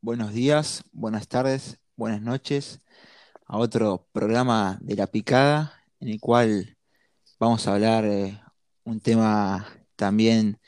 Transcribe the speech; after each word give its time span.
buenos 0.00 0.32
días, 0.32 0.84
buenas 0.92 1.28
tardes, 1.28 1.78
buenas 1.96 2.22
noches 2.22 2.80
a 3.46 3.58
otro 3.58 4.06
programa 4.12 4.78
de 4.80 4.96
La 4.96 5.06
Picada, 5.06 5.82
en 6.00 6.08
el 6.08 6.20
cual 6.20 6.76
vamos 7.40 7.66
a 7.66 7.74
hablar 7.74 8.04
eh, 8.04 8.40
un 8.84 9.00
tema 9.00 9.66
también 9.96 10.60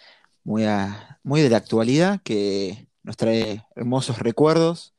muy, 0.45 0.65
a- 0.65 1.21
muy 1.23 1.43
de 1.43 1.51
la 1.51 1.59
actualidad 1.59 2.21
que 2.23 2.89
nos 3.03 3.17
trae 3.17 3.65
hermosos 3.77 4.19
recuerdos, 4.19 4.95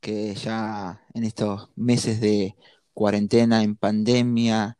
que 0.00 0.34
ya 0.34 1.02
en 1.14 1.24
estos 1.24 1.70
meses 1.76 2.20
de 2.20 2.56
cuarentena, 2.92 3.62
en 3.62 3.76
pandemia, 3.76 4.78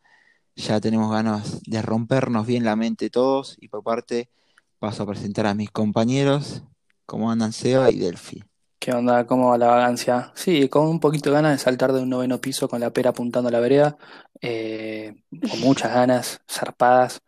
ya 0.56 0.80
tenemos 0.80 1.10
ganas 1.10 1.62
de 1.62 1.82
rompernos 1.82 2.46
bien 2.46 2.64
la 2.64 2.76
mente 2.76 3.10
todos 3.10 3.56
y 3.60 3.68
por 3.68 3.82
parte 3.82 4.30
paso 4.78 5.02
a 5.02 5.06
presentar 5.06 5.46
a 5.46 5.54
mis 5.54 5.70
compañeros, 5.70 6.62
como 7.06 7.30
andan 7.30 7.52
Seba 7.52 7.90
y 7.90 7.98
Delphi. 7.98 8.44
¿Qué 8.84 8.92
onda? 8.92 9.26
¿Cómo 9.26 9.48
va 9.48 9.56
la 9.56 9.68
vagancia? 9.68 10.30
Sí, 10.34 10.68
con 10.68 10.86
un 10.86 11.00
poquito 11.00 11.30
de 11.30 11.36
ganas 11.36 11.52
de 11.52 11.58
saltar 11.58 11.90
de 11.94 12.02
un 12.02 12.10
noveno 12.10 12.38
piso 12.38 12.68
con 12.68 12.80
la 12.80 12.90
pera 12.90 13.10
apuntando 13.10 13.48
a 13.48 13.50
la 13.50 13.58
vereda, 13.58 13.96
eh, 14.42 15.14
con 15.48 15.58
muchas 15.60 15.90
ganas, 15.94 16.42
zarpadas. 16.46 17.22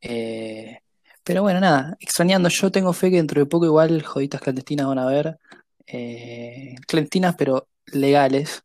eh, 0.00 0.78
pero 1.24 1.42
bueno, 1.42 1.58
nada, 1.58 1.96
extrañando. 1.98 2.48
Yo 2.48 2.70
tengo 2.70 2.92
fe 2.92 3.10
que 3.10 3.16
dentro 3.16 3.40
de 3.40 3.46
poco 3.46 3.66
igual 3.66 4.00
joditas 4.04 4.40
clandestinas 4.40 4.86
van 4.86 5.00
a 5.00 5.02
haber, 5.02 5.40
eh, 5.88 6.76
clandestinas 6.86 7.34
pero 7.36 7.66
legales. 7.86 8.62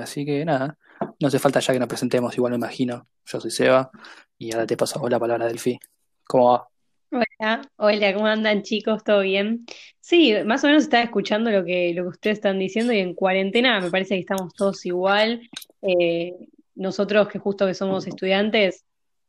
así 0.00 0.24
que 0.24 0.44
nada, 0.44 0.78
no 1.18 1.26
hace 1.26 1.40
falta 1.40 1.58
ya 1.58 1.72
que 1.72 1.80
nos 1.80 1.88
presentemos, 1.88 2.36
igual 2.36 2.52
me 2.52 2.56
imagino. 2.58 3.08
Yo 3.26 3.40
soy 3.40 3.50
Seba 3.50 3.90
y 4.38 4.52
ahora 4.52 4.64
te 4.64 4.76
paso 4.76 5.04
a 5.04 5.10
la 5.10 5.18
palabra 5.18 5.46
Delphi. 5.46 5.80
¿Cómo 6.24 6.52
va? 6.52 6.68
Hola, 7.14 7.70
hola, 7.76 8.12
¿cómo 8.12 8.26
andan 8.26 8.62
chicos? 8.62 9.04
¿Todo 9.04 9.20
bien? 9.20 9.66
Sí, 10.00 10.34
más 10.44 10.64
o 10.64 10.66
menos 10.66 10.82
estaba 10.82 11.04
escuchando 11.04 11.48
lo 11.52 11.64
que, 11.64 11.94
lo 11.94 12.02
que 12.02 12.08
ustedes 12.08 12.38
están 12.38 12.58
diciendo 12.58 12.92
y 12.92 12.98
en 12.98 13.14
cuarentena 13.14 13.80
me 13.80 13.88
parece 13.88 14.16
que 14.16 14.20
estamos 14.22 14.52
todos 14.54 14.84
igual. 14.84 15.48
Eh, 15.82 16.34
nosotros 16.74 17.28
que 17.28 17.38
justo 17.38 17.68
que 17.68 17.74
somos 17.74 18.08
estudiantes, 18.08 18.84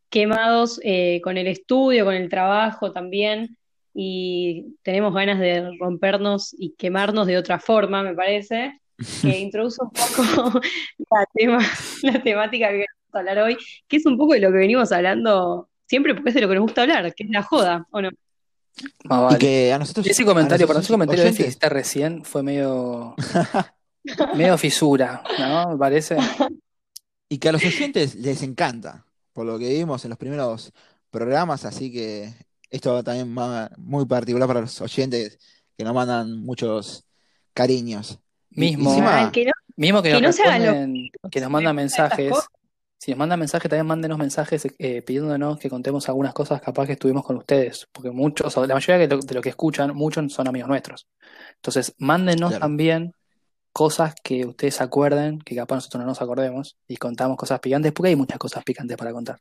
quemados 0.10 0.80
eh, 0.84 1.22
con 1.24 1.38
el 1.38 1.46
estudio, 1.46 2.06
con 2.06 2.16
el 2.16 2.28
trabajo 2.28 2.92
también, 2.92 3.56
y 3.94 4.76
tenemos 4.82 5.14
ganas 5.14 5.40
de 5.40 5.70
rompernos 5.80 6.56
y 6.58 6.72
quemarnos 6.72 7.28
de 7.28 7.38
otra 7.38 7.60
forma, 7.60 8.02
me 8.02 8.16
parece, 8.16 8.82
que 9.22 9.38
introduce 9.40 9.84
un 9.84 9.92
poco 9.92 10.60
la 11.12 11.26
tema, 11.36 11.60
la 12.02 12.24
temática 12.24 12.70
que 12.70 12.78
queremos 12.78 13.14
hablar 13.14 13.38
hoy, 13.38 13.58
que 13.88 13.98
es 13.98 14.08
un 14.08 14.18
poco 14.18 14.34
de 14.34 14.40
lo 14.40 14.52
que 14.52 14.58
venimos 14.58 14.92
hablando 14.92 15.70
siempre, 15.88 16.14
porque 16.14 16.30
es 16.30 16.36
de 16.36 16.42
lo 16.42 16.50
que 16.50 16.56
nos 16.56 16.64
gusta 16.64 16.82
hablar, 16.84 17.14
que 17.14 17.24
es 17.24 17.30
la 17.30 17.44
joda, 17.44 17.88
¿o 17.92 18.02
no? 18.02 18.10
Y 19.32 19.38
que 19.38 19.72
a 19.72 19.80
nosotros, 19.80 20.06
Ese 20.06 20.26
comentario, 20.26 20.68
para 20.68 20.80
ese 20.80 20.92
comentario 20.92 21.24
de 21.24 21.34
que 21.34 21.44
hiciste 21.44 21.70
recién 21.70 22.26
fue 22.26 22.44
medio, 22.44 23.16
medio 24.36 24.58
fisura, 24.58 25.24
¿no? 25.40 25.70
Me 25.70 25.78
parece. 25.78 26.18
y 27.30 27.38
que 27.38 27.50
a 27.50 27.52
los 27.54 27.64
oyentes 27.64 28.16
les 28.16 28.44
encanta, 28.44 29.06
por 29.32 29.46
lo 29.46 29.58
que 29.58 29.70
vimos 29.70 30.04
en 30.04 30.10
los 30.10 30.18
primeros 30.18 30.74
programas, 31.10 31.64
así 31.64 31.92
que 31.92 32.34
esto 32.70 33.02
también 33.04 33.36
va 33.38 33.72
muy 33.78 34.06
particular 34.06 34.48
para 34.48 34.62
los 34.62 34.82
oyentes 34.82 35.40
que 35.78 35.84
nos 35.84 35.94
mandan 35.94 36.42
muchos 36.42 37.06
cariños. 37.54 38.20
Mismo, 38.50 38.90
encima, 38.90 39.32
que 39.32 39.46
no, 39.46 39.52
mismo 39.76 40.02
que 40.02 40.12
que 40.12 40.22
nos 40.22 40.38
no 40.38 41.30
que 41.30 41.42
nos 41.42 41.50
mandan 41.50 41.76
mensajes. 41.76 42.34
Si 42.98 43.12
nos 43.12 43.18
mandan 43.20 43.40
mensajes, 43.40 43.70
también 43.70 43.86
mándenos 43.86 44.18
mensajes 44.18 44.68
eh, 44.80 45.02
pidiéndonos 45.02 45.60
que 45.60 45.70
contemos 45.70 46.08
algunas 46.10 46.34
cosas 46.34 46.62
capaz 46.62 46.88
que 46.88 46.94
estuvimos 46.94 47.24
con 47.26 47.38
ustedes, 47.38 47.88
porque 47.92 48.10
muchos, 48.10 48.56
o 48.58 48.66
la 48.66 48.74
mayoría 48.74 49.08
de 49.08 49.16
lo, 49.16 49.22
de 49.22 49.36
lo 49.36 49.42
que 49.42 49.50
escuchan, 49.50 49.96
muchos 49.96 50.32
son 50.34 50.48
amigos 50.48 50.70
nuestros. 50.70 51.08
Entonces, 51.56 51.94
mándenos 51.98 52.52
claro. 52.52 52.62
también 52.62 53.14
cosas 53.72 54.16
que 54.24 54.46
ustedes 54.46 54.76
se 54.76 54.84
acuerden, 54.84 55.40
que 55.40 55.56
capaz 55.56 55.76
nosotros 55.76 56.02
no 56.02 56.08
nos 56.08 56.22
acordemos, 56.22 56.78
y 56.88 56.96
contamos 56.96 57.38
cosas 57.38 57.60
picantes, 57.60 57.92
porque 57.92 58.10
hay 58.10 58.16
muchas 58.16 58.40
cosas 58.40 58.64
picantes 58.64 58.96
para 58.98 59.12
contar. 59.12 59.40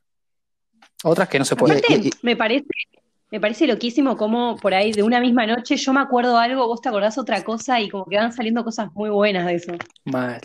Otras 1.03 1.29
que 1.29 1.39
no 1.39 1.45
se 1.45 1.55
pueden. 1.55 1.77
Aparte, 1.77 2.09
me 2.21 2.35
parece, 2.35 2.65
me 3.31 3.39
parece 3.39 3.67
loquísimo 3.67 4.17
como 4.17 4.57
por 4.57 4.73
ahí 4.73 4.91
de 4.91 5.03
una 5.03 5.19
misma 5.19 5.47
noche 5.47 5.77
yo 5.77 5.93
me 5.93 6.01
acuerdo 6.01 6.37
algo, 6.37 6.67
vos 6.67 6.81
te 6.81 6.89
acordás 6.89 7.17
otra 7.17 7.43
cosa 7.43 7.79
y 7.79 7.89
como 7.89 8.05
que 8.05 8.17
van 8.17 8.33
saliendo 8.33 8.63
cosas 8.63 8.89
muy 8.93 9.09
buenas 9.09 9.45
de 9.45 9.55
eso. 9.55 9.71
Mal. 10.03 10.41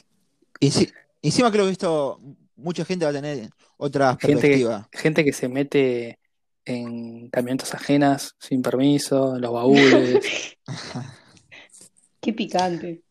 y 0.60 0.70
si- 0.70 0.90
encima 1.22 1.50
creo 1.50 1.66
que 1.66 1.72
esto 1.72 2.20
mucha 2.60 2.84
gente 2.84 3.04
va 3.04 3.10
a 3.10 3.14
tener 3.14 3.50
otra 3.76 4.16
Gente 4.20 4.26
que, 4.26 4.32
perspectiva. 4.40 4.88
gente 4.92 5.24
que 5.24 5.32
se 5.32 5.48
mete 5.48 6.18
en 6.64 7.28
camionetas 7.30 7.74
ajenas 7.74 8.34
sin 8.38 8.62
permiso, 8.62 9.36
en 9.36 9.42
los 9.42 9.52
baúles. 9.52 10.56
Qué 12.20 12.32
picante. 12.32 13.02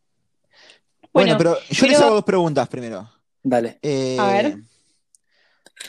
Bueno, 1.11 1.35
Bueno, 1.35 1.37
pero 1.37 1.57
yo 1.69 1.87
les 1.87 1.99
hago 1.99 2.15
dos 2.15 2.23
preguntas 2.23 2.67
primero. 2.69 3.09
Dale. 3.41 3.79
a 4.19 4.31
ver, 4.31 4.45
Eh, 4.45 4.57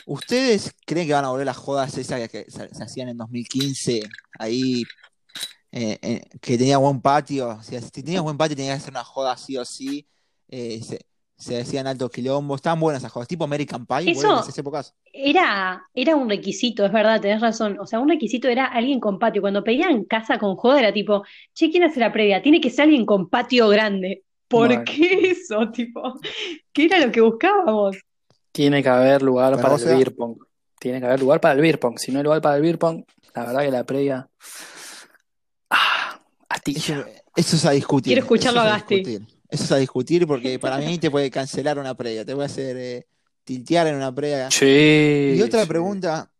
¿ustedes 0.05 0.71
creen 0.85 1.07
que 1.07 1.13
van 1.13 1.25
a 1.25 1.29
volver 1.29 1.45
las 1.45 1.57
jodas 1.57 1.97
esas 1.97 2.27
que 2.29 2.45
se, 2.49 2.73
se 2.73 2.83
hacían 2.83 3.09
en 3.09 3.17
2015? 3.17 4.01
Ahí, 4.39 4.83
eh, 5.71 5.99
eh, 6.01 6.21
que 6.41 6.57
tenía 6.57 6.77
buen 6.77 7.01
patio. 7.01 7.49
O 7.49 7.63
sea, 7.63 7.81
si 7.81 7.89
tenías 7.91 8.23
buen 8.23 8.37
patio, 8.37 8.55
tenías 8.55 8.75
que 8.77 8.81
hacer 8.81 8.93
una 8.93 9.03
joda 9.03 9.37
sí 9.37 9.57
o 9.57 9.65
sí. 9.65 10.07
Eh, 10.47 10.81
se, 10.83 10.99
se 11.41 11.59
hacían 11.59 11.87
altos 11.87 12.11
quilombos. 12.11 12.57
Estaban 12.57 12.79
buenas 12.79 13.01
esas 13.01 13.11
jodas. 13.11 13.27
Tipo 13.27 13.43
American 13.45 13.85
Pie, 13.85 14.13
¿vuelven 14.13 14.15
eso 14.17 14.39
esas 14.41 14.57
épocas? 14.57 14.93
era, 15.11 15.83
era 15.93 16.15
un 16.15 16.29
requisito, 16.29 16.85
es 16.85 16.91
verdad, 16.91 17.19
tenés 17.19 17.41
razón. 17.41 17.77
O 17.79 17.85
sea, 17.87 17.99
un 17.99 18.07
requisito 18.09 18.47
era 18.47 18.65
alguien 18.65 18.99
con 18.99 19.19
patio. 19.19 19.41
Cuando 19.41 19.63
pedían 19.63 20.05
casa 20.05 20.37
con 20.37 20.55
joda 20.55 20.79
era 20.79 20.93
tipo, 20.93 21.23
che, 21.53 21.69
¿quién 21.71 21.83
hace 21.83 21.99
la 21.99 22.11
previa? 22.13 22.41
Tiene 22.41 22.61
que 22.61 22.69
ser 22.69 22.83
alguien 22.83 23.05
con 23.05 23.29
patio 23.29 23.67
grande. 23.69 24.23
¿Por 24.47 24.83
qué 24.83 25.31
eso? 25.31 25.69
Tipo, 25.71 26.19
¿qué 26.73 26.85
era 26.85 26.99
lo 26.99 27.11
que 27.11 27.21
buscábamos? 27.21 27.97
Tiene 28.51 28.83
que 28.83 28.89
haber 28.89 29.21
lugar 29.21 29.59
Para 29.61 29.75
el 29.75 29.85
beer 29.85 30.13
pong. 30.15 30.37
Tiene 30.79 30.99
que 30.99 31.05
haber 31.05 31.19
lugar 31.21 31.39
para 31.39 31.53
el 31.55 31.61
beer 31.61 31.79
pong. 31.79 31.97
Si 31.97 32.11
no 32.11 32.17
hay 32.19 32.23
lugar 32.23 32.41
para 32.41 32.55
el 32.57 32.61
beer 32.61 32.77
pong, 32.77 33.03
la 33.33 33.45
verdad 33.45 33.61
que 33.61 33.71
la 33.71 33.83
previa. 33.85 34.29
Ah, 35.69 36.19
Eso, 36.19 36.23
astilla. 36.49 37.05
eso 37.35 37.55
es 37.55 37.65
a 37.65 37.71
discutir. 37.71 38.11
Quiero 38.13 38.25
Eso 38.25 38.33
escucharlo 38.35 38.59
es 38.61 38.65
a 38.65 38.69
a 38.69 38.77
Gasti. 38.77 38.95
discutir. 38.95 39.27
Eso 39.51 39.63
es 39.65 39.71
a 39.73 39.77
discutir 39.77 40.25
porque 40.25 40.57
para 40.57 40.77
mí 40.77 40.97
te 40.97 41.11
puede 41.11 41.29
cancelar 41.29 41.77
una 41.77 41.93
previa. 41.93 42.25
Te 42.25 42.33
puede 42.33 42.45
hacer 42.45 42.77
eh, 42.77 43.07
tiltear 43.43 43.85
en 43.87 43.95
una 43.95 44.15
previa. 44.15 44.47
Y 44.47 44.51
Sí, 44.51 45.41
otra 45.43 45.61
sí. 45.63 45.67
pregunta. 45.67 46.31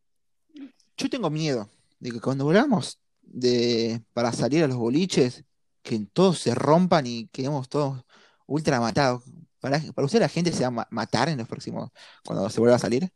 Yo 0.97 1.09
tengo 1.09 1.29
miedo 1.29 1.69
de 1.99 2.11
que 2.11 2.19
cuando 2.21 2.45
volvamos 2.45 2.99
de, 3.21 4.01
para 4.13 4.31
salir 4.31 4.63
a 4.63 4.67
los 4.67 4.77
boliches, 4.77 5.43
que 5.83 5.99
todos 6.13 6.39
se 6.39 6.55
rompan 6.55 7.05
y 7.05 7.27
quedemos 7.27 7.67
todos 7.69 8.03
ultra 8.47 8.79
matados. 8.79 9.23
Para, 9.59 9.79
para 9.93 10.05
usted 10.05 10.19
la 10.19 10.29
gente 10.29 10.51
se 10.51 10.61
va 10.61 10.67
a 10.67 10.71
ma- 10.71 10.87
matar 10.89 11.29
en 11.29 11.37
los 11.37 11.47
próximos, 11.47 11.91
cuando 12.25 12.49
se 12.49 12.59
vuelva 12.59 12.77
a 12.77 12.79
salir. 12.79 13.11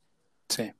Sí, 0.50 0.72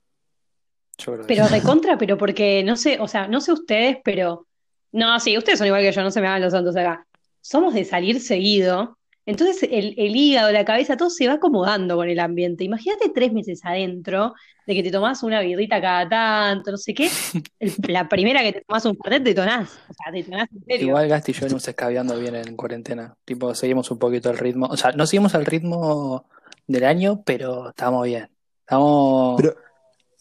yo 0.98 1.12
creo 1.14 1.26
Pero 1.26 1.48
recontra, 1.48 1.98
pero 1.98 2.16
porque 2.18 2.62
no 2.64 2.76
sé, 2.76 2.98
o 3.00 3.08
sea, 3.08 3.28
no 3.28 3.40
sé 3.40 3.52
ustedes, 3.52 3.98
pero 4.04 4.46
no, 4.92 5.18
sí, 5.20 5.36
ustedes 5.36 5.58
son 5.58 5.66
igual 5.68 5.82
que 5.82 5.92
yo, 5.92 6.02
no 6.02 6.10
se 6.10 6.20
me 6.20 6.28
hagan 6.28 6.42
los 6.42 6.52
santos 6.52 6.76
acá. 6.76 7.06
Somos 7.40 7.74
de 7.74 7.84
salir 7.84 8.20
seguido, 8.20 8.95
entonces 9.26 9.62
el, 9.70 9.94
el 9.98 10.16
hígado, 10.16 10.50
la 10.52 10.64
cabeza, 10.64 10.96
todo 10.96 11.10
se 11.10 11.26
va 11.26 11.34
acomodando 11.34 11.96
con 11.96 12.08
el 12.08 12.18
ambiente. 12.20 12.64
Imagínate 12.64 13.10
tres 13.14 13.32
meses 13.32 13.60
adentro 13.64 14.34
de 14.66 14.74
que 14.74 14.82
te 14.82 14.90
tomás 14.90 15.22
una 15.22 15.40
birrita 15.40 15.80
cada 15.80 16.08
tanto, 16.08 16.70
no 16.70 16.76
sé 16.76 16.94
qué. 16.94 17.08
El- 17.60 17.74
la 17.88 18.08
primera 18.08 18.40
que 18.42 18.52
te 18.52 18.60
tomás 18.62 18.84
un 18.86 18.96
fernet 18.96 19.24
te 19.24 19.34
tonás, 19.34 19.78
o 19.88 19.92
sea, 19.94 20.12
te 20.12 20.22
tonás 20.22 20.48
en 20.52 20.64
serio. 20.64 20.86
Igual 20.88 21.08
Gasti 21.08 21.32
y 21.32 21.34
yo 21.34 21.40
venimos 21.42 21.68
escabeando 21.68 22.18
bien 22.18 22.36
en 22.36 22.56
cuarentena. 22.56 23.14
Tipo, 23.24 23.54
seguimos 23.54 23.90
un 23.90 23.98
poquito 23.98 24.30
el 24.30 24.38
ritmo. 24.38 24.66
O 24.66 24.76
sea, 24.76 24.92
no 24.92 25.06
seguimos 25.06 25.34
el 25.34 25.44
ritmo 25.46 26.24
del 26.66 26.84
año, 26.84 27.22
pero 27.24 27.68
estamos 27.70 28.04
bien. 28.06 28.28
Estamos 28.60 29.40
Pero, 29.40 29.54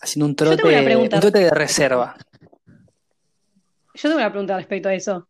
haciendo 0.01 0.25
un 0.27 0.35
Yo 0.35 0.55
tengo 0.57 0.69
una 0.69 0.83
trote, 0.83 0.97
un 0.97 1.09
trote 1.09 1.39
de 1.39 1.49
reserva. 1.51 2.15
yo 3.95 4.01
tengo 4.01 4.15
una 4.17 4.29
pregunta 4.29 4.57
respecto 4.57 4.89
a 4.89 4.93
eso. 4.93 5.27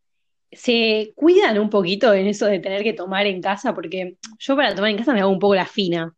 ¿Se 0.55 1.13
cuidan 1.15 1.57
un 1.59 1.69
poquito 1.69 2.13
en 2.13 2.27
eso 2.27 2.45
de 2.45 2.59
tener 2.59 2.83
que 2.83 2.93
tomar 2.93 3.25
en 3.25 3.41
casa? 3.41 3.73
Porque 3.73 4.17
yo 4.39 4.55
para 4.55 4.73
tomar 4.75 4.89
en 4.91 4.97
casa 4.97 5.13
me 5.13 5.21
hago 5.21 5.31
un 5.31 5.39
poco 5.39 5.55
la 5.55 5.65
fina. 5.65 6.13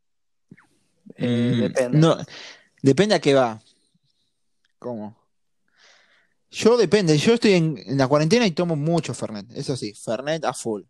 Eh, 1.16 1.54
mm, 1.56 1.60
depende. 1.62 1.98
no, 1.98 2.18
depende 2.82 3.16
a 3.16 3.20
qué 3.20 3.34
va. 3.34 3.60
¿Cómo? 4.80 5.16
Yo 6.50 6.78
depende, 6.78 7.18
yo 7.18 7.34
estoy 7.34 7.54
en, 7.54 7.78
en 7.86 7.98
la 7.98 8.08
cuarentena 8.08 8.46
y 8.48 8.52
tomo 8.52 8.76
mucho 8.76 9.14
Fernet, 9.14 9.52
eso 9.54 9.76
sí, 9.76 9.94
Fernet 9.94 10.46
a 10.46 10.54
full. 10.54 10.84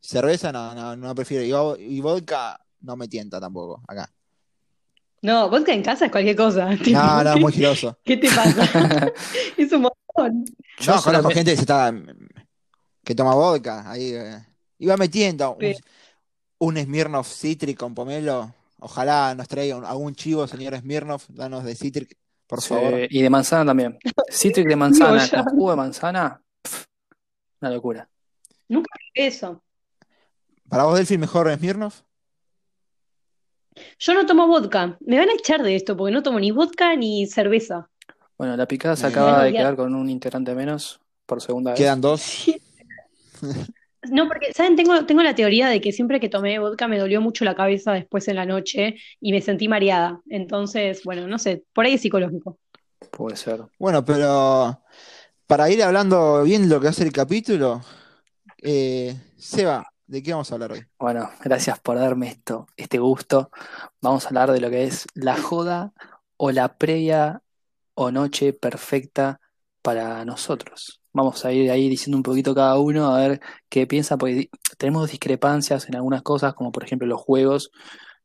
Cerveza 0.00 0.50
no, 0.50 0.74
no, 0.74 0.96
no 0.96 1.14
prefiero, 1.14 1.44
y, 1.44 1.50
vo- 1.50 1.76
y 1.78 2.00
vodka 2.00 2.58
no 2.80 2.96
me 2.96 3.06
tienta 3.08 3.38
tampoco, 3.40 3.82
acá. 3.86 4.10
No, 5.22 5.48
vodka 5.48 5.72
en 5.72 5.82
casa 5.82 6.06
es 6.06 6.10
cualquier 6.10 6.36
cosa. 6.36 6.68
Tipo, 6.82 6.98
No, 6.98 7.22
no, 7.24 7.38
muy 7.38 7.52
¿qué, 7.52 7.58
giroso. 7.58 7.98
qué 8.04 8.16
te 8.16 8.28
pasa? 8.28 9.12
Es 9.58 9.72
un 9.72 9.82
montón. 9.82 10.44
Yo 10.80 10.94
No, 10.94 11.02
conozco 11.02 11.30
gente 11.30 11.50
que 11.52 11.56
se 11.56 11.62
está, 11.62 11.92
que 13.04 13.14
toma 13.14 13.34
vodka, 13.34 13.90
ahí, 13.90 14.12
eh, 14.14 14.44
iba 14.78 14.96
metiendo 14.96 15.56
un, 16.58 16.76
Smirnoff 16.76 17.28
Citric 17.32 17.76
con 17.78 17.94
pomelo, 17.94 18.52
ojalá 18.80 19.34
nos 19.34 19.46
traiga 19.48 19.76
un- 19.76 19.84
algún 19.84 20.14
chivo, 20.14 20.46
señor 20.46 20.76
Smirnoff, 20.78 21.26
danos 21.28 21.64
de 21.64 21.74
Citric, 21.74 22.16
por 22.46 22.60
Sí, 22.62 22.68
favor. 22.68 22.94
y 23.10 23.22
de 23.22 23.30
manzana 23.30 23.66
también. 23.66 23.98
Citric 24.30 24.66
de 24.68 24.76
manzana 24.76 25.28
con 25.28 25.44
jugo 25.44 25.70
de 25.72 25.76
manzana, 25.76 26.42
una 27.60 27.70
locura. 27.70 28.08
nunca 28.68 28.88
vi 29.14 29.22
eso. 29.22 29.62
¿Para 30.68 30.84
vos, 30.84 30.96
Delphi, 30.96 31.18
mejor 31.18 31.54
Smirnoff? 31.54 32.00
Yo 33.98 34.14
no 34.14 34.24
tomo 34.24 34.46
vodka. 34.46 34.96
Me 35.00 35.18
van 35.18 35.28
a 35.28 35.34
echar 35.34 35.62
de 35.62 35.74
esto 35.76 35.96
porque 35.96 36.12
no 36.12 36.22
tomo 36.22 36.38
ni 36.40 36.50
vodka 36.52 36.96
ni 36.96 37.26
cerveza. 37.26 37.90
Bueno, 38.38 38.56
la 38.56 38.66
picada 38.66 38.96
se 38.96 39.06
acaba 39.06 39.44
de 39.44 39.52
quedar 39.52 39.76
con 39.76 39.94
un 39.94 40.08
integrante 40.08 40.54
menos 40.54 41.00
por 41.26 41.40
segunda 41.42 41.72
vez. 41.72 41.78
Quedan 41.80 42.00
dos. 42.00 42.46
No, 44.10 44.28
porque, 44.28 44.52
¿saben? 44.52 44.76
Tengo, 44.76 45.06
tengo 45.06 45.22
la 45.22 45.34
teoría 45.34 45.68
de 45.68 45.80
que 45.80 45.92
siempre 45.92 46.20
que 46.20 46.28
tomé 46.28 46.58
vodka 46.58 46.88
me 46.88 46.98
dolió 46.98 47.20
mucho 47.20 47.44
la 47.44 47.54
cabeza 47.54 47.92
después 47.92 48.28
en 48.28 48.36
la 48.36 48.46
noche 48.46 48.96
y 49.20 49.32
me 49.32 49.40
sentí 49.40 49.68
mareada. 49.68 50.20
Entonces, 50.28 51.02
bueno, 51.04 51.26
no 51.26 51.38
sé, 51.38 51.64
por 51.72 51.86
ahí 51.86 51.94
es 51.94 52.02
psicológico. 52.02 52.58
Puede 53.10 53.36
ser. 53.36 53.62
Bueno, 53.78 54.04
pero 54.04 54.82
para 55.46 55.70
ir 55.70 55.82
hablando 55.82 56.42
bien 56.42 56.62
de 56.62 56.74
lo 56.74 56.80
que 56.80 56.92
ser 56.92 57.06
el 57.06 57.12
capítulo, 57.12 57.80
eh, 58.62 59.16
Seba, 59.36 59.86
¿de 60.06 60.22
qué 60.22 60.32
vamos 60.32 60.50
a 60.50 60.54
hablar 60.54 60.72
hoy? 60.72 60.84
Bueno, 60.98 61.30
gracias 61.42 61.80
por 61.80 61.98
darme 61.98 62.28
esto, 62.28 62.66
este 62.76 62.98
gusto. 62.98 63.50
Vamos 64.00 64.24
a 64.24 64.28
hablar 64.28 64.52
de 64.52 64.60
lo 64.60 64.70
que 64.70 64.84
es 64.84 65.06
la 65.14 65.36
joda 65.36 65.92
o 66.36 66.50
la 66.50 66.76
previa 66.76 67.42
o 67.94 68.10
noche 68.10 68.52
perfecta 68.52 69.40
para 69.84 70.24
nosotros. 70.24 71.02
Vamos 71.12 71.44
a 71.44 71.52
ir 71.52 71.70
ahí 71.70 71.90
diciendo 71.90 72.16
un 72.16 72.22
poquito 72.22 72.54
cada 72.54 72.78
uno 72.78 73.14
a 73.14 73.18
ver 73.18 73.40
qué 73.68 73.86
piensa, 73.86 74.16
porque 74.16 74.48
tenemos 74.78 75.10
discrepancias 75.10 75.86
en 75.88 75.96
algunas 75.96 76.22
cosas, 76.22 76.54
como 76.54 76.72
por 76.72 76.84
ejemplo 76.84 77.06
los 77.06 77.20
juegos. 77.20 77.70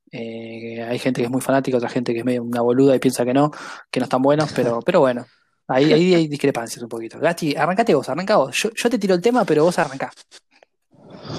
Eh, 0.09 0.81
hay 0.81 0.97
gente 0.99 1.19
que 1.19 1.25
es 1.25 1.31
muy 1.31 1.41
fanática, 1.41 1.75
otra 1.75 1.89
gente 1.89 2.13
que 2.13 2.19
es 2.19 2.25
medio 2.25 2.43
una 2.43 2.61
boluda 2.61 2.95
y 2.95 2.99
piensa 2.99 3.25
que 3.25 3.33
no, 3.33 3.51
que 3.91 3.99
no 3.99 4.05
están 4.05 4.21
buenos, 4.21 4.53
pero, 4.53 4.79
pero 4.85 5.01
bueno, 5.01 5.25
ahí, 5.67 5.91
ahí 5.91 6.13
hay 6.15 6.27
discrepancias 6.29 6.81
un 6.81 6.87
poquito. 6.87 7.19
Gasti, 7.19 7.57
arrancate 7.57 7.93
vos, 7.93 8.07
arranca 8.07 8.37
vos. 8.37 8.55
Yo, 8.55 8.69
yo 8.73 8.89
te 8.89 8.97
tiro 8.97 9.13
el 9.13 9.21
tema, 9.21 9.43
pero 9.43 9.65
vos 9.65 9.77
arrancá. 9.77 10.13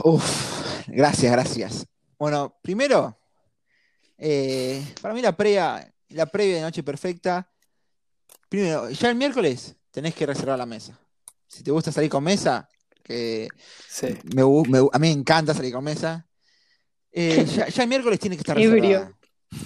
Uf, 0.05 0.87
gracias, 0.87 1.33
gracias. 1.33 1.87
Bueno, 2.19 2.59
primero, 2.61 3.19
eh, 4.19 4.85
para 5.01 5.15
mí 5.15 5.23
la 5.23 5.35
previa, 5.35 5.91
la 6.11 6.27
previa 6.27 6.57
de 6.57 6.61
Noche 6.61 6.83
Perfecta, 6.83 7.51
primero, 8.51 8.91
ya 8.91 9.09
el 9.09 9.17
miércoles 9.17 9.80
tenés 9.91 10.15
que 10.15 10.27
reservar 10.27 10.59
la 10.59 10.67
mesa. 10.67 10.99
Si 11.47 11.63
te 11.63 11.71
gusta 11.71 11.91
salir 11.93 12.11
con 12.11 12.23
mesa, 12.25 12.69
que 13.03 13.49
Sí. 13.89 14.07
me 14.35 14.45
me 14.69 14.79
a 14.79 14.99
mí 14.99 15.09
me 15.09 15.11
encanta 15.11 15.53
salir 15.55 15.73
con 15.73 15.85
mesa, 15.85 16.27
eh, 17.13 17.45
ya, 17.67 17.69
ya 17.69 17.83
el 17.83 17.89
miércoles 17.89 18.19
tiene 18.21 18.37
que 18.37 18.41
estar 18.43 18.57
reservada. 18.57 19.13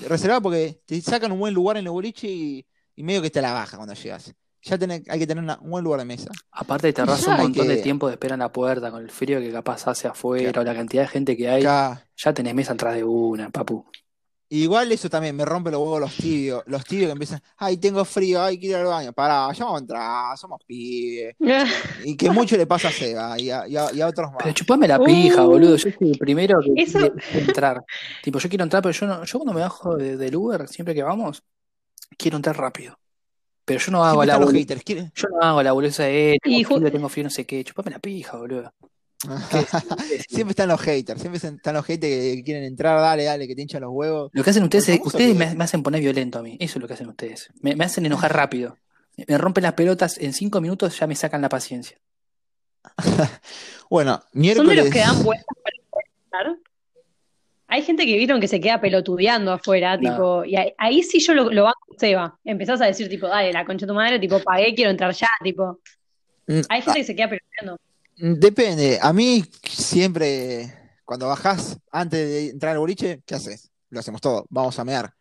Reservada 0.08 0.40
porque 0.40 0.80
te 0.86 1.00
sacan 1.02 1.30
un 1.32 1.38
buen 1.38 1.52
lugar 1.52 1.76
en 1.76 1.84
el 1.84 1.90
boliche 1.90 2.26
y, 2.26 2.66
y 2.96 3.02
medio 3.02 3.20
que 3.20 3.30
te 3.30 3.42
la 3.42 3.52
baja 3.52 3.76
cuando 3.76 3.92
llegas. 3.94 4.32
Ya 4.62 4.78
tenés- 4.78 5.04
hay 5.10 5.18
que 5.18 5.26
tener 5.26 5.44
una- 5.44 5.58
un 5.60 5.70
buen 5.72 5.84
lugar 5.84 6.00
de 6.00 6.06
mesa. 6.06 6.30
Aparte 6.52 6.90
te 6.90 7.02
ahorras 7.02 7.26
un 7.26 7.36
montón 7.36 7.68
de 7.68 7.76
tiempo 7.82 8.06
de 8.06 8.14
espera 8.14 8.32
en 8.32 8.40
la 8.40 8.50
puerta 8.50 8.90
con 8.90 9.02
el 9.02 9.10
frío 9.10 9.38
que 9.40 9.52
capaz 9.52 9.86
hace 9.88 10.08
afuera 10.08 10.52
Claro. 10.52 10.62
o 10.62 10.64
la 10.72 10.74
cantidad 10.74 11.02
de 11.02 11.08
gente 11.08 11.36
que 11.36 11.50
hay. 11.50 11.60
Acá, 11.62 12.08
Ya 12.16 12.32
tenés 12.32 12.54
mesa 12.54 12.72
atrás 12.72 12.94
de 12.94 13.04
una, 13.04 13.50
papu. 13.50 13.84
Igual 14.56 14.92
eso 14.92 15.10
también 15.10 15.34
me 15.34 15.44
rompe 15.44 15.70
los 15.70 15.80
huevos 15.80 16.00
los 16.00 16.14
tibios. 16.16 16.62
Los 16.66 16.84
tibios 16.84 17.08
que 17.08 17.12
empiezan, 17.12 17.42
ay, 17.56 17.76
tengo 17.78 18.04
frío, 18.04 18.40
ay, 18.42 18.58
quiero 18.58 18.78
ir 18.78 18.84
al 18.84 18.90
baño. 18.92 19.12
Pará, 19.12 19.52
ya 19.52 19.64
vamos 19.64 19.78
a 19.78 19.82
entrar, 19.82 20.38
somos 20.38 20.60
pibes. 20.64 21.34
Y 22.04 22.16
que 22.16 22.30
mucho 22.30 22.56
le 22.56 22.66
pasa 22.66 22.88
a 22.88 22.92
Seba 22.92 23.38
y 23.40 23.50
a, 23.50 23.66
y 23.66 23.76
a- 23.76 23.92
y 23.92 24.00
a 24.00 24.06
otros 24.06 24.30
más. 24.30 24.38
Pero 24.42 24.54
chupame 24.54 24.86
la 24.86 24.98
pija, 25.02 25.44
Uh. 25.44 25.48
boludo. 25.50 25.76
Yo 25.76 25.90
soy 25.90 26.10
el 26.12 26.18
primero 26.18 26.60
que 26.60 26.82
Eso- 26.82 26.98
quiere 27.00 27.14
entrar. 27.46 27.82
Tipo, 28.22 28.38
yo 28.38 28.48
quiero 28.48 28.62
entrar, 28.64 28.82
pero 28.82 28.92
yo 28.92 29.06
no, 29.06 29.24
yo 29.24 29.38
cuando 29.38 29.52
me 29.54 29.60
bajo 29.60 29.96
de- 29.96 30.16
del 30.16 30.36
Uber, 30.36 30.68
siempre 30.68 30.94
que 30.94 31.02
vamos, 31.02 31.42
quiero 32.16 32.36
entrar 32.36 32.56
rápido. 32.56 32.96
Pero 33.64 33.80
yo 33.80 33.90
no 33.92 34.04
hago 34.04 34.22
Siempre 34.24 34.46
la 34.52 34.58
haters. 34.58 34.82
¿quieren? 34.84 35.12
yo 35.16 35.28
no 35.30 35.40
hago 35.40 35.62
la 35.62 35.72
bolsa 35.72 36.02
de 36.04 36.34
eh, 36.34 36.38
tengo 36.42 36.76
frío, 36.76 36.92
tengo 36.92 37.08
frío, 37.08 37.24
no 37.24 37.30
sé 37.30 37.44
qué. 37.46 37.64
Chupame 37.64 37.90
la 37.90 37.98
pija, 37.98 38.36
boludo. 38.36 38.72
Siempre 40.28 40.50
están 40.50 40.68
los 40.68 40.80
haters, 40.80 41.20
siempre 41.20 41.38
están 41.38 41.74
los 41.74 41.84
haters 41.84 42.12
que 42.36 42.42
quieren 42.44 42.64
entrar, 42.64 43.00
dale, 43.00 43.24
dale, 43.24 43.46
que 43.48 43.54
te 43.54 43.62
hinchan 43.62 43.82
los 43.82 43.90
huevos. 43.92 44.30
Lo 44.32 44.42
que 44.44 44.50
hacen 44.50 44.62
ustedes, 44.64 44.88
es- 44.88 45.00
ustedes 45.04 45.34
me, 45.36 45.54
me 45.54 45.64
hacen 45.64 45.82
poner 45.82 46.00
violento 46.00 46.38
a 46.38 46.42
mí. 46.42 46.56
Eso 46.60 46.78
es 46.78 46.82
lo 46.82 46.88
que 46.88 46.94
hacen 46.94 47.08
ustedes. 47.08 47.48
Me, 47.60 47.74
me 47.76 47.84
hacen 47.84 48.04
enojar 48.06 48.32
rápido. 48.36 48.76
Me 49.28 49.38
rompen 49.38 49.62
las 49.62 49.74
pelotas, 49.74 50.18
en 50.18 50.32
cinco 50.32 50.60
minutos 50.60 50.98
ya 50.98 51.06
me 51.06 51.14
sacan 51.14 51.40
la 51.42 51.48
paciencia. 51.48 51.96
Bueno, 53.90 54.14
¿Son 54.14 54.30
de 54.32 54.40
miércoles. 54.40 54.76
los 54.84 54.90
que 54.90 54.98
dan 55.00 55.22
vueltas 55.22 55.46
para 55.62 55.76
poder 55.90 56.06
entrar? 56.24 56.56
Hay 57.68 57.82
gente 57.82 58.06
que 58.06 58.16
vieron 58.16 58.40
que 58.40 58.48
se 58.48 58.60
queda 58.60 58.80
pelotudeando 58.80 59.52
afuera, 59.52 59.96
No. 59.96 60.00
tipo, 60.10 60.44
y 60.44 60.56
ahí, 60.56 60.72
ahí 60.78 61.02
sí 61.02 61.20
yo 61.20 61.34
lo, 61.34 61.50
lo 61.50 61.64
banco, 61.64 61.94
Seba. 61.98 62.38
Empezás 62.44 62.80
a 62.80 62.86
decir, 62.86 63.08
tipo, 63.08 63.26
dale, 63.28 63.52
la 63.52 63.64
concha 63.64 63.86
de 63.86 63.90
tu 63.90 63.94
madre, 63.94 64.18
tipo, 64.18 64.40
pagué, 64.40 64.74
quiero 64.74 64.90
entrar 64.90 65.12
ya, 65.14 65.28
tipo. 65.42 65.80
Mm, 66.46 66.60
Hay 66.68 66.82
gente 66.82 67.00
que 67.00 67.04
se 67.04 67.14
queda 67.16 67.28
pelotudeando. 67.28 67.78
Depende. 68.16 68.98
A 69.00 69.12
mí 69.12 69.44
siempre, 69.64 70.72
cuando 71.04 71.28
bajás 71.28 71.78
antes 71.90 72.28
de 72.28 72.48
entrar 72.50 72.72
al 72.72 72.78
boliche, 72.78 73.22
¿qué 73.26 73.34
haces? 73.34 73.70
Lo 73.90 74.00
hacemos 74.00 74.20
todo. 74.20 74.46
Vamos 74.50 74.78
a 74.78 74.84
mear. 74.84 75.12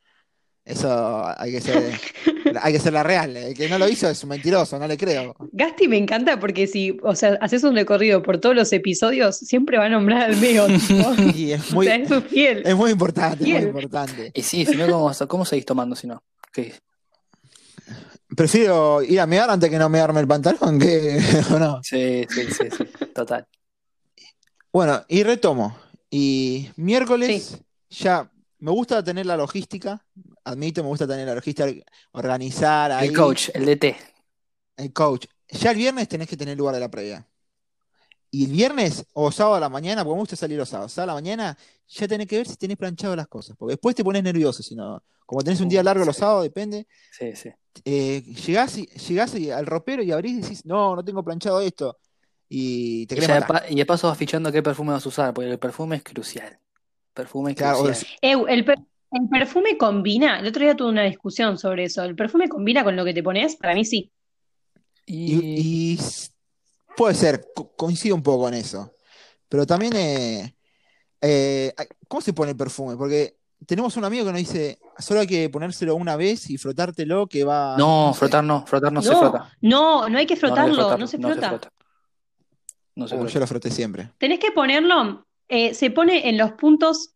Eso 0.66 1.26
hay 1.38 1.52
que 1.52 1.60
ser, 1.60 2.00
hay 2.62 2.72
que 2.74 2.80
ser 2.80 2.94
la 2.94 3.04
real. 3.04 3.36
El 3.36 3.54
que 3.54 3.68
no 3.68 3.78
lo 3.78 3.90
hizo 3.90 4.10
es 4.10 4.24
un 4.24 4.30
mentiroso, 4.30 4.80
no 4.80 4.88
le 4.88 4.98
creo. 4.98 5.36
Gasti 5.52 5.90
me 5.90 5.98
encanta 5.98 6.40
porque 6.40 6.68
si, 6.68 6.98
o 7.04 7.16
sea, 7.16 7.38
haces 7.42 7.64
un 7.66 7.76
recorrido 7.76 8.24
por 8.24 8.38
todos 8.40 8.56
los 8.56 8.72
episodios, 8.72 9.38
siempre 9.38 9.78
va 9.78 9.86
a 9.86 9.90
nombrar 9.90 10.24
al 10.24 10.38
Meo. 10.38 10.68
Y 11.36 11.52
es 11.52 11.72
O 11.72 11.76
muy, 11.76 11.88
sea, 11.88 11.96
es 11.98 12.08
su 12.08 12.22
fiel. 12.22 12.62
es 12.66 12.76
muy 12.76 12.92
importante, 12.92 13.44
es 13.44 13.74
muy 13.74 13.82
importante. 13.82 14.32
Y 14.34 14.42
sí, 14.42 14.66
si 14.66 14.76
no, 14.78 14.88
¿cómo, 14.88 15.12
cómo 15.28 15.46
seguís 15.46 15.66
tomando 15.66 15.96
si 15.96 16.08
no? 16.08 16.24
¿Qué? 16.54 16.74
Prefiero 18.36 19.02
ir 19.02 19.20
a 19.20 19.28
mear 19.28 19.50
antes 19.50 19.70
que 19.70 19.78
no 19.78 19.90
mearme 19.90 20.22
el 20.22 20.28
pantalón, 20.28 20.80
que 20.80 21.20
¿o 21.54 21.60
no. 21.60 21.82
Sí, 21.84 22.26
sí, 22.30 22.46
sí, 22.48 22.70
sí, 22.76 22.86
total. 23.14 23.48
Bueno, 24.72 25.04
y 25.08 25.24
retomo. 25.24 25.78
Y 26.10 26.70
miércoles 26.76 27.60
ya 27.90 28.30
me 28.60 28.72
gusta 28.72 29.04
tener 29.04 29.26
la 29.26 29.36
logística, 29.36 30.06
admito, 30.44 30.82
me 30.84 30.90
gusta 30.90 31.08
tener 31.08 31.28
la 31.28 31.36
logística, 31.36 31.70
organizar 32.12 32.92
ahí. 32.92 33.10
El 33.10 33.16
coach, 33.16 33.50
el 33.54 33.66
DT. 33.66 33.96
El 34.78 34.94
coach. 34.94 35.26
Ya 35.50 35.72
el 35.72 35.78
viernes 35.78 36.08
tenés 36.08 36.28
que 36.28 36.38
tener 36.38 36.58
lugar 36.58 36.74
de 36.74 36.80
la 36.82 36.90
previa. 36.90 37.28
Y 38.34 38.46
el 38.46 38.52
viernes 38.52 39.06
o 39.14 39.32
sábado 39.32 39.56
a 39.58 39.60
la 39.60 39.70
mañana, 39.70 40.04
porque 40.04 40.16
me 40.16 40.22
gusta 40.22 40.36
salir 40.36 40.58
los 40.58 40.68
sábados, 40.70 40.92
sábado 40.92 41.12
a 41.12 41.16
la 41.16 41.22
mañana, 41.22 41.58
ya 41.88 42.08
tenés 42.08 42.26
que 42.28 42.38
ver 42.38 42.48
si 42.48 42.56
tenés 42.58 42.78
planchado 42.78 43.16
las 43.16 43.28
cosas. 43.28 43.56
Porque 43.58 43.74
después 43.74 43.96
te 43.96 44.04
pones 44.04 44.24
nervioso, 44.24 44.64
si 44.64 44.76
no. 44.76 45.04
Como 45.26 45.42
tenés 45.44 45.62
un 45.62 45.70
día 45.70 45.82
Uh, 45.82 45.84
largo 45.84 46.04
los 46.04 46.16
sí. 46.16 46.20
sábados, 46.22 46.44
depende. 46.44 46.88
Sí, 47.12 47.36
sí. 47.36 47.50
eh, 47.86 48.22
llegás, 48.46 48.78
y, 48.78 48.86
llegás 48.88 49.36
y 49.36 49.52
al 49.52 49.66
ropero 49.68 50.02
y 50.04 50.12
abrís 50.12 50.34
y 50.34 50.42
decís, 50.42 50.66
no, 50.66 50.96
no 50.96 51.04
tengo 51.04 51.24
planchado 51.24 51.62
esto. 51.62 51.98
Y 52.50 53.06
te 53.08 53.16
Y, 53.16 53.20
matar. 53.22 53.48
pa- 53.48 53.64
y 53.70 53.76
de 53.76 53.86
paso 53.86 54.08
vas 54.08 54.18
fichando 54.18 54.52
qué 54.52 54.64
perfume 54.64 54.92
vas 54.94 55.06
a 55.06 55.10
usar, 55.10 55.34
porque 55.34 55.52
el 55.52 55.60
perfume 55.60 55.98
es 55.98 56.04
crucial. 56.04 56.60
Perfume 57.14 57.52
es 57.52 57.58
Claro, 57.58 57.84
crucial. 57.84 58.08
El, 58.22 58.66
per- 58.66 58.80
el 59.12 59.30
perfume 59.30 59.78
combina, 59.78 60.40
el 60.40 60.48
otro 60.48 60.64
día 60.64 60.76
tuve 60.76 60.90
una 60.90 61.04
discusión 61.04 61.58
sobre 61.58 61.86
eso. 61.86 62.04
¿El 62.04 62.16
perfume 62.16 62.50
combina 62.50 62.84
con 62.84 62.96
lo 62.96 63.06
que 63.06 63.14
te 63.14 63.24
pones? 63.24 63.56
Para 63.56 63.76
mí 63.76 63.86
sí. 63.86 64.12
Y, 65.06 65.36
Y, 65.36 65.94
y 65.94 66.00
puede 66.96 67.16
ser, 67.16 67.48
co- 67.56 67.72
coincido 67.76 68.16
un 68.16 68.24
poco 68.24 68.48
en 68.48 68.56
eso. 68.56 68.94
Pero 69.50 69.66
también, 69.66 69.94
eh, 69.96 70.56
eh, 71.22 71.74
¿cómo 72.08 72.22
se 72.22 72.34
pone 72.34 72.52
el 72.52 72.58
perfume? 72.58 72.96
Porque 72.98 73.36
tenemos 73.66 73.96
un 73.98 74.04
amigo 74.06 74.26
que 74.26 74.32
nos 74.32 74.40
dice, 74.40 74.80
solo 75.00 75.22
hay 75.22 75.28
que 75.28 75.50
ponérselo 75.50 75.96
una 75.96 76.16
vez 76.16 76.50
y 76.50 76.58
frotártelo 76.58 77.28
que 77.28 77.44
va, 77.44 77.76
no, 77.78 78.08
no 78.08 78.14
sé. 78.14 78.20
frotar 78.20 78.44
no, 78.44 78.66
frotar 78.66 78.92
no, 78.92 79.02
se 79.02 79.10
No, 79.12 79.20
frota. 79.20 79.52
no, 79.62 79.70
no 79.70 79.78
hay 79.78 80.02
que 80.02 80.10
No, 80.10 80.10
no 80.10 80.18
hay 80.18 80.26
que 80.26 80.36
frotarlo, 80.36 80.98
no 80.98 81.08
se 81.08 81.18
no 81.18 81.28
se 81.30 81.34
frota. 81.34 81.50
frota. 81.50 81.70
No 82.96 83.08
se 83.08 83.16
frota. 83.16 83.32
yo 83.32 83.40
lo 83.40 83.48
froté 83.48 83.72
siempre. 83.72 84.12
Tenés 84.18 84.40
que 84.40 84.52
ponerlo, 84.52 85.26
eh, 85.48 85.74
se 85.74 85.90
pone 85.92 86.30
en 86.30 86.38
los 86.38 86.52
puntos 86.54 87.12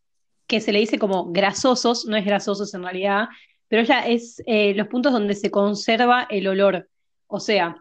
que 0.48 0.62
se 0.62 0.72
le 0.72 0.80
dice 0.80 0.98
como 0.98 1.32
grasosos, 1.32 2.06
no 2.06 2.16
es 2.18 2.24
grasosos 2.26 2.74
en 2.74 2.84
realidad, 2.84 3.28
pero 3.68 3.84
ya 3.84 4.06
es 4.08 4.42
eh, 4.46 4.74
los 4.76 4.88
puntos 4.88 5.12
donde 5.12 5.36
se 5.36 5.52
conserva 5.52 6.24
el 6.30 6.48
olor. 6.48 6.88
O 7.28 7.40
sea, 7.42 7.76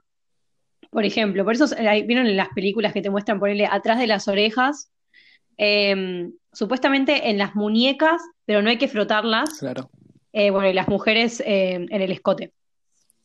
por 0.96 1.04
ejemplo, 1.04 1.44
por 1.44 1.52
eso 1.52 1.66
vieron 2.06 2.26
en 2.26 2.38
las 2.38 2.48
películas 2.54 2.94
que 2.94 3.02
te 3.02 3.10
muestran 3.10 3.38
ponerle 3.38 3.66
atrás 3.70 3.98
de 3.98 4.06
las 4.06 4.28
orejas, 4.28 4.88
eh, 5.58 6.30
supuestamente 6.54 7.28
en 7.28 7.36
las 7.36 7.54
muñecas, 7.54 8.18
pero 8.46 8.62
no 8.62 8.70
hay 8.70 8.78
que 8.78 8.88
frotarlas. 8.88 9.58
Claro. 9.58 9.90
Eh, 10.32 10.48
bueno, 10.48 10.70
y 10.70 10.72
las 10.72 10.88
mujeres 10.88 11.40
eh, 11.40 11.74
en 11.74 12.00
el 12.00 12.12
escote. 12.12 12.54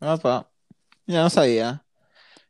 Opa. 0.01 0.49
Mira, 1.05 1.21
no 1.21 1.29
sabía. 1.29 1.85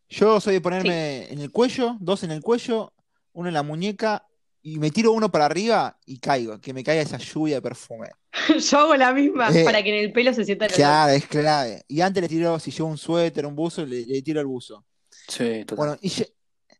Yo 0.10 0.42
soy 0.42 0.56
de 0.56 0.62
ponerme 0.62 1.32
en 1.32 1.38
el 1.38 1.52
cuello, 1.52 1.98
dos 2.00 2.24
en 2.24 2.32
el 2.32 2.42
cuello, 2.42 2.92
uno 3.34 3.48
en 3.48 3.54
la 3.54 3.62
muñeca 3.62 4.26
y 4.64 4.80
me 4.80 4.90
tiro 4.90 5.12
uno 5.12 5.30
para 5.30 5.46
arriba 5.46 6.00
y 6.04 6.18
caigo, 6.18 6.60
que 6.60 6.74
me 6.74 6.84
caiga 6.84 7.04
esa 7.04 7.20
lluvia 7.20 7.58
de 7.58 7.62
perfume. 7.62 8.10
Yo 8.72 8.80
hago 8.80 8.96
la 8.96 9.14
misma 9.14 9.50
Eh, 9.50 9.64
para 9.64 9.84
que 9.84 10.00
en 10.00 10.04
el 10.04 10.12
pelo 10.12 10.34
se 10.34 10.46
sienta 10.46 10.66
el 10.66 10.72
olor. 10.72 10.78
Claro, 10.78 11.12
es 11.12 11.28
clave. 11.28 11.84
Y 11.88 12.02
antes 12.02 12.24
le 12.24 12.28
tiro, 12.28 12.58
si 12.58 12.72
llevo 12.72 12.90
un 12.90 12.98
suéter, 12.98 13.46
un 13.46 13.56
buzo, 13.56 13.86
le, 13.86 14.04
le 14.04 14.24
tiro 14.24 14.40
el 14.40 14.48
buzo. 14.48 14.84
Sí, 15.28 15.66
total. 15.66 15.78
Bueno, 15.78 15.98
y, 16.02 16.10
ya- 16.10 16.26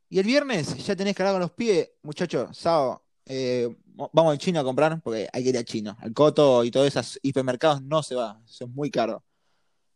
y 0.10 0.20
el 0.20 0.26
viernes 0.26 0.78
ya 0.86 0.96
tenés 0.96 1.16
que 1.16 1.22
hablar 1.24 1.36
con 1.36 1.42
los 1.42 1.52
pies, 1.52 1.90
muchachos, 2.04 2.58
sábado, 2.58 3.04
eh, 3.26 3.70
vamos 4.14 4.32
al 4.32 4.38
chino 4.38 4.60
a 4.60 4.64
comprar, 4.64 5.00
porque 5.02 5.28
hay 5.32 5.44
que 5.44 5.50
ir 5.50 5.58
al 5.58 5.66
chino. 5.66 5.96
Al 6.00 6.14
Coto 6.14 6.64
y 6.64 6.72
todos 6.72 6.88
esos 6.88 7.20
hipermercados 7.22 7.82
no 7.82 8.04
se 8.04 8.16
va, 8.16 8.40
eso 8.46 8.66
es 8.66 8.70
muy 8.72 8.90
caro. 8.92 9.24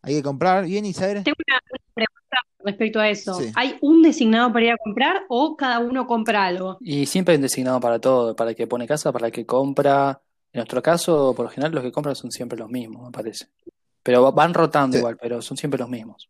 hay 0.02 0.16
que 0.16 0.24
comprar 0.24 0.66
bien 0.66 0.86
y 0.86 0.94
saber. 0.94 1.24
Tengo 1.24 1.36
una, 1.48 1.60
pregunta 1.96 2.38
respecto 2.64 3.00
a 3.00 3.10
eso. 3.10 3.34
Sí. 3.40 3.52
¿Hay 3.56 3.78
un 3.82 4.04
designado 4.04 4.54
para 4.54 4.66
ir 4.66 4.72
a 4.74 4.78
comprar 4.78 5.24
o 5.30 5.56
cada 5.58 5.80
uno 5.80 6.06
compra 6.06 6.46
algo? 6.46 6.78
Y 6.80 7.08
siempre 7.08 7.32
hay 7.34 7.38
un 7.38 7.42
designado 7.42 7.80
para 7.80 7.98
todo, 8.00 8.36
para 8.36 8.52
el 8.52 8.56
que 8.56 8.68
pone 8.68 8.86
casa, 8.86 9.12
para 9.12 9.26
el 9.28 9.32
que 9.34 9.46
compra. 9.48 10.22
En 10.54 10.60
nuestro 10.60 10.82
caso, 10.84 11.34
por 11.36 11.46
lo 11.46 11.50
general, 11.52 11.74
los 11.74 11.84
que 11.84 11.92
compran 11.92 12.16
son 12.16 12.32
siempre 12.32 12.58
los 12.58 12.70
mismos, 12.70 13.04
me 13.04 13.12
parece. 13.12 13.48
Pero 14.04 14.22
va- 14.22 14.32
van 14.32 14.54
rotando 14.54 14.94
Sí. 14.94 15.00
igual, 15.00 15.18
pero 15.20 15.42
son 15.42 15.58
siempre 15.58 15.80
los 15.80 15.90
mismos. 15.90 16.30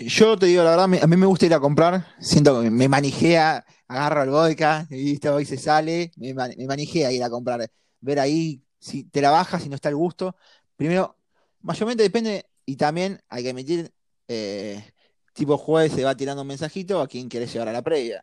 Yo 0.00 0.38
te 0.38 0.46
digo 0.46 0.62
la 0.62 0.70
verdad, 0.70 0.84
a 1.02 1.06
mí 1.06 1.16
me 1.16 1.26
gusta 1.26 1.46
ir 1.46 1.54
a 1.54 1.60
comprar, 1.60 2.06
siento 2.20 2.62
que 2.62 2.70
me 2.70 2.88
manijea, 2.88 3.64
agarro 3.88 4.22
el 4.22 4.30
vodka, 4.30 4.86
y 4.90 5.02
viste, 5.04 5.28
hoy 5.28 5.44
se 5.44 5.56
sale, 5.56 6.12
me, 6.16 6.32
me 6.34 6.66
manijea 6.66 7.10
ir 7.10 7.22
a 7.24 7.30
comprar, 7.30 7.68
ver 8.00 8.20
ahí 8.20 8.62
si 8.78 9.04
te 9.04 9.20
la 9.20 9.30
bajas, 9.30 9.62
si 9.62 9.68
no 9.68 9.74
está 9.74 9.88
el 9.88 9.96
gusto. 9.96 10.36
Primero, 10.76 11.16
mayormente 11.62 12.04
depende, 12.04 12.46
y 12.64 12.76
también 12.76 13.20
hay 13.28 13.42
que 13.42 13.48
emitir, 13.48 13.92
eh, 14.28 14.84
tipo 15.32 15.58
jueves 15.58 15.92
se 15.92 16.04
va 16.04 16.16
tirando 16.16 16.42
un 16.42 16.48
mensajito 16.48 17.00
a 17.00 17.08
quien 17.08 17.28
querés 17.28 17.52
llevar 17.52 17.68
a 17.68 17.72
la 17.72 17.82
previa. 17.82 18.22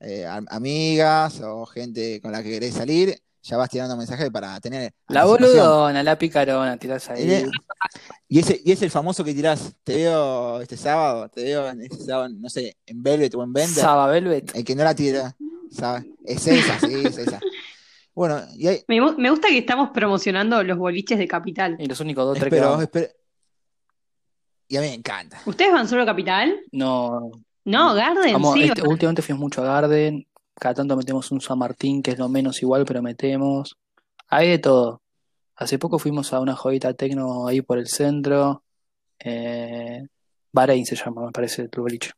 Eh, 0.00 0.26
amigas 0.26 1.40
o 1.42 1.64
gente 1.66 2.20
con 2.20 2.32
la 2.32 2.42
que 2.42 2.50
querés 2.50 2.74
salir, 2.74 3.22
ya 3.42 3.56
vas 3.56 3.68
tirando 3.70 3.96
mensajes 3.96 4.30
para 4.30 4.58
tener 4.60 4.92
La 5.08 5.24
boludona, 5.24 6.02
la 6.02 6.16
picarona, 6.16 6.76
tirás 6.76 7.08
ahí. 7.10 7.30
Eh, 7.30 7.50
Y 8.28 8.38
ese, 8.38 8.60
y 8.64 8.72
es 8.72 8.80
el 8.82 8.90
famoso 8.90 9.24
que 9.24 9.34
tirás, 9.34 9.74
te 9.84 9.96
veo 9.96 10.60
este 10.60 10.76
sábado, 10.76 11.28
te 11.28 11.42
veo 11.42 11.68
en 11.68 11.82
este 11.82 11.98
sábado, 11.98 12.28
no 12.38 12.48
sé, 12.48 12.76
en 12.86 13.02
Velvet 13.02 13.34
o 13.34 13.42
en 13.42 13.52
Bender, 13.52 13.82
Saba 13.82 14.06
Velvet. 14.06 14.54
el 14.54 14.64
que 14.64 14.74
no 14.74 14.84
la 14.84 14.94
tira, 14.94 15.36
¿sabes? 15.70 16.04
Es 16.24 16.46
esa, 16.46 16.78
sí, 16.80 16.94
es 17.04 17.18
esa. 17.18 17.40
Bueno, 18.14 18.40
y 18.56 18.66
hay, 18.68 18.84
Me, 18.88 19.00
me 19.16 19.30
gusta 19.30 19.48
que 19.48 19.58
estamos 19.58 19.90
promocionando 19.90 20.62
los 20.62 20.78
boliches 20.78 21.18
de 21.18 21.26
Capital. 21.26 21.76
Y 21.78 21.86
los 21.86 21.98
únicos 22.00 22.24
dos, 22.24 22.38
tres 22.38 22.50
que 22.50 22.56
espero- 22.82 23.08
y 24.68 24.76
a 24.76 24.80
mí 24.80 24.86
me 24.88 24.94
encanta. 24.94 25.40
¿Ustedes 25.44 25.72
van 25.72 25.88
solo 25.88 26.02
a 26.02 26.06
Capital? 26.06 26.58
No, 26.72 27.30
No, 27.64 27.94
Garden, 27.94 28.32
vamos, 28.32 28.54
sí. 28.54 28.64
este- 28.64 28.86
últimamente 28.86 29.22
fuimos 29.22 29.40
mucho 29.40 29.62
a 29.62 29.64
Garden. 29.66 30.26
Cada 30.54 30.74
tanto 30.74 30.96
metemos 30.96 31.30
un 31.32 31.40
San 31.40 31.58
Martín, 31.58 32.02
que 32.02 32.12
es 32.12 32.18
lo 32.18 32.28
menos 32.28 32.62
igual, 32.62 32.84
pero 32.84 33.02
metemos. 33.02 33.76
Hay 34.28 34.48
de 34.50 34.58
todo. 34.58 35.00
Hace 35.56 35.78
poco 35.78 35.98
fuimos 35.98 36.32
a 36.32 36.40
una 36.40 36.54
jodita 36.56 36.92
tecno 36.94 37.46
ahí 37.46 37.62
por 37.62 37.78
el 37.78 37.88
centro. 37.88 38.62
Eh, 39.18 40.06
Bahrein 40.52 40.84
se 40.86 40.96
llama, 40.96 41.26
me 41.26 41.32
parece, 41.32 41.62
el 41.62 41.68
boliche. 41.76 42.10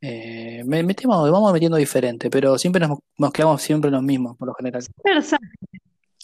Eh, 0.00 0.62
me- 0.66 0.82
metemos, 0.82 1.30
vamos 1.30 1.52
metiendo 1.52 1.76
diferente, 1.76 2.28
pero 2.28 2.58
siempre 2.58 2.86
nos, 2.86 2.98
nos 3.18 3.32
quedamos 3.32 3.62
siempre 3.62 3.88
en 3.88 3.94
los 3.94 4.02
mismos, 4.02 4.36
por 4.36 4.48
lo 4.48 4.54
general. 4.54 4.82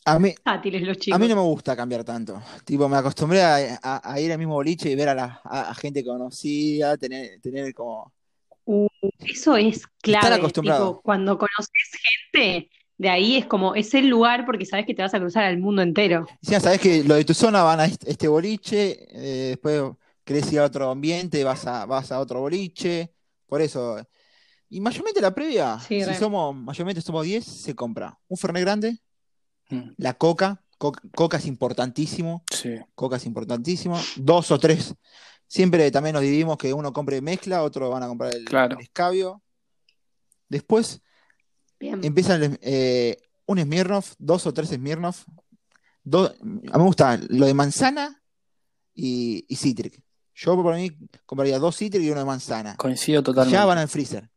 A 0.04 0.18
mí, 0.18 0.28
Versátiles 0.44 0.82
los 0.82 0.96
a 0.96 1.00
chicos. 1.00 1.20
mí 1.20 1.28
no 1.28 1.36
me 1.36 1.42
gusta 1.42 1.76
cambiar 1.76 2.02
tanto. 2.02 2.40
Tipo, 2.64 2.88
me 2.88 2.96
acostumbré 2.96 3.42
a, 3.42 3.78
a- 3.82 4.12
a 4.12 4.20
ir 4.20 4.32
al 4.32 4.38
mismo 4.38 4.54
boliche 4.54 4.90
y 4.90 4.94
ver 4.96 5.10
a, 5.10 5.14
la, 5.14 5.40
a, 5.44 5.70
a 5.70 5.74
gente 5.74 6.04
conocida, 6.04 6.96
tener, 6.96 7.40
tener 7.40 7.72
como... 7.74 8.12
Uh, 8.70 8.86
eso 9.20 9.56
es 9.56 9.86
clave. 10.02 10.34
acostumbrado. 10.34 10.88
Tipo, 10.90 11.00
cuando 11.02 11.38
conoces 11.38 11.70
gente, 12.32 12.68
de 12.98 13.08
ahí 13.08 13.36
es 13.36 13.46
como, 13.46 13.74
es 13.74 13.94
el 13.94 14.08
lugar 14.08 14.44
porque 14.44 14.66
sabes 14.66 14.84
que 14.84 14.92
te 14.92 15.00
vas 15.00 15.14
a 15.14 15.18
cruzar 15.20 15.44
al 15.44 15.56
mundo 15.58 15.80
entero. 15.80 16.26
Ya 16.42 16.60
sabes 16.60 16.78
que 16.78 17.02
lo 17.02 17.14
de 17.14 17.24
tu 17.24 17.32
zona 17.32 17.62
van 17.62 17.80
a 17.80 17.86
este, 17.86 18.10
este 18.10 18.28
boliche, 18.28 19.06
eh, 19.10 19.48
después 19.50 19.84
querés 20.22 20.52
ir 20.52 20.58
a 20.60 20.64
otro 20.66 20.90
ambiente, 20.90 21.42
vas 21.44 21.66
a, 21.66 21.86
vas 21.86 22.12
a 22.12 22.20
otro 22.20 22.40
boliche, 22.40 23.10
por 23.46 23.62
eso. 23.62 23.96
Y 24.68 24.82
mayormente 24.82 25.22
la 25.22 25.34
previa, 25.34 25.78
Sí, 25.80 26.00
si 26.00 26.04
re. 26.04 26.14
somos, 26.18 26.54
mayormente 26.54 27.00
somos 27.00 27.24
10, 27.24 27.42
se 27.46 27.74
compra 27.74 28.18
un 28.28 28.36
Fernet 28.36 28.62
grande, 28.62 28.98
Mm, 29.70 29.92
la 29.98 30.14
coca, 30.14 30.62
coca, 30.78 31.00
coca 31.14 31.36
es 31.36 31.46
importantísimo, 31.46 32.42
sí. 32.50 32.70
coca 32.94 33.16
es 33.16 33.26
importantísimo, 33.26 34.00
dos 34.16 34.50
o 34.50 34.58
tres. 34.58 34.94
Siempre 35.46 35.90
también 35.90 36.12
nos 36.14 36.22
dividimos 36.22 36.56
que 36.58 36.72
uno 36.72 36.92
compre 36.92 37.20
mezcla, 37.20 37.62
otro 37.62 37.90
van 37.90 38.02
a 38.02 38.08
comprar 38.08 38.34
el, 38.34 38.44
Claro. 38.44 38.76
el 38.76 38.82
escabio. 38.82 39.42
Después 40.48 41.00
Bien. 41.78 42.02
empiezan 42.04 42.58
eh, 42.62 43.16
un 43.46 43.58
Smirnoff, 43.60 44.14
dos 44.18 44.46
o 44.46 44.52
tres 44.54 44.68
Smirnoff. 44.70 45.24
Do- 46.02 46.26
a 46.26 46.44
mí 46.44 46.60
me 46.72 46.82
gusta 46.84 47.18
lo 47.28 47.46
de 47.46 47.54
manzana 47.54 48.22
y, 48.94 49.44
y 49.48 49.56
Citric. 49.56 50.00
Yo 50.34 50.54
por 50.62 50.74
mí 50.76 50.90
compraría 51.26 51.58
dos 51.58 51.76
Citric 51.76 52.02
y 52.02 52.10
uno 52.10 52.20
de 52.20 52.26
manzana. 52.26 52.76
Coincido 52.76 53.22
totalmente. 53.22 53.54
ya 53.54 53.64
van 53.64 53.78
al 53.78 53.88
freezer. 53.88 54.30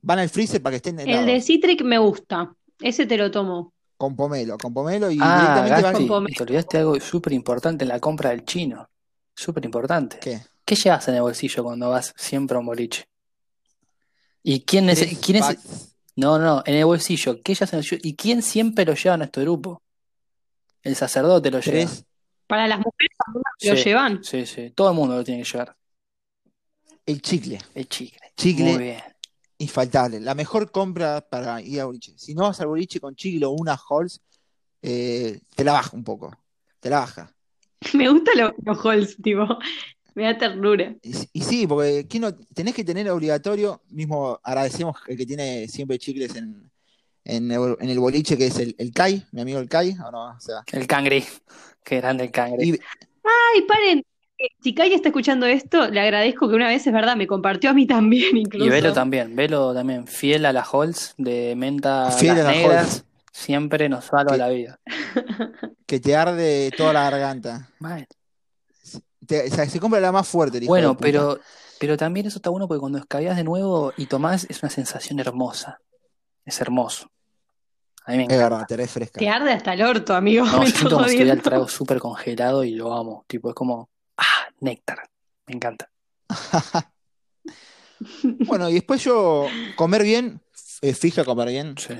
Van 0.00 0.18
al 0.18 0.28
freezer 0.30 0.62
para 0.62 0.72
que 0.72 0.76
estén 0.76 0.98
El 1.00 1.08
helados. 1.08 1.26
de 1.26 1.40
Citric 1.40 1.82
me 1.82 1.98
gusta. 1.98 2.54
Ese 2.80 3.06
te 3.06 3.16
lo 3.16 3.30
tomo. 3.30 3.72
Con 4.02 4.16
pomelo, 4.16 4.58
con 4.58 4.74
pomelo 4.74 5.12
y 5.12 5.18
Ah, 5.20 5.38
directamente 5.62 5.82
Gasti, 5.82 6.08
van. 6.08 6.26
Te 6.26 6.42
olvidaste 6.42 6.78
algo 6.78 6.98
súper 6.98 7.34
importante 7.34 7.84
en 7.84 7.88
la 7.88 8.00
compra 8.00 8.30
del 8.30 8.44
chino. 8.44 8.90
Súper 9.32 9.64
importante. 9.64 10.18
¿Qué? 10.18 10.40
¿Qué 10.64 10.74
llevas 10.74 11.06
en 11.06 11.14
el 11.14 11.22
bolsillo 11.22 11.62
cuando 11.62 11.88
vas 11.88 12.12
siempre 12.16 12.56
a 12.56 12.58
un 12.58 12.66
boliche? 12.66 13.04
¿Y 14.42 14.62
quién 14.64 14.90
es, 14.90 15.06
quién 15.20 15.36
es? 15.36 15.56
No, 16.16 16.36
no, 16.40 16.64
en 16.66 16.74
el 16.74 16.84
bolsillo. 16.84 17.40
¿Qué 17.44 17.54
llevas 17.54 17.72
en 17.74 17.78
el? 17.78 18.00
¿Y 18.02 18.16
quién 18.16 18.42
siempre 18.42 18.84
lo 18.84 18.94
lleva 18.94 19.14
a 19.14 19.18
nuestro 19.18 19.40
grupo? 19.44 19.80
El 20.82 20.96
sacerdote 20.96 21.52
lo 21.52 21.60
lleva. 21.60 21.88
Tres, 21.88 22.04
Para 22.48 22.66
las 22.66 22.78
mujeres 22.78 23.16
algunas 23.24 23.52
lo 23.62 23.76
Sí. 23.76 23.84
llevan. 23.84 24.24
Sí, 24.24 24.46
sí. 24.46 24.70
Todo 24.70 24.88
el 24.90 24.96
mundo 24.96 25.14
lo 25.14 25.22
tiene 25.22 25.44
que 25.44 25.48
llevar. 25.48 25.76
el 27.06 27.22
chicle. 27.22 27.60
El 27.76 27.88
chicle. 27.88 28.18
Chicle. 28.36 28.64
Muy 28.64 28.82
bien. 28.82 29.02
Infaltable. 29.62 30.20
La 30.20 30.34
mejor 30.34 30.70
compra 30.70 31.20
para 31.20 31.60
ir 31.62 31.80
al 31.80 31.86
boliche. 31.86 32.12
Si 32.16 32.34
no 32.34 32.42
vas 32.42 32.60
al 32.60 32.66
boliche 32.66 33.00
con 33.00 33.14
chicle 33.14 33.46
o 33.46 33.50
una 33.50 33.78
Halls, 33.88 34.20
eh, 34.82 35.40
te 35.54 35.62
la 35.64 35.72
baja 35.72 35.96
un 35.96 36.02
poco. 36.04 36.36
Te 36.80 36.90
la 36.90 37.00
baja. 37.00 37.32
Me 37.94 38.08
gustan 38.08 38.38
los, 38.38 38.52
los 38.64 38.84
halls, 38.84 39.16
tipo. 39.22 39.46
Me 40.14 40.24
da 40.24 40.36
ternura. 40.36 40.94
Y, 41.02 41.12
y 41.32 41.42
sí, 41.42 41.66
porque 41.66 42.06
¿quién 42.08 42.22
no- 42.22 42.34
tenés 42.54 42.74
que 42.74 42.84
tener 42.84 43.08
obligatorio, 43.10 43.82
mismo 43.90 44.38
agradecemos 44.42 44.96
el 45.06 45.16
que 45.16 45.24
tiene 45.24 45.68
siempre 45.68 45.98
chicles 45.98 46.34
en, 46.36 46.70
en, 47.24 47.50
el, 47.50 47.76
en 47.80 47.88
el 47.88 47.98
boliche, 47.98 48.36
que 48.36 48.48
es 48.48 48.58
el, 48.58 48.74
el 48.78 48.92
Kai, 48.92 49.24
mi 49.32 49.40
amigo 49.40 49.58
el 49.58 49.68
Kai, 49.70 49.92
¿o 50.04 50.10
no? 50.10 50.36
O 50.36 50.40
sea, 50.40 50.56
El 50.72 50.86
cangre. 50.86 51.24
Qué 51.84 51.96
grande 51.98 52.24
el 52.24 52.30
cangre. 52.30 52.62
y, 52.66 52.72
Ay, 53.24 53.62
paren. 53.66 54.02
Si 54.62 54.74
Kai 54.74 54.92
está 54.92 55.08
escuchando 55.08 55.46
esto, 55.46 55.88
le 55.88 56.00
agradezco 56.00 56.48
que 56.48 56.54
una 56.54 56.68
vez, 56.68 56.86
es 56.86 56.92
verdad, 56.92 57.16
me 57.16 57.26
compartió 57.26 57.70
a 57.70 57.72
mí 57.72 57.86
también, 57.86 58.36
incluso. 58.36 58.66
Y 58.66 58.70
Velo 58.70 58.92
también. 58.92 59.34
Velo 59.36 59.72
también. 59.74 60.06
Fiel 60.06 60.44
a 60.46 60.52
las 60.52 60.68
Halls 60.72 61.14
de 61.18 61.54
menta 61.56 62.10
Fiel 62.10 62.36
las 62.36 62.44
a 62.46 62.48
las 62.48 62.56
negras. 62.56 62.82
Halls. 62.86 63.04
Siempre 63.32 63.88
nos 63.88 64.04
salva 64.06 64.32
Que- 64.32 64.38
la 64.38 64.48
vida. 64.48 64.78
que 65.86 66.00
te 66.00 66.14
arde 66.16 66.70
toda 66.76 66.92
la 66.92 67.08
garganta. 67.10 67.68
Te- 69.26 69.46
o 69.48 69.54
sea, 69.54 69.66
se 69.68 69.80
compra 69.80 70.00
la 70.00 70.12
más 70.12 70.26
fuerte, 70.28 70.58
el 70.58 70.64
hijo 70.64 70.74
de 70.74 70.80
Bueno, 70.80 70.94
puta. 70.94 71.02
pero, 71.02 71.40
pero 71.78 71.96
también 71.96 72.26
eso 72.26 72.38
está 72.38 72.50
bueno 72.50 72.66
porque 72.68 72.80
cuando 72.80 72.98
escabeas 72.98 73.36
de 73.36 73.44
nuevo 73.44 73.92
y 73.96 74.06
tomás 74.06 74.46
es 74.50 74.62
una 74.62 74.70
sensación 74.70 75.20
hermosa. 75.20 75.78
Es 76.44 76.60
hermoso. 76.60 77.08
A 78.04 78.10
mí 78.10 78.16
me 78.18 78.22
Es 78.24 78.30
encanta. 78.30 78.48
verdad, 78.48 78.66
te 78.66 78.76
refresca. 78.76 79.18
Te 79.20 79.28
arde 79.28 79.52
hasta 79.52 79.74
el 79.74 79.82
orto, 79.82 80.14
amigo. 80.14 80.44
No, 80.44 80.52
me 80.58 80.64
yo 80.64 80.68
estás 80.68 80.82
tomo 80.88 81.04
cereal 81.04 81.18
jodiendo. 81.20 81.42
trago 81.42 81.68
súper 81.68 81.98
congelado 82.00 82.64
y 82.64 82.72
lo 82.74 82.92
amo. 82.92 83.24
Tipo, 83.28 83.48
es 83.50 83.54
como, 83.54 83.88
néctar. 84.62 85.02
Me 85.46 85.54
encanta. 85.56 85.90
Bueno, 88.46 88.68
y 88.68 88.74
después 88.74 89.02
yo, 89.04 89.48
comer 89.76 90.02
bien, 90.02 90.40
eh, 90.80 90.94
fija 90.94 91.24
comer 91.24 91.48
bien. 91.48 91.74
Sí. 91.78 91.94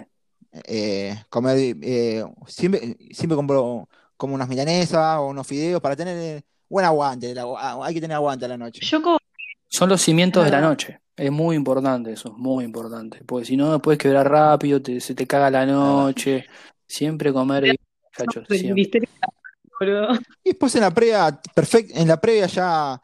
eh, 0.64 1.16
comer, 1.30 1.56
eh, 1.82 2.24
siempre, 2.46 2.96
siempre 3.12 3.36
compro 3.36 3.88
como 4.16 4.34
unas 4.34 4.48
milanesas 4.48 5.18
o 5.18 5.26
unos 5.28 5.46
fideos 5.46 5.80
para 5.80 5.94
tener 5.96 6.16
eh, 6.18 6.42
buen 6.68 6.84
aguante. 6.84 7.34
la- 7.34 7.44
ah, 7.56 7.78
hay 7.82 7.94
que 7.94 8.00
tener 8.00 8.16
aguante 8.16 8.44
a 8.44 8.48
la 8.48 8.58
noche. 8.58 8.84
Yo 8.84 9.00
como 9.00 9.18
Son 9.68 9.88
los 9.88 10.02
cimientos 10.02 10.44
de 10.44 10.50
la 10.50 10.60
noche. 10.60 11.00
Es 11.16 11.30
muy 11.30 11.56
importante 11.56 12.12
eso, 12.12 12.32
muy 12.32 12.64
importante. 12.64 13.22
Porque 13.24 13.46
si 13.46 13.56
no, 13.56 13.80
puedes 13.80 13.98
quebrar 13.98 14.28
rápido, 14.30 14.82
te- 14.82 15.00
se 15.00 15.14
te 15.14 15.26
caga 15.26 15.50
la 15.50 15.64
noche. 15.64 16.46
Siempre 16.86 17.32
comer 17.32 17.62
bien, 17.64 17.76
muchachos, 18.04 18.46
siempre. 18.48 19.00
Boludo. 19.84 20.12
Y 20.44 20.50
después 20.50 20.74
en 20.74 20.80
la 20.82 20.90
previa, 20.92 21.40
perfecto, 21.54 21.92
en 21.96 22.08
la 22.08 22.20
previa 22.20 22.46
ya, 22.46 23.00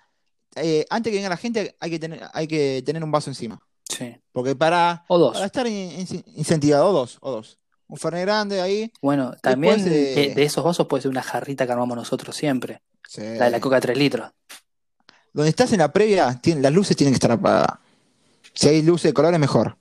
eh, 0.56 0.84
antes 0.90 1.10
que 1.10 1.16
venga 1.16 1.28
la 1.28 1.36
gente, 1.36 1.76
hay 1.80 1.90
que 1.90 1.98
tener, 1.98 2.22
hay 2.32 2.46
que 2.46 2.82
tener 2.84 3.02
un 3.04 3.10
vaso 3.10 3.30
encima. 3.30 3.60
Sí. 3.88 4.14
Porque 4.32 4.54
para, 4.54 5.04
O 5.08 5.18
dos. 5.18 5.32
para 5.34 5.46
estar 5.46 5.66
in- 5.66 5.92
in- 6.00 6.24
incentivado, 6.36 6.88
o 6.88 6.92
dos, 6.92 7.18
o 7.20 7.30
dos. 7.32 7.58
Un 7.86 7.96
Fernet 7.96 8.22
grande 8.22 8.60
ahí. 8.60 8.92
Bueno, 9.00 9.34
también 9.40 9.76
Después, 9.82 9.92
eh, 9.96 10.14
de, 10.28 10.34
de 10.34 10.42
esos 10.42 10.62
vasos 10.62 10.86
puede 10.86 11.02
ser 11.02 11.10
una 11.10 11.22
jarrita 11.22 11.64
que 11.64 11.72
armamos 11.72 11.96
nosotros 11.96 12.36
siempre. 12.36 12.82
sí. 13.08 13.22
La 13.22 13.46
de 13.46 13.50
la 13.52 13.60
coca 13.60 13.80
3 13.80 13.96
litros. 13.96 14.30
Donde 15.32 15.48
estás 15.50 15.72
en 15.72 15.78
la 15.78 15.90
previa, 15.92 16.38
tiene- 16.42 16.60
las 16.60 16.72
luces 16.72 16.96
tienen 16.96 17.12
que 17.14 17.16
estar 17.16 17.30
apagadas. 17.32 17.78
Si 18.52 18.68
hay 18.68 18.82
luces 18.82 19.04
de 19.10 19.14
colores, 19.14 19.38
mejor. 19.40 19.76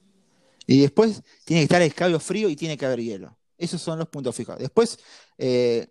Y 0.66 0.82
después 0.82 1.22
tiene 1.44 1.62
que 1.62 1.64
estar 1.64 1.82
el 1.82 1.88
escabio 1.90 2.20
frío 2.20 2.48
y 2.50 2.56
tiene 2.56 2.78
que 2.78 2.86
haber 2.86 3.02
hielo. 3.02 3.38
Esos 3.58 3.82
son 3.82 3.98
los 4.00 4.08
puntos 4.08 4.36
fijos. 4.36 4.58
Después, 4.60 5.00
eh, 5.38 5.88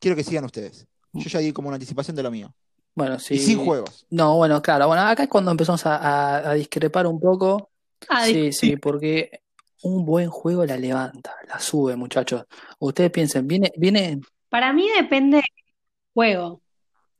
quiero 0.00 0.16
que 0.16 0.24
sigan 0.24 0.44
ustedes. 0.44 0.86
Yo 1.12 1.28
ya 1.28 1.38
di 1.40 1.52
como 1.52 1.68
una 1.68 1.76
anticipación 1.76 2.16
de 2.16 2.22
lo 2.22 2.30
mío. 2.30 2.52
Bueno, 2.94 3.18
sí. 3.18 3.34
Y 3.34 3.38
sin 3.38 3.58
juegos. 3.64 4.06
No, 4.10 4.36
bueno, 4.36 4.60
claro. 4.62 4.86
Bueno, 4.88 5.02
acá 5.02 5.24
es 5.24 5.28
cuando 5.28 5.50
empezamos 5.50 5.84
a, 5.86 5.96
a- 5.96 6.50
a 6.50 6.54
discrepar 6.54 7.06
un 7.06 7.20
poco. 7.20 7.70
Ah, 8.08 8.24
Sí, 8.24 8.52
sí, 8.52 8.76
porque 8.76 9.42
un 9.82 10.04
buen 10.04 10.28
juego 10.30 10.64
la 10.64 10.76
levanta, 10.76 11.34
la 11.48 11.58
sube, 11.60 11.96
muchachos. 11.96 12.44
Ustedes 12.78 13.10
piensen, 13.10 13.46
viene, 13.46 13.70
viene, 13.76 14.20
Para 14.48 14.72
mí 14.72 14.88
depende 14.96 15.36
del 15.36 15.44
juego. 16.14 16.60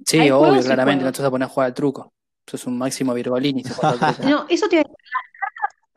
Sí, 0.04 0.18
Hay 0.18 0.30
obvio, 0.30 0.60
y 0.60 0.62
claramente, 0.64 1.04
no 1.04 1.12
te 1.12 1.18
vas 1.22 1.28
a 1.28 1.30
poner 1.30 1.46
a 1.46 1.48
jugar 1.50 1.66
al 1.68 1.74
truco. 1.74 2.12
Eso 2.46 2.56
es 2.56 2.66
un 2.66 2.78
máximo 2.78 3.14
virgolini 3.14 3.62
si 3.62 3.72
juegas 3.72 3.92
al 4.02 4.14
truco. 4.16 4.28
No, 4.28 4.46
eso 4.48 4.68
te 4.68 4.76
iba 4.76 4.80
a 4.82 4.84
decir. 4.84 4.96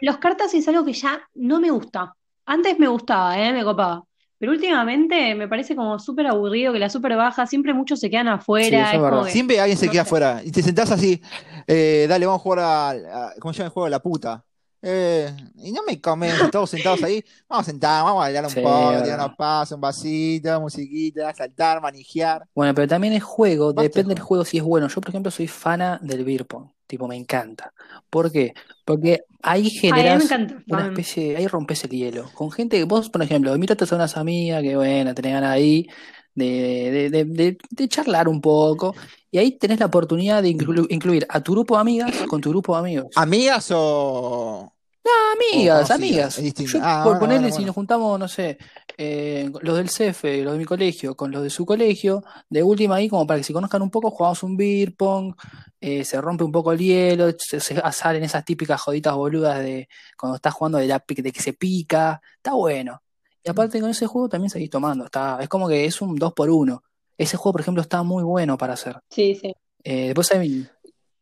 Los 0.02 0.18
cartas 0.18 0.54
es 0.54 0.68
algo 0.68 0.84
que 0.86 0.94
ya 0.94 1.22
no 1.36 1.60
me 1.60 1.72
gusta. 1.72 2.14
Antes 2.46 2.78
me 2.78 2.88
gustaba, 2.88 3.40
¿eh? 3.40 3.54
Me 3.54 3.64
copaba. 3.64 4.04
Pero 4.44 4.52
últimamente 4.54 5.36
me 5.36 5.48
parece 5.48 5.76
como 5.76 5.98
súper 6.00 6.28
aburrido 6.28 6.74
que 6.74 6.80
la 6.80 6.90
súper 6.90 7.16
baja, 7.16 7.48
siempre 7.48 7.74
muchos 7.74 8.00
se 8.02 8.10
quedan 8.10 8.28
Sí, 8.60 8.80
afuera, 8.82 8.94
es 8.94 8.94
es 8.96 9.02
que, 9.04 9.24
Siempre 9.30 9.60
alguien 9.60 9.78
se 9.78 9.90
no 9.90 9.92
queda 9.92 10.04
sé. 10.04 10.04
afuera 10.04 10.42
y 10.44 10.52
te 10.52 10.64
sentás 10.64 10.90
así, 10.92 11.22
eh, 11.68 12.06
dale, 12.08 12.26
vamos 12.26 12.40
a 12.40 12.44
jugar 12.44 12.60
a, 12.60 12.90
a- 12.92 13.34
¿cómo 13.40 13.54
se 13.54 13.58
llama 13.60 13.68
el 13.68 13.74
juego? 13.74 13.90
La 13.90 14.02
puta. 14.02 14.46
Eh, 14.82 15.34
y 15.56 15.72
no 15.72 15.82
me 15.84 16.00
convence, 16.00 16.48
todos 16.50 16.70
sentados 16.70 17.04
ahí, 17.04 17.24
vamos 17.48 17.68
a 17.68 17.72
sentar, 17.72 18.04
vamos 18.04 18.20
a 18.22 18.24
bailar 18.26 18.46
un 18.48 18.54
Sí, 18.54 18.60
poco, 18.60 19.02
es 19.02 19.04
tirar 19.04 19.20
unos 19.20 19.34
pasos, 19.36 19.76
un 19.76 19.82
vasito, 19.82 20.62
musiquita, 20.62 21.34
saltar, 21.34 21.82
manijear. 21.82 22.48
Bueno, 22.56 22.74
pero 22.76 22.88
también 22.88 23.14
el 23.14 23.20
juego, 23.22 23.74
depende 23.74 24.14
del 24.14 24.24
juego. 24.24 24.24
juego 24.24 24.46
si 24.46 24.58
es 24.58 24.64
bueno. 24.64 24.88
Yo, 24.88 25.02
por 25.02 25.10
ejemplo, 25.10 25.32
soy 25.32 25.48
fana 25.48 26.00
del 26.04 26.24
beer 26.24 26.46
pong. 26.46 26.70
Tipo, 26.86 27.08
me 27.08 27.16
encanta. 27.16 27.74
¿Por 28.10 28.32
qué? 28.32 28.54
Porque 28.86 29.22
ahí 29.42 29.64
Ay, 29.64 29.70
generas 29.72 30.24
encanta. 30.26 30.64
una 30.68 30.86
especie, 30.88 31.38
ahí 31.38 31.48
rompes 31.48 31.84
el 31.86 31.92
hielo. 31.92 32.32
Con 32.34 32.52
gente 32.52 32.78
que 32.78 32.84
vos, 32.86 33.10
por 33.10 33.22
ejemplo, 33.22 33.54
invitaste 33.56 33.86
a 33.94 33.96
unas 33.98 34.18
amigas 34.18 34.62
que, 34.62 34.76
bueno, 34.76 35.14
tenés 35.14 35.34
ganas 35.34 35.52
ahí 35.52 35.88
de, 36.36 36.46
de, 36.92 37.10
de, 37.10 37.26
de- 37.26 37.58
de 37.70 37.88
charlar 37.88 38.28
un 38.28 38.42
poco. 38.42 38.96
Y 39.32 39.38
ahí 39.38 39.58
tenés 39.58 39.80
la 39.80 39.88
oportunidad 39.88 40.44
de 40.44 40.50
inclu- 40.50 40.88
incluir 40.90 41.26
a 41.30 41.42
tu 41.42 41.54
grupo 41.54 41.76
de 41.76 41.82
amigas 41.82 42.16
con 42.28 42.42
tu 42.42 42.50
grupo 42.50 42.74
de 42.74 42.80
amigos. 42.80 43.08
¿Amigas 43.16 43.70
o, 43.72 44.73
No, 45.06 45.12
amigas, 45.34 45.90
conocidas? 45.90 46.38
amigas. 46.40 46.72
Yo, 46.72 46.80
Ah, 46.82 47.02
por 47.04 47.14
bueno, 47.14 47.20
ponerle, 47.20 47.48
bueno, 47.50 47.56
si 47.58 47.66
nos 47.66 47.76
juntamos, 47.76 48.18
no 48.18 48.28
sé, 48.30 48.58
eh, 48.98 49.52
los 49.62 49.76
del 49.76 49.90
CEFE, 49.90 50.44
los 50.44 50.54
de 50.54 50.60
mi 50.60 50.66
colegio, 50.66 51.16
con 51.16 51.30
los 51.30 51.44
de 51.44 51.50
su 51.50 51.66
colegio, 51.66 52.24
de 52.50 52.64
última 52.64 52.96
ahí, 52.96 53.10
como 53.10 53.28
para 53.28 53.40
que 53.40 53.44
se 53.44 53.52
conozcan 53.52 53.82
un 53.82 53.90
poco, 53.90 54.12
jugamos 54.12 54.42
un 54.44 54.56
beer 54.56 54.96
pong, 54.96 55.34
eh, 55.82 56.06
se 56.06 56.22
rompe 56.22 56.46
un 56.46 56.54
poco 56.54 56.72
el 56.72 56.80
hielo, 56.80 57.32
se, 57.38 57.60
se 57.60 57.82
salen 57.92 58.24
esas 58.24 58.46
típicas 58.46 58.80
joditas 58.82 59.14
boludas 59.14 59.60
de 59.60 59.90
cuando 60.18 60.38
estás 60.38 60.54
jugando 60.54 60.78
de, 60.78 60.88
la, 60.88 61.04
de 61.06 61.32
que 61.32 61.42
se 61.42 61.52
pica, 61.54 62.22
está 62.38 62.54
bueno. 62.54 63.02
Y 63.44 63.50
aparte 63.50 63.82
con 63.82 63.90
ese 63.90 64.08
juego 64.08 64.30
también 64.30 64.50
seguís 64.50 64.70
tomando, 64.70 65.04
está, 65.06 65.38
es 65.42 65.50
como 65.50 65.68
que 65.68 65.84
es 65.84 66.02
un 66.02 66.16
2 66.16 66.32
por 66.34 66.50
1 66.50 66.82
Ese 67.18 67.36
juego, 67.36 67.52
por 67.52 67.62
ejemplo, 67.62 67.82
está 67.82 68.04
muy 68.04 68.24
bueno 68.24 68.58
para 68.58 68.74
hacer. 68.74 69.02
Sí, 69.10 69.36
sí. 69.36 69.54
Eh, 69.84 70.06
después 70.08 70.32
hay... 70.32 70.66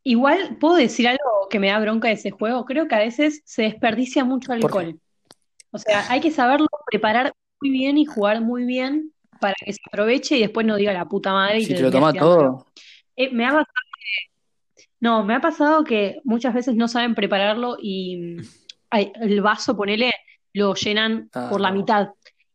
Igual, 0.03 0.57
¿puedo 0.59 0.75
decir 0.75 1.07
algo 1.07 1.40
que 1.51 1.59
me 1.59 1.67
da 1.67 1.77
bronca 1.79 2.07
de 2.07 2.15
ese 2.15 2.31
juego? 2.31 2.65
Creo 2.65 2.87
que 2.87 2.95
a 2.95 2.99
veces 2.99 3.43
se 3.45 3.61
desperdicia 3.63 4.25
mucho 4.25 4.53
alcohol. 4.53 4.99
O 5.69 5.77
sea, 5.77 6.05
hay 6.09 6.19
que 6.19 6.31
saberlo 6.31 6.67
preparar 6.87 7.33
muy 7.61 7.69
bien 7.69 7.97
y 7.99 8.05
jugar 8.05 8.41
muy 8.41 8.65
bien 8.65 9.13
para 9.39 9.53
que 9.63 9.71
se 9.73 9.79
aproveche 9.87 10.37
y 10.37 10.41
después 10.41 10.65
no 10.65 10.75
diga 10.75 10.93
la 10.93 11.05
puta 11.05 11.31
madre 11.33 11.59
y 11.59 11.65
Si 11.65 11.69
te 11.69 11.75
te 11.75 11.81
lo 11.83 11.91
tirándolo. 11.91 12.19
todo, 12.19 12.65
Eh, 13.15 13.29
me 13.31 13.45
ha 13.45 13.51
pasado 13.51 13.67
que, 13.93 14.31
no, 14.99 15.23
me 15.23 15.35
ha 15.35 15.41
pasado 15.41 15.83
que 15.83 16.21
muchas 16.23 16.53
veces 16.53 16.75
no 16.75 16.87
saben 16.87 17.13
prepararlo 17.15 17.77
y 17.79 18.17
mm, 18.17 18.41
ay, 18.89 19.11
el 19.21 19.41
vaso, 19.41 19.75
ponele, 19.75 20.11
lo 20.53 20.73
llenan 20.73 21.29
ah, 21.33 21.47
por 21.49 21.61
la 21.61 21.69
no, 21.71 21.77
mitad. 21.79 22.09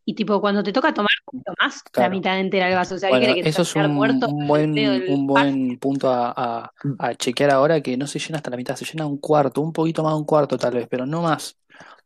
Y 0.09 0.15
tipo, 0.15 0.41
cuando 0.41 0.63
te 0.63 0.73
toca 0.73 0.95
tomar, 0.95 1.11
tomás 1.45 1.83
la 1.83 1.91
claro. 1.91 2.11
mitad 2.13 2.39
entera 2.39 2.67
del 2.67 2.77
vaso. 2.77 2.95
O 2.95 2.99
sea, 2.99 3.11
¿qué 3.11 3.19
Bueno, 3.19 3.35
que 3.35 3.41
eso 3.41 3.63
es 3.63 3.75
un, 3.75 3.93
muerto 3.93 4.29
un 4.29 4.39
en 4.39 4.47
buen, 4.47 4.75
del 4.75 5.05
un 5.09 5.27
buen 5.27 5.79
punto 5.79 6.09
a, 6.09 6.33
a- 6.37 6.73
a 7.01 7.15
chequear 7.17 7.51
ahora 7.51 7.81
que 7.81 7.97
no 7.97 8.07
se 8.07 8.21
llena 8.21 8.37
hasta 8.37 8.51
la 8.51 8.57
mitad, 8.57 8.77
se 8.77 8.85
llena 8.85 9.05
un 9.05 9.19
cuarto, 9.19 9.61
un 9.61 9.73
poquito 9.73 10.05
más 10.05 10.13
de 10.13 10.19
un 10.19 10.25
cuarto 10.25 10.57
tal 10.57 10.75
vez, 10.75 10.87
pero 10.89 11.07
no 11.07 11.23
más. 11.23 11.57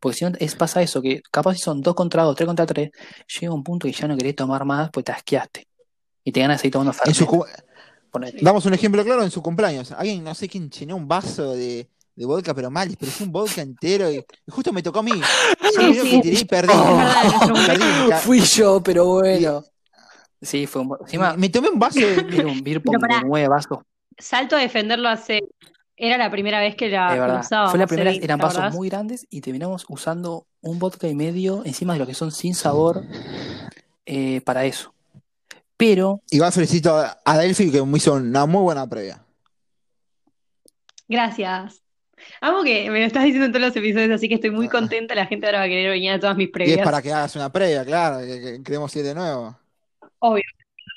Porque 0.01 0.17
si 0.17 0.25
no, 0.25 0.33
es, 0.39 0.55
pasa 0.55 0.81
eso, 0.81 1.03
que 1.03 1.21
capaz 1.31 1.55
si 1.57 1.61
son 1.61 1.83
dos 1.83 1.95
contra 1.95 2.23
dos, 2.23 2.35
tres 2.35 2.47
contra 2.47 2.65
tres, 2.65 2.91
llega 3.39 3.53
un 3.53 3.63
punto 3.63 3.87
que 3.87 3.93
ya 3.93 4.09
no 4.09 4.17
querés 4.17 4.35
tomar 4.35 4.65
más, 4.65 4.89
pues 4.91 5.05
te 5.05 5.13
asqueaste. 5.13 5.69
Y 6.25 6.33
te 6.33 6.41
ganas 6.41 6.57
de 6.57 6.63
seguir 6.63 6.73
tomando 6.73 6.93
En 7.05 7.15
su, 7.15 7.45
damos 8.41 8.65
un 8.65 8.75
ejemplo 8.75 9.05
claro 9.05 9.23
en 9.23 9.31
su 9.31 9.43
cumpleaños. 9.43 9.93
Alguien, 9.93 10.25
no 10.25 10.35
sé 10.35 10.49
quién, 10.49 10.71
llenó 10.71 10.97
un 10.97 11.07
vaso 11.07 11.53
de, 11.53 11.87
de 12.21 12.27
vodka, 12.27 12.53
pero 12.55 12.71
mal, 12.71 12.95
pero 13.01 13.11
fue 13.11 13.27
un 13.27 13.33
vodka 13.33 13.63
entero 13.63 14.11
y, 14.11 14.17
y 14.17 14.51
justo 14.51 14.73
me 14.75 14.83
tocó 14.83 14.99
a 14.99 15.03
mí. 15.03 15.13
Sí, 15.71 15.77
primero 15.77 16.03
que 16.05 16.11
sí, 16.11 16.21
tiré 16.21 16.41
y 16.41 16.45
perdí. 16.45 16.73
es 16.73 18.09
ca- 18.09 18.17
Fui 18.23 18.41
yo, 18.41 18.83
pero 18.83 19.05
y- 19.05 19.41
bueno. 19.45 19.65
Sí, 20.43 20.67
fue 20.67 20.83
un... 20.83 20.97
Encima, 21.01 21.35
me 21.37 21.49
tomé 21.49 21.69
un 21.71 21.79
vaso 21.79 21.99
de... 22.01 22.45
un 22.47 22.63
beer 22.63 22.83
Pero 22.83 22.99
pong 22.99 23.09
de 23.09 23.21
nueve 23.25 23.49
vasos, 23.49 23.79
salto 24.19 24.57
a 24.57 24.59
defenderlo 24.59 25.09
hace. 25.09 25.41
Era 25.97 26.17
la 26.19 26.31
primera 26.31 26.61
vez 26.61 26.77
que, 26.77 26.87
es 26.87 26.93
la, 26.93 27.09
verdad. 27.15 27.71
Fue 27.71 27.79
la 27.79 27.87
primera, 27.87 28.11
eran 28.11 28.39
¿te 28.39 28.45
vasos 28.45 28.73
muy 28.73 28.89
grandes 28.89 29.27
y 29.31 29.41
terminamos 29.43 29.85
usando 29.89 30.47
un 30.63 30.79
vodka 30.79 31.07
y 31.09 31.15
medio 31.15 31.63
encima 31.65 31.93
de 31.93 31.99
lo 32.01 32.07
que 32.07 32.15
son 32.15 32.33
sin 32.33 32.55
sabor 32.55 33.05
eh, 34.07 34.41
para 34.43 34.65
eso. 34.65 34.93
Pero 35.77 36.21
Igual 36.31 36.53
felicito 36.53 36.97
a 36.97 37.19
a 37.25 37.39
Delphi 37.39 37.71
que 37.71 37.83
me 37.83 37.99
hizo 37.99 38.15
una 38.15 38.45
muy 38.47 38.63
buena 38.63 38.87
previa. 38.89 39.23
Gracias. 41.09 41.83
Amo 42.41 42.63
que 42.63 42.91
me 42.91 43.01
lo 43.01 43.07
estás 43.07 43.25
diciendo 43.25 43.47
en 43.47 43.53
todos 43.53 43.67
los 43.67 43.77
episodios, 43.77 44.11
así 44.13 44.29
que 44.29 44.35
estoy 44.37 44.51
muy 44.51 44.67
Ah, 44.67 44.71
contenta. 44.71 45.15
La 45.15 45.27
gente 45.27 45.47
ahora 45.47 45.59
va 45.61 45.65
a 45.65 45.69
querer 45.69 45.91
venir 45.91 46.11
a 46.13 46.21
todas 46.21 46.37
mis 46.37 46.47
Y 46.47 46.49
es 46.49 46.53
previas. 46.53 46.85
para 46.85 47.03
que 47.03 47.13
hagas 47.13 47.37
una 47.37 47.51
previa, 47.53 47.85
claro, 47.85 48.19
que, 48.21 48.41
que 48.41 48.63
queremos 48.63 48.95
ir 48.97 49.05
de 49.05 49.15
nuevo. 49.15 49.59
Obvio, 50.19 50.43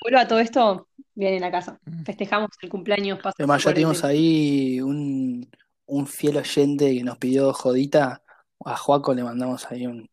vuelva 0.02 0.20
a 0.22 0.28
todo 0.28 0.38
esto, 0.40 0.88
vienen 1.14 1.44
a 1.44 1.50
casa. 1.50 1.78
Mm. 1.84 2.04
Festejamos 2.04 2.50
el 2.62 2.68
cumpleaños 2.68 3.18
pasado 3.18 3.34
además 3.38 3.62
de 3.64 3.70
ya 3.70 3.74
tenemos 3.74 4.04
ahí 4.04 4.80
un, 4.80 5.50
un 5.86 6.06
fiel 6.06 6.36
oyente 6.38 6.94
que 6.94 7.04
nos 7.04 7.18
pidió 7.18 7.52
jodita. 7.52 8.22
A 8.66 8.76
Joaco 8.76 9.14
le 9.14 9.22
mandamos 9.24 9.70
ahí 9.70 9.86
un, 9.86 10.08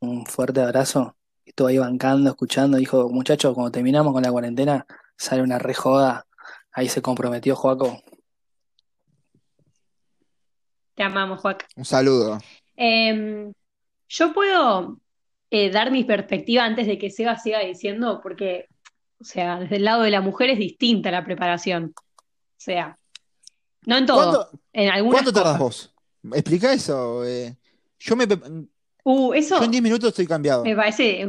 un 0.00 0.24
fuerte 0.26 0.60
abrazo. 0.60 1.16
Estuvo 1.44 1.68
ahí 1.68 1.78
bancando, 1.78 2.30
escuchando. 2.30 2.78
Dijo, 2.78 3.08
muchachos, 3.10 3.52
cuando 3.54 3.70
terminamos 3.72 4.12
con 4.12 4.22
la 4.22 4.30
cuarentena, 4.30 4.86
sale 5.16 5.42
una 5.42 5.58
re 5.58 5.74
joda. 5.74 6.26
Ahí 6.72 6.88
se 6.88 7.02
comprometió 7.02 7.54
Joaco. 7.56 8.00
Te 10.94 11.02
amamos, 11.02 11.40
Joaquín. 11.40 11.66
Un 11.76 11.84
saludo. 11.84 12.38
Em, 12.76 13.52
yo 14.08 14.32
puedo 14.32 14.98
eh, 15.50 15.70
dar 15.70 15.90
mi 15.90 16.04
perspectiva 16.04 16.64
antes 16.64 16.86
de 16.86 16.98
que 16.98 17.10
Seba 17.10 17.38
siga 17.38 17.60
diciendo, 17.60 18.20
porque, 18.22 18.66
o 19.20 19.24
sea, 19.24 19.58
desde 19.60 19.76
el 19.76 19.84
lado 19.84 20.02
de 20.02 20.10
la 20.10 20.20
mujer 20.20 20.50
es 20.50 20.58
distinta 20.58 21.10
la 21.10 21.24
preparación. 21.24 21.94
O 21.96 22.64
sea, 22.64 22.98
no 23.86 23.96
en 23.96 24.06
todo, 24.06 24.50
¿Cuánto, 24.50 24.60
en 24.72 25.10
cuánto 25.10 25.32
tardas 25.32 25.58
vos? 25.58 25.94
Explica 26.32 26.72
eso. 26.72 27.24
eh. 27.24 27.56
Yo, 27.98 28.16
me, 28.16 28.26
Uh, 29.04 29.30
yo 29.30 29.34
en 29.34 29.42
eso 29.42 29.66
10 29.66 29.82
minutos 29.82 30.10
estoy 30.10 30.26
cambiado. 30.26 30.64
me 30.64 30.76
parece. 30.76 31.28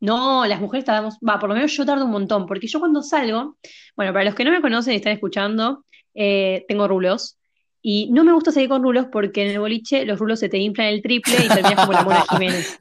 No, 0.00 0.46
las 0.46 0.60
mujeres 0.60 0.84
tardamos, 0.84 1.16
va, 1.26 1.38
por 1.38 1.48
lo 1.48 1.54
menos 1.56 1.72
yo 1.72 1.84
tardo 1.84 2.04
un 2.04 2.10
montón, 2.12 2.46
porque 2.46 2.68
yo 2.68 2.78
cuando 2.78 3.02
salgo, 3.02 3.56
bueno, 3.96 4.12
para 4.12 4.26
los 4.26 4.34
que 4.34 4.44
no 4.44 4.52
me 4.52 4.60
conocen 4.60 4.92
y 4.92 4.96
están 4.96 5.12
escuchando, 5.14 5.84
eh, 6.14 6.64
tengo 6.68 6.86
rulos. 6.86 7.37
Y 7.82 8.10
no 8.10 8.24
me 8.24 8.32
gusta 8.32 8.50
salir 8.52 8.68
con 8.68 8.82
rulos 8.82 9.06
porque 9.12 9.44
en 9.44 9.50
el 9.52 9.60
boliche 9.60 10.04
los 10.04 10.18
rulos 10.18 10.40
se 10.40 10.48
te 10.48 10.58
inflan 10.58 10.88
el 10.88 11.02
triple 11.02 11.34
y 11.44 11.48
terminas 11.48 11.74
como 11.76 11.92
la 11.92 12.02
Mona 12.02 12.24
Jiménez. 12.30 12.78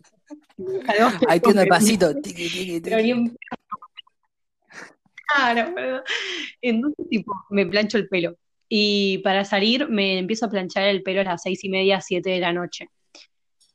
Ahí 1.28 1.40
tiene 1.40 1.62
el 1.64 1.68
pasito. 1.68 2.14
Claro, 5.36 5.72
boludo. 5.72 6.04
Entonces, 6.62 7.10
tipo, 7.10 7.34
me 7.50 7.66
plancho 7.66 7.98
el 7.98 8.08
pelo. 8.08 8.38
Y 8.70 9.20
para 9.20 9.46
salir 9.46 9.88
me 9.90 10.18
empiezo 10.18 10.46
a 10.46 10.50
planchar 10.50 10.84
el 10.88 11.04
pelo 11.04 11.22
a 11.22 11.26
las 11.26 11.42
seis 11.44 11.64
y 11.64 11.70
media, 11.70 12.02
siete 12.02 12.32
de 12.32 12.40
la 12.40 12.52
noche. 12.54 12.90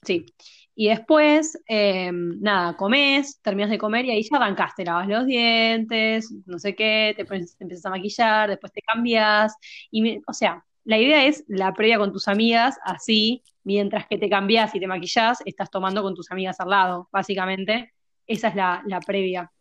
Sí. 0.04 0.26
Y 0.74 0.88
después, 0.88 1.58
eh, 1.68 2.10
nada, 2.12 2.76
comes, 2.76 3.38
terminas 3.42 3.70
de 3.70 3.76
comer 3.78 4.06
y 4.06 4.10
ahí 4.10 4.22
ya 4.22 4.38
arrancaste, 4.38 4.84
lavas 4.84 5.06
los 5.06 5.26
dientes, 5.26 6.32
no 6.46 6.58
sé 6.58 6.74
qué, 6.74 7.12
te, 7.14 7.26
pones- 7.26 7.56
te 7.58 7.64
empiezas 7.64 7.86
a 7.86 7.90
maquillar, 7.90 8.48
después 8.48 8.72
te 8.72 8.80
cambias. 8.80 9.54
Y 9.90 10.00
me- 10.02 10.20
o 10.26 10.32
sea, 10.32 10.64
la 10.84 10.98
idea 10.98 11.26
es 11.26 11.44
la 11.48 11.72
previa 11.74 11.98
con 11.98 12.12
tus 12.12 12.28
amigas, 12.28 12.78
así, 12.84 13.42
mientras 13.64 14.06
que 14.08 14.18
te 14.18 14.28
cambias 14.28 14.74
y 14.74 14.80
te 14.80 14.86
maquillas, 14.86 15.38
estás 15.44 15.70
tomando 15.70 16.02
con 16.02 16.14
tus 16.14 16.30
amigas 16.30 16.58
al 16.60 16.70
lado, 16.70 17.08
básicamente. 17.12 17.92
Esa 18.26 18.48
es 18.48 18.54
la, 18.54 19.00
previa. 19.06 19.52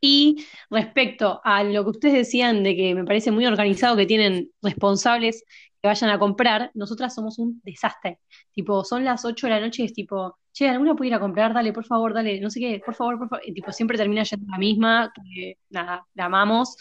Y 0.00 0.46
respecto 0.70 1.40
a 1.42 1.64
lo 1.64 1.84
que 1.84 1.90
ustedes 1.90 2.14
decían 2.14 2.62
de 2.62 2.76
que 2.76 2.94
me 2.94 3.04
parece 3.04 3.30
muy 3.30 3.46
organizado 3.46 3.96
que 3.96 4.06
tienen 4.06 4.50
responsables 4.62 5.44
que 5.80 5.88
vayan 5.88 6.10
a 6.10 6.18
comprar, 6.18 6.70
nosotras 6.74 7.14
somos 7.14 7.38
un 7.38 7.60
desastre. 7.64 8.20
Tipo, 8.52 8.84
son 8.84 9.04
las 9.04 9.24
8 9.24 9.46
de 9.46 9.52
la 9.52 9.60
noche 9.60 9.82
y 9.82 9.86
es 9.86 9.94
tipo, 9.94 10.38
che, 10.52 10.68
¿alguna 10.68 10.94
puede 10.94 11.08
ir 11.08 11.14
a 11.14 11.20
comprar? 11.20 11.54
Dale, 11.54 11.72
por 11.72 11.84
favor, 11.86 12.12
dale, 12.14 12.40
no 12.40 12.50
sé 12.50 12.60
qué, 12.60 12.82
por 12.84 12.94
favor, 12.94 13.18
por 13.18 13.28
favor. 13.28 13.42
Y 13.46 13.54
tipo, 13.54 13.72
siempre 13.72 13.96
termina 13.96 14.22
yendo 14.22 14.46
la 14.50 14.58
misma, 14.58 15.12
que 15.14 15.58
nada, 15.70 16.06
la 16.14 16.24
amamos. 16.26 16.76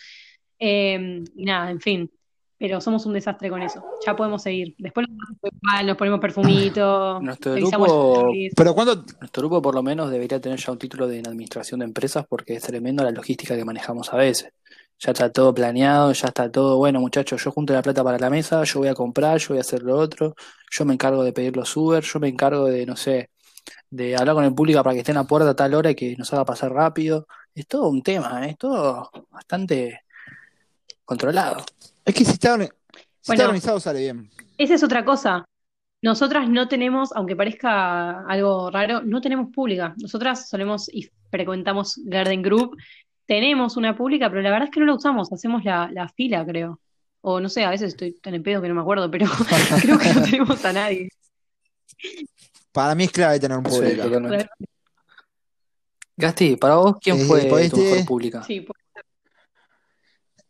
Eh, 0.60 1.24
y 1.36 1.46
nada, 1.46 1.72
en 1.72 1.80
fin. 1.82 2.12
Pero 2.58 2.80
somos 2.80 3.06
un 3.06 3.14
desastre 3.14 3.50
con 3.50 3.62
eso. 3.62 3.84
Ya 4.06 4.16
podemos 4.16 4.42
seguir. 4.42 4.76
Después 4.78 5.08
nos 5.10 5.18
ponemos 5.18 5.60
igual, 5.62 5.88
nos 5.88 5.98
ponemos 5.98 6.20
perfumito, 6.20 7.20
Nuestro 7.22 7.54
revisamos 7.54 7.88
las 7.88 7.98
grupo. 7.98 8.32
Pero 8.56 8.74
¿cuándo, 8.74 9.06
nuestro 9.20 9.42
grupo 9.42 9.62
por 9.62 9.76
lo 9.76 9.84
menos 9.84 10.10
debería 10.10 10.40
tener 10.40 10.60
ya 10.60 10.72
un 10.72 10.78
título 10.78 11.08
de 11.08 11.20
administración 11.20 11.80
de 11.80 11.86
empresas 11.86 12.26
porque 12.28 12.56
es 12.56 12.64
tremendo 12.64 13.04
la 13.04 13.12
logística 13.12 13.56
que 13.56 13.66
manejamos 13.66 14.14
a 14.14 14.18
veces. 14.18 14.52
Ya 15.00 15.12
está 15.12 15.30
todo 15.30 15.54
planeado, 15.54 16.14
ya 16.14 16.28
está 16.28 16.50
todo, 16.50 16.78
bueno 16.78 17.02
muchachos, 17.02 17.44
yo 17.44 17.52
junto 17.52 17.74
la 17.74 17.82
plata 17.82 18.02
para 18.04 18.18
la 18.18 18.30
mesa, 18.30 18.64
yo 18.64 18.80
voy 18.80 18.88
a 18.88 18.94
comprar, 18.94 19.38
yo 19.40 19.50
voy 19.50 19.58
a 19.58 19.62
hacer 19.62 19.84
lo 19.84 19.98
otro, 19.98 20.36
yo 20.72 20.86
me 20.86 20.94
encargo 20.94 21.24
de 21.24 21.34
pedir 21.34 21.56
los 21.58 21.76
Uber, 21.76 22.02
yo 22.02 22.20
me 22.20 22.30
encargo 22.30 22.66
de, 22.66 22.86
no 22.86 22.96
sé, 22.96 23.30
de 23.90 24.16
hablar 24.16 24.36
con 24.36 24.46
el 24.46 24.56
público 24.56 24.82
para 24.84 24.94
que 24.94 25.00
esté 25.00 25.12
en 25.12 25.18
la 25.18 25.26
puerta 25.26 25.50
a 25.50 25.56
tal 25.56 25.74
hora 25.74 25.92
y 25.92 25.96
que 25.96 26.16
nos 26.18 26.34
haga 26.34 26.46
pasar 26.46 26.72
rápido. 26.72 27.28
Es 27.54 27.68
todo 27.68 27.90
un 27.90 28.02
tema, 28.02 28.46
¿eh? 28.46 28.52
es 28.52 28.58
todo 28.58 29.10
bastante 29.32 30.02
controlado. 31.04 31.58
Es 32.06 32.14
que 32.16 32.24
si 32.26 32.32
está, 32.34 32.58
si 32.58 33.32
está 33.32 33.44
organizado 33.46 33.80
sale 33.80 34.00
bien. 34.02 34.30
Esa 34.58 34.76
es 34.76 34.84
otra 34.84 35.04
cosa. 35.04 35.46
Nosotras 36.02 36.48
no 36.48 36.68
tenemos, 36.68 37.12
aunque 37.16 37.36
parezca 37.36 38.22
algo 38.28 38.70
raro, 38.70 39.02
no 39.02 39.22
tenemos 39.22 39.52
pública. 39.52 39.96
Nosotras 39.98 40.48
solemos 40.48 40.88
y 40.94 41.10
frecuentamos 41.32 42.00
Garden 42.06 42.42
Group. 42.44 42.78
Tenemos 43.26 43.76
una 43.76 43.98
pública, 43.98 44.30
pero 44.30 44.42
la 44.44 44.52
verdad 44.52 44.66
es 44.66 44.72
que 44.72 44.80
no 44.80 44.86
la 44.86 44.94
usamos. 44.94 45.32
Hacemos 45.34 45.64
la, 45.64 45.90
la 45.92 46.08
fila, 46.10 46.46
creo. 46.46 46.80
O 47.22 47.40
no 47.40 47.50
sé, 47.50 47.64
a 47.66 47.72
veces 47.72 47.90
estoy 47.90 48.14
tan 48.20 48.36
en 48.36 48.44
pedo 48.44 48.62
que 48.62 48.68
no 48.68 48.76
me 48.76 48.82
acuerdo, 48.82 49.10
pero 49.10 49.26
creo 49.82 49.98
que 49.98 50.14
no 50.14 50.22
tenemos 50.22 50.64
a 50.64 50.74
nadie. 50.74 51.10
Para 52.72 52.94
mí 52.94 53.06
es 53.06 53.12
clave 53.12 53.40
tener 53.40 53.58
un 53.58 53.64
público. 53.64 54.04
Gasti, 56.18 56.56
para 56.56 56.76
vos, 56.76 56.96
¿quién 57.02 57.18
Eh, 57.20 57.26
fue 57.26 57.42
tu 57.50 57.58
este- 57.58 57.78
mejor 57.92 58.06
pública? 58.06 58.44
Sí, 58.44 58.62
pues, 58.62 58.80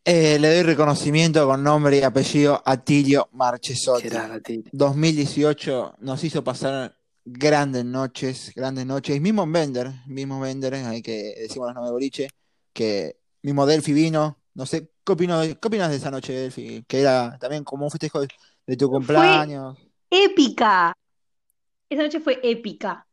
Eh, 0.08 0.38
le 0.40 0.54
doy 0.54 0.62
reconocimiento 0.64 1.48
con 1.48 1.64
nombre 1.64 1.98
y 1.98 2.04
apellido 2.04 2.62
a 2.64 2.78
Tilio 2.78 3.28
Marchesotti. 3.32 4.04
Gerard, 4.10 4.32
a 4.34 4.40
ti. 4.40 4.64
2018 4.72 5.96
nos 6.00 6.24
hizo 6.24 6.44
pasar 6.44 6.96
grandes 7.26 7.84
noches, 7.86 8.52
grandes 8.56 8.86
noches. 8.86 9.16
Y 9.16 9.20
mismo 9.20 9.44
en 9.44 9.52
Bender, 9.52 9.92
mismo 10.06 10.40
Bender, 10.40 10.76
hay 10.76 11.02
que 11.02 11.34
decimos 11.40 11.68
los 11.70 11.76
nombres 11.76 11.90
de 11.90 11.94
boliche, 11.94 12.28
que 12.72 13.18
mismo 13.42 13.66
Delphi 13.66 13.94
vino. 13.94 14.38
No 14.54 14.68
sé, 14.68 14.92
¿qué 15.04 15.12
opino 15.14 15.40
de- 15.42 15.58
qué 15.58 15.68
opinas 15.68 15.90
de 15.90 15.96
esa 15.98 16.12
noche, 16.12 16.34
Delphi? 16.34 16.86
Que 16.88 17.02
era 17.02 17.38
también 17.40 17.64
como 17.64 17.86
un 17.86 17.92
festejo 17.92 18.22
de, 18.22 18.28
de 18.68 18.78
tu 18.78 18.90
cumpleaños. 18.90 19.76
épica. 20.12 20.94
Esa 21.90 22.04
noche 22.04 22.20
fue 22.20 22.40
épica. 22.44 23.08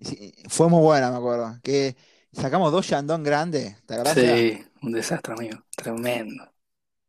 Sí, 0.00 0.32
fue 0.48 0.68
muy 0.68 0.80
buena, 0.80 1.10
me 1.10 1.16
acuerdo. 1.16 1.58
Que 1.62 1.96
sacamos 2.32 2.70
dos 2.70 2.86
Shandong 2.86 3.24
grandes, 3.24 3.76
¿te 3.84 3.94
acuerdas? 3.94 4.14
Sí, 4.14 4.64
un 4.86 4.92
desastre, 4.92 5.34
amigo. 5.34 5.58
Tremendo. 5.76 6.44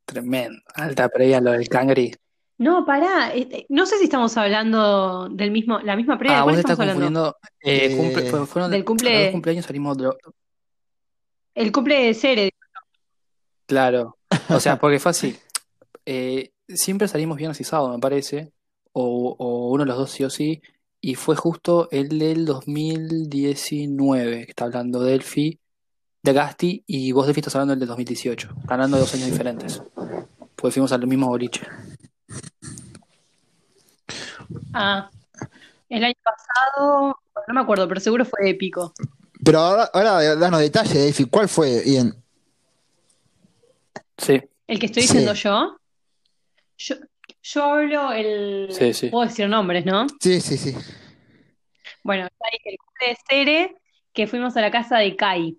Tremendo. 0.06 0.60
Alta 0.76 1.10
previa 1.10 1.42
lo 1.42 1.52
del 1.52 1.68
cangri. 1.70 2.14
No, 2.60 2.86
pará. 2.86 3.34
este, 3.34 3.66
No 3.70 3.86
sé 3.86 3.98
si 4.00 4.06
estamos 4.06 4.36
hablando 4.38 5.30
del 5.30 5.52
mismo, 5.52 5.80
la 5.80 5.96
misma 5.96 6.18
previa. 6.18 6.38
Ah, 6.38 6.40
¿De 6.40 6.44
vos 6.44 6.54
cuál 6.54 6.56
te 6.56 6.60
estás 6.62 6.72
estamos 6.80 6.96
hablando? 6.96 7.34
confundiendo. 7.34 7.38
Eh, 7.62 7.94
Eh, 7.94 7.98
cumple- 7.98 8.30
fue- 8.32 8.46
fueron 8.48 8.72
del 8.72 8.86
cumple- 8.86 9.24
los 9.26 9.32
cumpleaños 9.32 9.66
salimos 9.66 9.98
de- 9.98 10.10
El 11.56 11.72
cumple 11.72 12.06
de 12.08 12.14
Cere. 12.14 12.52
Claro. 13.66 14.18
O 14.50 14.60
sea, 14.60 14.78
porque 14.82 15.00
fue 15.00 15.12
así. 15.12 15.38
Eh, 16.06 16.52
siempre 16.68 17.08
salimos 17.08 17.38
viernes 17.38 17.60
y 17.62 17.64
sábado, 17.64 17.92
me 17.94 18.00
parece. 18.00 18.52
O, 18.94 19.36
o 19.38 19.70
uno 19.72 19.84
de 19.84 19.88
los 19.90 19.98
dos 19.98 20.12
sí 20.12 20.24
o 20.24 20.30
sí. 20.30 20.62
Y 21.00 21.16
fue 21.16 21.36
justo 21.36 21.90
el 21.92 22.18
del 22.18 22.46
2019, 22.46 24.46
que 24.46 24.52
está 24.52 24.66
hablando 24.66 25.02
Delphi, 25.04 25.60
de 26.24 26.34
Gasti, 26.34 26.84
y 26.88 27.12
vos 27.12 27.26
Delphi 27.26 27.40
estás 27.40 27.56
hablando 27.56 27.72
del 27.74 27.80
del 27.80 27.88
2018. 27.90 28.48
Están 28.48 28.74
hablando 28.74 28.98
de 28.98 29.02
dos 29.02 29.14
años 29.14 29.32
diferentes. 29.32 29.82
Pues 30.56 30.74
fuimos 30.74 30.92
al 30.92 31.06
mismo 31.08 31.28
boliche. 31.28 31.62
Ah, 34.74 35.10
el 35.90 36.04
año 36.04 36.14
pasado, 36.24 37.20
no 37.48 37.54
me 37.54 37.62
acuerdo, 37.62 37.88
pero 37.88 38.00
seguro 38.00 38.26
fue 38.26 38.50
épico. 38.50 38.94
Pero 39.44 39.60
ahora, 39.60 39.90
ahora 39.94 40.36
danos 40.36 40.60
detalles. 40.60 41.16
¿Cuál 41.30 41.48
fue? 41.48 41.82
Bien. 41.84 42.14
Sí, 44.18 44.42
¿El 44.66 44.80
que 44.80 44.88
estoy 44.88 45.04
Sí. 45.04 45.10
diciendo 45.10 45.34
yo? 45.34 45.78
Yo, 46.78 46.96
yo 47.44 47.64
hablo 47.64 48.12
el... 48.12 48.68
Sí, 48.72 48.94
sí. 48.94 49.10
Puedo 49.10 49.28
decir 49.28 49.48
nombres, 49.48 49.86
¿no? 49.86 50.08
Sí, 50.20 50.42
sí, 50.42 50.58
sí. 50.58 50.76
Bueno, 52.04 52.24
el 52.26 52.78
cumple 52.78 53.08
de 53.10 53.18
Cere, 53.30 53.76
que 54.14 54.28
fuimos 54.28 54.58
a 54.58 54.62
la 54.62 54.72
casa 54.72 54.98
de 54.98 55.16
Kai. 55.16 55.58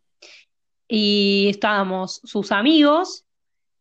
Y 0.89 1.49
estábamos 1.51 2.21
sus 2.25 2.51
amigos, 2.51 3.25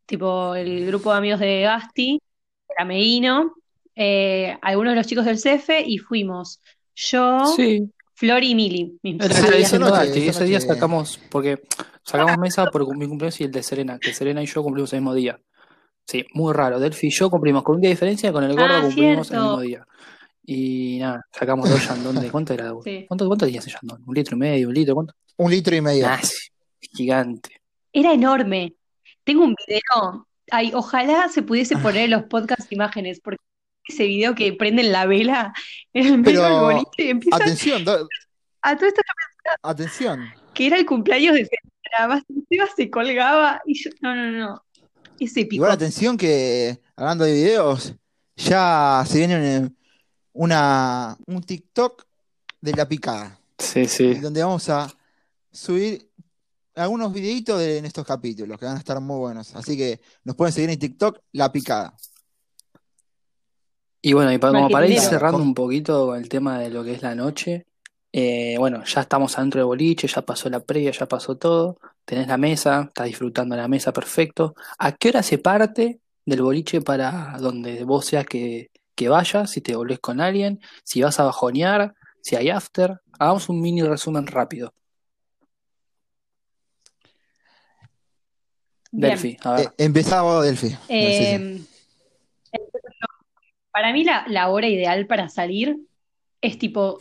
tipo 0.05 0.55
el 0.55 0.85
grupo 0.85 1.11
de 1.11 1.17
amigos 1.17 1.39
de 1.39 1.61
Gasti, 1.61 2.19
era 2.67 2.85
Medino, 2.85 3.55
eh, 3.95 4.57
algunos 4.61 4.91
de 4.91 4.97
los 4.97 5.07
chicos 5.07 5.25
del 5.25 5.39
CEFE, 5.39 5.81
y 5.87 5.97
fuimos 5.97 6.61
yo, 6.95 7.45
sí. 7.55 7.89
Flor 8.13 8.43
y 8.43 8.55
Mili. 8.55 8.97
mis 9.03 9.21
Ese, 9.21 9.79
noche, 9.79 10.27
ese 10.27 10.43
día 10.45 10.59
sacamos, 10.59 11.19
porque 11.29 11.61
sacamos 12.03 12.37
mesa 12.39 12.65
por 12.65 12.81
mi 12.97 13.07
cumpleaños 13.07 13.39
y 13.39 13.45
el 13.45 13.51
de 13.51 13.63
Serena, 13.63 13.99
que 13.99 14.13
Serena 14.13 14.43
y 14.43 14.47
yo 14.47 14.63
cumplimos 14.63 14.91
el 14.93 15.01
mismo 15.01 15.13
día. 15.13 15.39
Sí, 16.05 16.25
muy 16.33 16.53
raro. 16.53 16.79
Delphi 16.79 17.07
y 17.07 17.09
yo 17.11 17.29
cumplimos 17.29 17.63
con 17.63 17.75
un 17.75 17.81
día 17.81 17.89
de 17.89 17.95
diferencia, 17.95 18.31
con 18.31 18.43
el 18.43 18.53
gordo 18.53 18.75
Ah, 18.75 18.81
cumplimos 18.81 19.29
el 19.31 19.37
mismo 19.37 19.59
día. 19.59 19.87
Y 20.45 20.97
nada, 20.99 21.21
sacamos 21.31 21.69
dos 21.69 21.85
Yandón 21.85 22.21
de 22.21 22.31
¿cuánto 22.31 22.53
era? 22.53 22.73
Sí. 22.83 23.05
¿Cuánto, 23.07 23.27
cuánto 23.27 23.45
tenía 23.45 23.59
ese 23.59 23.71
Yandón? 23.71 24.03
¿Un 24.05 24.15
litro 24.15 24.35
y 24.35 24.39
medio? 24.39 24.67
¿Un 24.69 24.73
litro? 24.73 24.95
¿Cuánto? 24.95 25.13
Un 25.35 25.51
litro 25.51 25.75
y 25.75 25.81
medio. 25.81 26.07
Ah, 26.07 26.19
sí, 26.23 26.47
gigante. 26.97 27.61
Era 27.93 28.11
enorme. 28.13 28.73
Tengo 29.23 29.43
un 29.43 29.55
video. 29.67 30.27
Ay, 30.51 30.71
ojalá 30.73 31.27
se 31.29 31.41
pudiese 31.41 31.77
poner 31.77 32.05
en 32.05 32.11
los 32.11 32.23
podcasts 32.23 32.71
imágenes, 32.71 33.19
porque 33.21 33.39
ese 33.87 34.05
video 34.05 34.33
que 34.35 34.53
prenden 34.53 34.91
la 34.91 35.05
vela 35.05 35.53
en 35.93 36.05
el 36.07 36.17
medio 36.19 36.43
del 36.43 36.53
boliche 36.53 36.89
y 37.05 37.09
empiezan 37.09 37.41
Atención, 37.41 37.85
do- 37.85 38.07
a 38.61 38.75
todo 38.75 38.87
esto 38.87 39.01
atención. 39.63 40.25
que 40.53 40.67
era 40.67 40.77
el 40.77 40.85
cumpleaños 40.85 41.35
de 41.35 41.47
Seba 41.47 42.21
se 42.75 42.89
colgaba 42.89 43.61
y 43.65 43.81
yo, 43.81 43.89
no, 44.01 44.13
no, 44.15 44.31
no. 44.31 44.63
Es 45.19 45.31
épico. 45.37 45.55
Igual 45.55 45.71
atención 45.71 46.15
que, 46.17 46.79
hablando 46.95 47.23
de 47.23 47.33
videos, 47.33 47.93
ya 48.35 49.03
se 49.07 49.17
viene 49.19 49.59
un- 49.59 49.77
una, 50.33 51.17
un 51.25 51.41
TikTok 51.41 52.05
de 52.61 52.71
la 52.73 52.87
picada, 52.87 53.39
Sí, 53.57 53.85
sí. 53.85 54.13
donde 54.15 54.43
vamos 54.43 54.69
a 54.69 54.87
subir 55.51 56.09
algunos 56.77 57.11
videitos 57.13 57.59
de 57.59 57.77
en 57.79 57.85
estos 57.85 58.05
capítulos, 58.05 58.57
que 58.57 58.65
van 58.65 58.75
a 58.75 58.79
estar 58.79 58.99
muy 59.01 59.17
buenos. 59.17 59.55
Así 59.55 59.75
que 59.77 59.99
nos 60.23 60.35
pueden 60.35 60.53
seguir 60.53 60.69
en 60.69 60.79
TikTok, 60.79 61.19
la 61.33 61.51
picada. 61.51 61.93
Y 64.01 64.13
bueno, 64.13 64.31
y 64.31 64.37
pa- 64.37 64.49
como 64.51 64.69
para 64.69 64.87
ir 64.87 64.99
cerrando 65.01 65.41
un 65.41 65.53
poquito 65.53 66.07
con 66.07 66.17
el 66.17 66.29
tema 66.29 66.59
de 66.59 66.69
lo 66.69 66.83
que 66.83 66.93
es 66.93 67.01
la 67.01 67.15
noche, 67.15 67.65
eh, 68.13 68.55
bueno, 68.57 68.83
ya 68.85 69.01
estamos 69.01 69.37
adentro 69.37 69.59
del 69.59 69.65
boliche, 69.65 70.07
ya 70.07 70.21
pasó 70.21 70.49
la 70.49 70.59
previa, 70.61 70.91
ya 70.91 71.07
pasó 71.07 71.35
todo, 71.37 71.77
tenés 72.05 72.27
la 72.27 72.37
mesa, 72.37 72.85
estás 72.87 73.07
disfrutando 73.07 73.55
la 73.55 73.67
mesa 73.67 73.91
perfecto. 73.91 74.55
¿A 74.77 74.91
qué 74.93 75.09
hora 75.09 75.23
se 75.23 75.39
parte 75.39 75.99
del 76.25 76.41
boliche 76.41 76.81
para 76.81 77.37
donde 77.39 77.83
vos 77.83 78.05
seas 78.05 78.25
que, 78.25 78.69
que 78.95 79.09
vayas, 79.09 79.51
si 79.51 79.61
te 79.61 79.75
volvés 79.75 79.99
con 79.99 80.21
alguien, 80.21 80.61
si 80.83 81.01
vas 81.01 81.19
a 81.19 81.23
bajonear, 81.23 81.93
si 82.21 82.35
hay 82.35 82.49
after? 82.49 83.01
Hagamos 83.19 83.49
un 83.49 83.59
mini 83.61 83.81
resumen 83.81 84.27
rápido. 84.27 84.73
Delphi, 88.99 89.37
a 89.43 89.53
ver. 89.53 89.65
Eh, 89.67 89.85
empezá 89.85 90.21
vos, 90.21 90.43
Delphi. 90.43 90.75
Eh, 90.89 91.63
para 93.71 93.93
mí 93.93 94.03
la, 94.03 94.25
la 94.27 94.49
hora 94.49 94.67
ideal 94.67 95.05
para 95.05 95.29
salir 95.29 95.77
es 96.41 96.57
tipo 96.57 96.97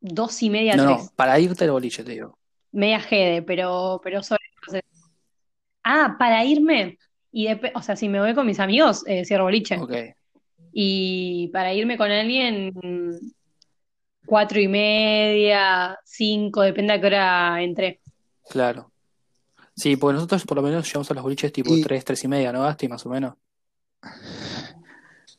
dos 0.00 0.42
y 0.42 0.50
media, 0.50 0.76
No, 0.76 0.86
tres. 0.86 1.04
no, 1.04 1.10
para 1.16 1.38
irte 1.38 1.64
al 1.64 1.70
boliche, 1.72 2.02
te 2.02 2.12
digo. 2.12 2.38
Media 2.72 3.00
jede, 3.00 3.42
pero, 3.42 4.00
pero 4.02 4.22
sobre. 4.22 4.40
Ah, 5.82 6.16
para 6.18 6.44
irme. 6.44 6.98
Y 7.30 7.46
dep- 7.46 7.72
o 7.74 7.82
sea, 7.82 7.96
si 7.96 8.08
me 8.08 8.20
voy 8.20 8.34
con 8.34 8.46
mis 8.46 8.60
amigos, 8.60 9.04
eh, 9.06 9.24
cierro 9.24 9.44
boliche. 9.44 9.76
Ok. 9.78 9.92
Y 10.72 11.48
para 11.48 11.74
irme 11.74 11.96
con 11.98 12.10
alguien, 12.10 12.72
cuatro 14.26 14.60
y 14.60 14.68
media, 14.68 15.98
cinco, 16.04 16.62
depende 16.62 16.92
a 16.94 17.00
qué 17.00 17.06
hora 17.06 17.62
entré. 17.62 18.00
Claro. 18.48 18.92
Sí, 19.78 19.96
porque 19.96 20.14
nosotros 20.14 20.44
por 20.44 20.56
lo 20.56 20.62
menos 20.62 20.84
llegamos 20.86 21.10
a 21.10 21.14
los 21.14 21.22
boliches 21.22 21.52
tipo 21.52 21.74
Y- 21.74 21.82
3, 21.82 22.04
3 22.04 22.24
y 22.24 22.28
media, 22.28 22.52
¿no, 22.52 22.62
Gasti? 22.62 22.88
Más 22.88 23.04
o 23.06 23.08
menos. 23.10 23.34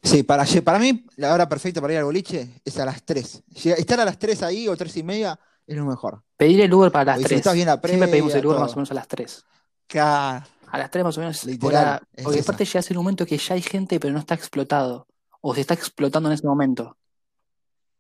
Sí, 0.02 0.24
para, 0.24 0.46
para 0.64 0.80
mí 0.80 1.06
la 1.18 1.34
hora 1.34 1.50
perfecta 1.50 1.82
para 1.82 1.94
ir 1.94 2.00
al 2.00 2.06
boliche 2.06 2.62
es 2.64 2.80
a 2.80 2.86
las 2.86 3.04
3. 3.04 3.44
Llega- 3.64 3.76
Estar 3.76 4.00
a 4.00 4.06
las 4.06 4.18
3 4.18 4.42
ahí 4.44 4.68
o 4.68 4.78
3 4.78 4.96
y 4.98 5.04
media 5.04 5.38
es 5.68 5.76
lo 5.76 5.86
mejor. 5.86 6.24
Pedir 6.38 6.62
el 6.62 6.74
Uber 6.74 6.90
para 6.92 7.06
las 7.06 7.16
Porque 7.18 7.28
3. 7.28 7.38
disfrutás 7.40 7.56
bien 7.56 7.66
la 7.68 7.74
Siempre 7.74 7.92
pedimos 8.08 8.34
el 8.34 8.40
previa, 8.40 8.48
Uber 8.48 8.56
todo. 8.56 8.66
más 8.66 8.74
o 8.74 8.76
menos 8.78 8.92
a 8.92 8.94
las 8.94 9.08
3. 9.08 9.46
Claro. 9.88 10.46
A 10.72 10.78
las 10.78 10.90
3 10.92 11.04
más 11.04 11.18
o 11.18 11.20
menos. 11.20 11.44
Literal, 11.44 12.00
es 12.14 12.24
porque 12.24 12.40
aparte 12.40 12.64
llega 12.66 12.80
a 12.80 12.84
ser 12.84 12.98
un 12.98 13.04
momento 13.04 13.26
que 13.26 13.38
ya 13.38 13.56
hay 13.56 13.62
gente, 13.62 14.00
pero 14.00 14.14
no 14.14 14.20
está 14.20 14.36
explotado. 14.36 15.06
O 15.42 15.54
se 15.54 15.62
está 15.62 15.74
explotando 15.74 16.30
en 16.30 16.34
ese 16.36 16.48
momento. 16.48 16.96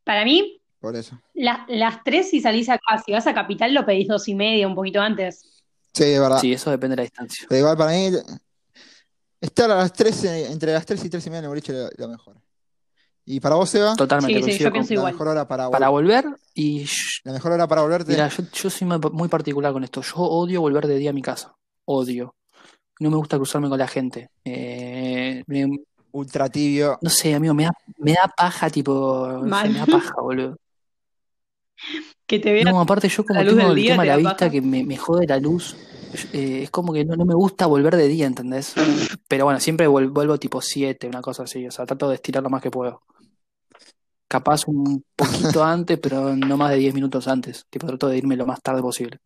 Para 0.05 0.23
mí, 0.23 0.61
Por 0.79 0.95
eso. 0.95 1.19
la- 1.33 1.65
las 1.67 2.03
tres 2.03 2.29
si 2.29 2.39
salís 2.39 2.69
acá, 2.69 3.01
si 3.05 3.11
vas 3.11 3.27
a 3.27 3.33
Capital 3.33 3.73
lo 3.73 3.85
pedís 3.85 4.07
dos 4.07 4.27
y 4.29 4.35
media, 4.35 4.67
un 4.67 4.75
poquito 4.75 5.01
antes. 5.01 5.58
Sí, 5.93 6.03
es 6.03 6.19
verdad. 6.19 6.39
Sí, 6.39 6.53
eso 6.53 6.69
depende 6.71 6.93
de 6.93 6.97
la 6.97 7.03
distancia. 7.03 7.45
Pero 7.49 7.59
igual 7.59 7.77
para 7.77 7.91
mí, 7.91 8.11
estar 9.41 9.71
a 9.71 9.75
las 9.75 9.93
3, 9.93 10.23
eh, 10.25 10.51
entre 10.51 10.73
las 10.73 10.85
3 10.85 11.03
y 11.05 11.09
3 11.09 11.25
y 11.25 11.29
media 11.29 11.39
en 11.39 11.45
el 11.45 11.49
boliche 11.49 11.71
es 11.73 11.79
lo, 11.97 12.05
lo 12.05 12.11
mejor. 12.11 12.35
¿Y 13.25 13.39
para 13.39 13.55
vos, 13.55 13.69
Seba? 13.69 13.95
Totalmente, 13.95 14.41
Sí, 14.43 14.57
sí, 14.57 14.63
yo 14.63 14.71
pienso 14.71 14.93
La 14.93 14.99
igual. 15.01 15.13
mejor 15.13 15.27
hora 15.27 15.47
para, 15.47 15.69
Para 15.69 15.89
volver 15.89 16.25
y... 16.55 16.85
la 17.23 17.33
mejor 17.33 17.51
hora 17.51 17.67
para 17.67 17.81
volverte. 17.83 18.11
Mira, 18.11 18.27
yo, 18.27 18.43
yo 18.51 18.69
soy 18.71 18.87
muy 18.87 19.27
particular 19.27 19.71
con 19.71 19.83
esto. 19.83 20.01
Yo 20.01 20.15
odio 20.15 20.61
volver 20.61 20.87
de 20.87 20.97
día 20.97 21.11
a 21.11 21.13
mi 21.13 21.21
casa. 21.21 21.53
Odio. 21.85 22.33
No 22.99 23.09
me 23.11 23.17
gusta 23.17 23.37
cruzarme 23.37 23.69
con 23.69 23.77
la 23.77 23.87
gente. 23.87 24.29
Eh, 24.43 25.43
me- 25.47 25.77
Ultra 26.11 26.49
tibio. 26.49 26.97
no 27.03 27.09
sé, 27.11 27.35
amigo, 27.35 27.53
me 27.53 27.65
da, 27.65 27.71
me 27.99 28.13
da 28.13 28.27
paja, 28.35 28.67
tipo. 28.71 29.41
Mal. 29.43 29.69
me 29.71 29.77
da 29.77 29.85
paja, 29.85 30.13
boludo. 30.19 30.57
que 32.29 32.39
te 32.39 32.53
vea 32.53 32.63
No, 32.65 32.79
aparte 32.79 33.09
yo 33.09 33.23
como 33.25 33.43
tengo 33.43 33.69
el 33.71 33.75
día, 33.75 33.93
tema 33.93 34.03
te 34.03 34.09
de 34.09 34.15
la 34.15 34.17
vista 34.17 34.49
que 34.51 34.61
me, 34.61 34.83
me 34.83 34.95
jode 34.97 35.25
la 35.27 35.39
luz, 35.39 35.75
eh, 36.31 36.61
es 36.63 36.69
como 36.69 36.93
que 36.93 37.03
no, 37.03 37.15
no 37.15 37.25
me 37.25 37.33
gusta 37.33 37.65
volver 37.65 37.95
de 37.95 38.07
día, 38.07 38.27
¿entendés? 38.27 38.75
Pero 39.27 39.45
bueno, 39.45 39.59
siempre 39.59 39.89
vuel- 39.89 40.11
vuelvo 40.11 40.37
tipo 40.37 40.61
7, 40.61 41.07
una 41.07 41.21
cosa 41.21 41.43
así, 41.43 41.65
o 41.67 41.71
sea, 41.71 41.85
trato 41.87 42.07
de 42.07 42.15
estirar 42.15 42.43
lo 42.43 42.49
más 42.51 42.61
que 42.61 42.69
puedo. 42.69 43.01
Capaz 44.27 44.67
un 44.67 45.03
poquito 45.15 45.63
antes, 45.63 45.97
pero 45.97 46.35
no 46.35 46.55
más 46.55 46.69
de 46.69 46.77
10 46.77 46.93
minutos 46.93 47.27
antes. 47.27 47.65
Tipo, 47.69 47.87
trato 47.87 48.07
de 48.07 48.17
irme 48.19 48.35
lo 48.37 48.45
más 48.45 48.61
tarde 48.61 48.81
posible. 48.81 49.19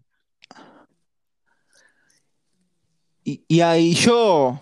Y, 3.26 3.44
y 3.48 3.60
ahí 3.62 3.94
yo 3.96 4.62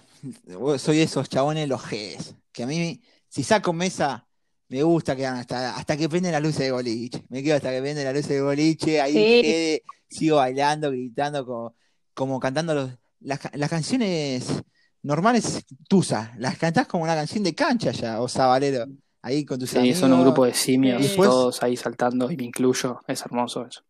soy 0.78 1.00
esos 1.02 1.30
chabones 1.30 1.68
los 1.70 1.82
Gs, 1.84 2.36
que 2.52 2.64
a 2.64 2.68
mí, 2.68 3.02
si 3.28 3.44
saco 3.44 3.74
mesa, 3.74 4.28
me 4.72 4.82
gusta 4.84 5.16
quedar 5.16 5.38
hasta, 5.38 5.76
hasta 5.76 5.98
que 5.98 6.08
prende 6.10 6.32
la 6.32 6.40
luz 6.40 6.58
de 6.58 6.72
boliche. 6.72 7.24
Me 7.30 7.44
quedo 7.44 7.58
hasta 7.58 7.72
que 7.72 7.82
prende 7.82 8.04
la 8.04 8.14
luz 8.14 8.28
de 8.28 8.42
boliche, 8.42 9.02
ahí 9.02 9.14
Sí. 9.14 9.82
Sigo 10.08 10.38
bailando, 10.38 10.90
gritando, 10.92 11.46
como, 11.46 11.76
como 12.14 12.40
cantando 12.40 12.74
los- 12.74 12.92
las, 13.22 13.40
ca- 13.40 13.52
las 13.54 13.70
canciones 13.70 14.62
normales 15.04 15.66
tusa, 15.88 16.34
las 16.38 16.58
cantás 16.58 16.88
como 16.88 17.04
una 17.04 17.16
canción 17.16 17.44
de 17.44 17.54
cancha 17.56 17.92
ya, 17.92 18.22
o 18.22 18.28
sabalero, 18.28 18.86
ahí 19.22 19.46
con 19.46 19.58
tus 19.60 19.70
Sí, 19.70 19.78
amigos. 19.78 20.00
son 20.00 20.12
un 20.14 20.22
grupo 20.22 20.46
de 20.46 20.54
simios. 20.54 21.02
Después- 21.02 21.30
todos 21.30 21.64
ahí 21.64 21.76
saltando, 21.78 22.30
y 22.32 22.36
me 22.38 22.44
incluyo, 22.44 23.00
es 23.08 23.22
hermoso 23.22 23.66
eso. 23.66 23.82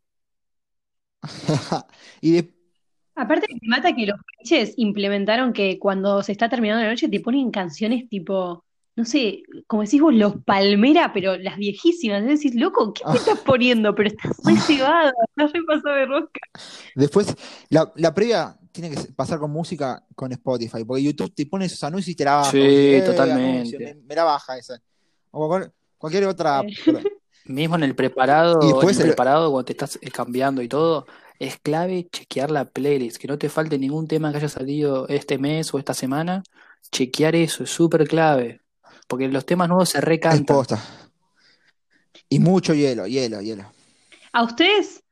y 2.22 2.32
de- 2.34 2.54
Aparte 3.15 3.48
me 3.62 3.67
mata 3.67 3.94
que 3.96 4.06
los 4.08 4.20
pinches 4.38 4.74
implementaron 4.78 5.54
que 5.54 5.78
cuando 5.78 6.24
se 6.24 6.32
está 6.32 6.50
terminando 6.50 6.84
la 6.84 6.89
noche 6.89 7.10
te 7.10 7.20
ponen 7.20 7.52
canciones 7.52 8.08
tipo, 8.10 8.63
no 8.95 9.06
sé, 9.06 9.43
como 9.67 9.84
decís 9.84 10.01
vos, 10.01 10.13
los 10.13 10.36
Palmera, 10.43 11.12
pero 11.13 11.38
las 11.38 11.58
viejísimas. 11.58 12.21
Es 12.23 12.27
decir, 12.30 12.54
loco, 12.56 12.93
¿qué 12.93 13.04
te 13.12 13.17
estás 13.17 13.39
poniendo? 13.39 13.95
Pero 13.95 14.10
estás 14.10 14.32
re 14.43 14.56
cebado, 14.67 15.12
estás 15.30 15.54
re 15.54 15.60
pasado 15.65 15.95
de 15.95 16.06
rosca. 16.06 16.39
después, 16.95 17.34
la, 17.69 17.91
la 17.95 18.13
previa 18.13 18.58
tiene 18.71 18.89
que 18.91 19.12
pasar 19.13 19.39
con 19.39 19.51
música 19.51 20.04
con 20.15 20.32
Spotify, 20.32 20.84
porque 20.86 21.04
YouTube 21.04 21.34
te 21.34 21.45
pone 21.45 21.65
esos 21.65 21.84
anuncios 21.84 22.13
y 22.13 22.15
te 22.15 22.25
la 22.25 22.36
baja. 22.36 22.51
Sí, 22.51 22.60
eh, 22.62 23.01
totalmente. 23.06 23.75
anuncio, 23.75 23.80
me, 23.80 23.95
me 23.95 24.15
la 24.15 24.23
baja 24.23 24.58
esa. 24.58 24.80
O 25.32 25.47
cual- 25.47 25.71
cualquier 25.97 26.25
otra. 26.25 26.62
Mismo 27.45 27.75
en 27.75 27.84
el 27.84 27.95
preparado, 27.95 28.60
Y 28.62 28.67
después 28.67 28.95
en 28.97 29.01
el 29.01 29.08
el- 29.10 29.13
preparado 29.15 29.49
cuando 29.51 29.65
te 29.65 29.71
estás 29.73 29.97
eh, 30.01 30.12
cambiando 30.12 30.62
y 30.62 30.67
todo, 30.67 31.08
es 31.39 31.58
clave 31.58 32.08
chequear 32.12 32.51
la 32.51 32.65
playlist, 32.65 33.17
que 33.17 33.27
no 33.27 33.38
te 33.39 33.49
falte 33.49 33.80
ningún 33.80 34.08
tema 34.08 34.30
que 34.32 34.38
haya 34.38 34.47
salido 34.47 35.08
este 35.08 35.39
mes 35.39 35.73
o 35.73 35.80
esta 35.80 35.93
semana. 35.95 36.43
Chequear 36.91 37.36
eso 37.36 37.63
es 37.63 37.69
súper 37.71 38.08
clave, 38.08 38.62
porque 39.12 39.28
los 39.28 39.45
temas 39.45 39.67
nuevos 39.67 39.89
se 39.89 39.97
Es 39.97 40.06
recantan. 40.06 40.45
posta. 40.45 40.80
Y 42.30 42.39
mucho 42.39 42.74
hielo, 42.74 43.06
hielo, 43.08 43.41
hielo. 43.41 43.65
¿A 44.32 44.43
ustedes 44.43 45.04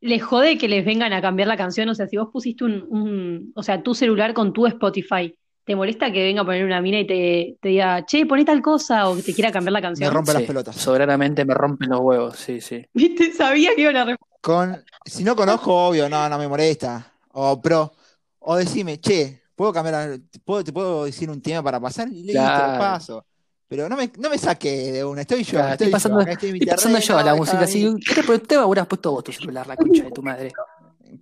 les 0.00 0.20
jode 0.22 0.58
que 0.58 0.68
les 0.68 0.84
vengan 0.84 1.12
a 1.12 1.22
cambiar 1.22 1.46
la 1.48 1.56
canción? 1.56 1.88
O 1.88 1.94
sea, 1.94 2.08
si 2.08 2.16
vos 2.16 2.28
pusiste 2.32 2.64
un, 2.64 2.84
un- 2.88 3.52
o 3.54 3.62
sea, 3.62 3.80
tu 3.82 3.94
celular 3.94 4.34
con 4.34 4.52
tu 4.52 4.66
Spotify, 4.66 5.32
¿te 5.64 5.76
molesta 5.76 6.12
que 6.12 6.24
venga 6.24 6.42
a 6.42 6.44
poner 6.44 6.64
una 6.64 6.80
mina 6.80 6.98
y 7.00 7.06
te, 7.06 7.56
te 7.60 7.68
diga, 7.68 8.04
che, 8.04 8.26
poné 8.26 8.44
tal 8.44 8.60
cosa 8.62 9.08
o 9.08 9.16
que 9.16 9.22
te 9.22 9.32
quiera 9.34 9.52
cambiar 9.52 9.74
la 9.74 9.78
Me 9.80 9.84
canción? 9.86 10.12
rompe 10.12 10.32
las 10.32 10.42
pelotas. 10.42 10.74
soberanamente 10.76 11.44
me 11.44 11.54
rompen 11.54 11.88
los 11.88 12.00
huevos, 12.00 12.36
sí, 12.36 12.60
sí. 12.60 12.84
¿Viste? 12.92 13.32
Sabía 13.32 13.74
que 13.76 13.82
iban 13.82 13.96
a 13.96 14.04
responder. 14.06 14.36
Con, 14.40 14.84
si 15.04 15.22
no 15.24 15.36
conozco, 15.36 15.72
obvio, 15.88 16.08
no, 16.08 16.28
no 16.28 16.38
me 16.38 16.48
molesta. 16.48 17.12
O 17.32 17.60
pero, 17.60 17.92
o 18.40 18.56
decime, 18.56 18.98
che, 19.00 19.42
¿puedo 19.54 19.72
cambiar? 19.72 20.18
puedo, 20.44 20.64
te 20.64 20.72
puedo 20.72 21.04
decir 21.04 21.30
un 21.30 21.40
tema 21.40 21.62
para 21.62 21.78
pasar? 21.80 22.08
Y 22.08 22.22
listo, 22.22 22.32
Claro. 22.32 22.78
paso. 22.78 23.26
Pero 23.68 23.88
no 23.88 23.96
me, 23.96 24.12
no 24.18 24.30
me 24.30 24.38
saque 24.38 24.92
de 24.92 25.04
una, 25.04 25.22
estoy 25.22 25.42
yo, 25.42 25.52
Claro, 25.52 25.72
estoy 25.72 25.88
pasando, 25.90 26.24
yo, 26.24 26.30
estoy 26.32 26.50
estoy 26.52 26.66
pasando 26.68 26.98
yo 27.00 27.18
a 27.18 27.22
la 27.24 27.34
música 27.34 27.58
déjame 27.60 27.84
a 27.84 27.88
así. 27.88 27.94
mí. 27.94 28.00
¿Qué? 28.46 28.58
Hubieras 28.58 28.86
puesto 28.86 29.10
vos 29.12 29.24
tu 29.24 29.32
celular, 29.32 29.66
la 29.66 29.76
concha 29.76 30.04
de 30.04 30.10
tu 30.12 30.22
madre. 30.22 30.52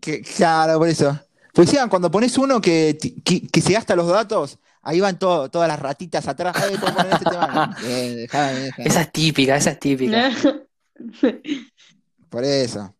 Que- 0.00 0.20
claro, 0.20 0.78
por 0.78 0.88
eso. 0.88 1.18
Pues 1.54 1.68
decían, 1.68 1.88
cuando 1.88 2.10
pones 2.10 2.36
uno 2.36 2.60
que, 2.60 2.98
que, 3.24 3.46
que 3.46 3.60
se 3.60 3.72
gasta 3.72 3.94
los 3.96 4.08
datos, 4.08 4.58
ahí 4.82 5.00
van 5.00 5.18
todo- 5.18 5.48
todas 5.50 5.68
las 5.68 5.78
ratitas 5.80 6.26
atrás. 6.28 6.54
"Eh, 6.70 6.76
¿puedo 6.78 6.94
poner 6.94 7.12
este 7.12 7.24
tema? 7.30 7.76
Bien. 7.86 8.26
Esa 8.78 9.00
es 9.02 9.12
típica, 9.12 9.56
esa 9.56 9.70
es 9.70 9.78
típica. 9.80 10.30
Por 12.28 12.44
eso. 12.44 12.94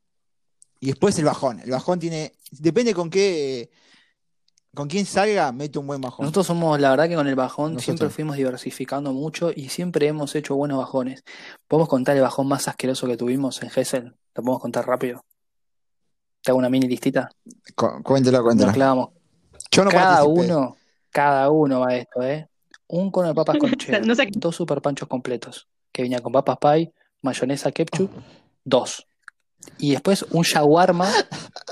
Y 0.81 0.87
después 0.89 1.19
el 1.19 1.25
bajón. 1.25 1.61
El 1.61 1.71
bajón 1.71 1.99
tiene. 1.99 2.33
Depende 2.51 2.95
con 2.95 3.11
qué. 3.11 3.71
Con 4.75 4.89
quién 4.89 5.07
salga, 5.07 5.53
mete 5.53 5.79
un 5.79 5.87
buen 5.87 6.01
bajón. 6.01 6.25
Nosotros 6.25 6.47
somos, 6.49 6.81
la 6.81 6.91
verdad 6.91 7.09
que 7.09 7.15
con 7.15 7.27
el 7.29 7.35
bajón 7.37 7.75
Nosotros. 7.75 7.85
siempre 7.85 8.09
fuimos 8.11 8.37
diversificando 8.37 9.13
mucho 9.13 9.51
y 9.55 9.69
siempre 9.69 10.07
hemos 10.09 10.35
hecho 10.35 10.57
buenos 10.57 10.79
bajones. 10.79 11.23
¿Podemos 11.69 11.89
contar 11.89 12.17
el 12.17 12.23
bajón 12.23 12.49
más 12.49 12.67
asqueroso 12.69 13.07
que 13.07 13.17
tuvimos 13.17 13.63
en 13.63 13.71
Gessel? 13.71 14.05
¿Lo 14.35 14.43
podemos 14.43 14.61
contar 14.61 14.87
rápido? 14.87 15.25
¿Te 16.43 16.51
hago 16.51 16.59
una 16.59 16.69
mini 16.69 16.89
listita? 16.89 17.31
Cu- 17.75 18.03
Cuéntelo, 18.03 18.43
cuéntelo. 18.43 18.67
Nos 18.67 18.75
clavamos. 18.75 19.09
Yo 19.71 19.85
no 19.85 19.91
cada 19.91 20.25
participé. 20.25 20.53
uno, 20.53 20.77
cada 21.11 21.51
uno 21.51 21.81
va 21.81 21.89
a 21.91 21.97
esto, 21.97 22.23
¿eh? 22.23 22.49
Un 22.89 23.11
cono 23.11 23.29
de 23.29 23.35
papas 23.35 23.57
con 23.59 23.71
cheddar, 23.77 24.05
No 24.07 24.15
sé- 24.15 24.29
dos 24.33 24.55
super 24.57 24.83
panchos 24.83 25.09
completos, 25.09 25.69
que 25.93 26.03
venía 26.03 26.21
con 26.21 26.33
papas 26.33 26.59
pie, 26.61 26.93
mayonesa 27.23 27.71
ketchup, 27.73 28.11
dos. 28.65 29.07
Y 29.79 29.93
después 29.93 30.25
un 30.31 30.43
shawarma, 30.43 31.11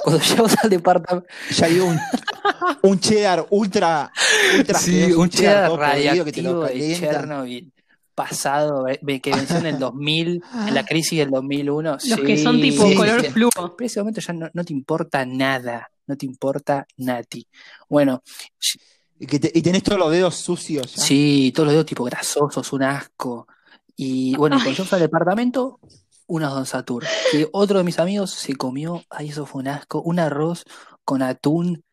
cuando 0.03 0.23
llegamos 0.25 0.55
al 0.63 0.71
departamento, 0.71 1.29
Ya 1.55 1.67
hay 1.67 1.79
un, 1.81 1.99
un 2.83 3.01
cheddar 3.01 3.47
ultra. 3.51 4.11
ultra 4.59 4.79
Sí, 4.79 4.99
asqueroso, 5.01 5.21
un 5.21 5.29
cheddar 5.31 5.71
lo 5.71 5.77
radioactivo 5.77 6.65
de. 6.65 6.97
Chernobyl 6.99 7.73
pasado, 8.15 8.87
eh, 8.89 9.01
que 9.23 9.31
venció 9.31 9.57
en 9.57 9.67
el 9.67 9.79
2000, 9.79 10.43
en 10.69 10.75
la 10.75 10.85
crisis 10.85 11.19
del 11.21 11.31
2001. 11.31 11.97
Los 12.09 12.21
que 12.21 12.37
son 12.37 12.61
tipo 12.61 12.87
sí, 12.87 12.95
color 12.95 13.23
sí. 13.25 13.31
fluo. 13.31 13.51
Pero 13.77 13.87
ese 13.87 14.01
momento 14.01 14.21
ya 14.21 14.33
no, 14.35 14.51
no 14.53 14.65
te 14.65 14.73
importa 14.75 15.25
nada, 15.25 15.91
no 16.07 16.17
te 16.17 16.27
importa 16.27 16.87
nati. 16.99 17.47
Bueno, 17.89 18.23
Y, 19.19 19.27
que 19.27 19.39
te- 19.39 19.51
y 19.55 19.63
tenés 19.63 19.83
todos 19.83 19.99
los 19.99 20.11
dedos 20.13 20.35
sucios. 20.37 20.95
ya. 20.95 21.03
sí, 21.03 21.53
todos 21.55 21.69
los 21.69 21.73
dedos 21.73 21.87
tipo 21.87 22.05
grasosos, 22.05 22.71
un 22.75 22.83
asco. 22.83 23.47
Y 23.97 24.35
bueno, 24.37 24.57
cuando 24.63 24.85
fui 24.85 24.97
al 24.97 25.01
departamento, 25.01 25.81
unos 26.27 26.53
Don 26.55 26.67
Satur. 26.67 27.05
Que 27.31 27.49
otro 27.53 27.79
de 27.79 27.85
mis 27.85 27.99
amigos 27.99 28.31
se 28.31 28.55
comió, 28.55 29.03
ay, 29.11 29.29
eso 29.29 29.47
fue 29.47 29.63
un 29.63 29.69
asco, 29.69 30.03
un 30.03 30.19
arroz 30.19 30.65
con 31.05 31.23
atún. 31.23 31.85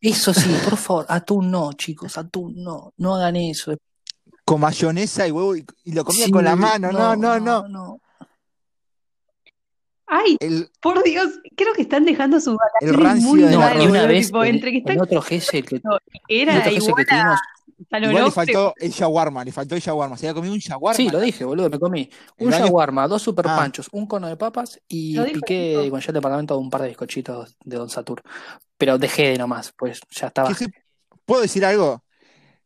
Eso 0.00 0.34
sí, 0.34 0.54
por 0.64 0.76
favor, 0.76 1.06
atún 1.08 1.50
no, 1.50 1.72
chicos, 1.72 2.18
atún 2.18 2.54
no, 2.62 2.92
no 2.96 3.14
hagan 3.14 3.36
eso. 3.36 3.76
Con 4.44 4.60
mayonesa 4.60 5.26
y 5.26 5.30
huevo 5.30 5.56
y, 5.56 5.64
y 5.84 5.92
lo 5.92 6.04
comía 6.04 6.26
Sí, 6.26 6.30
con 6.30 6.44
la 6.44 6.56
mano. 6.56 6.90
No, 6.90 7.14
no, 7.14 7.38
no. 7.38 7.68
no. 7.68 8.00
Ay, 10.10 10.38
El, 10.40 10.70
por 10.80 11.02
Dios, 11.02 11.38
creo 11.54 11.74
que 11.74 11.82
están 11.82 12.06
dejando 12.06 12.40
sus 12.40 12.56
el 12.80 12.92
vacaciones 12.92 13.04
rancio 13.04 13.28
muy 13.28 13.42
de 13.42 13.50
No, 13.50 13.58
mal, 13.58 13.82
y 13.82 13.86
una 13.86 14.06
vez 14.06 14.26
tipo, 14.28 14.42
en, 14.42 14.54
entre 14.54 14.72
que 14.72 14.78
están 14.78 15.00
otro 15.02 15.20
Gessel 15.20 15.66
que, 15.66 15.82
era 16.28 16.58
otro 16.58 16.94
que 16.96 17.04
tuvimos, 17.04 17.40
igual 17.90 18.24
le 18.24 18.30
faltó 18.30 18.74
el 18.76 18.90
shawarma, 18.90 19.44
le 19.44 19.52
faltó 19.52 19.74
el 19.74 19.80
shawarma. 19.80 20.16
Se 20.16 20.26
había 20.26 20.34
comido 20.34 20.52
un 20.54 20.58
shawarma. 20.60 20.94
Sí, 20.96 21.08
lo 21.08 21.20
dije, 21.20 21.44
boludo, 21.44 21.70
me 21.70 21.78
comí 21.78 22.10
un 22.38 22.50
shawarma, 22.50 23.06
dos 23.08 23.22
super 23.22 23.46
Ah. 23.48 23.56
panchos, 23.56 23.88
un 23.92 24.06
cono 24.06 24.26
de 24.28 24.36
papas 24.36 24.80
y 24.88 25.18
piqué 25.20 25.88
con 25.90 26.00
ya 26.00 26.08
el 26.08 26.14
departamento 26.14 26.58
un 26.58 26.70
par 26.70 26.82
de 26.82 26.88
bizcochitos 26.88 27.56
de 27.64 27.76
Don 27.76 27.88
Satur. 27.90 28.22
Pero 28.76 28.98
dejé 28.98 29.30
de 29.30 29.38
nomás, 29.38 29.72
pues 29.76 30.00
ya 30.10 30.28
estaba. 30.28 30.48
¿Qué 30.48 30.54
se- 30.54 30.72
¿Puedo 31.24 31.42
decir 31.42 31.64
algo? 31.64 32.02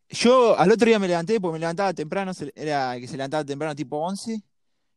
Yo 0.08 0.58
al 0.58 0.70
otro 0.70 0.86
día 0.86 0.98
me 0.98 1.08
levanté 1.08 1.40
porque 1.40 1.54
me 1.54 1.58
levantaba 1.60 1.92
temprano, 1.94 2.32
era 2.54 2.98
que 3.00 3.08
se 3.08 3.16
levantaba 3.16 3.44
temprano 3.44 3.74
tipo 3.74 3.96
11, 3.96 4.42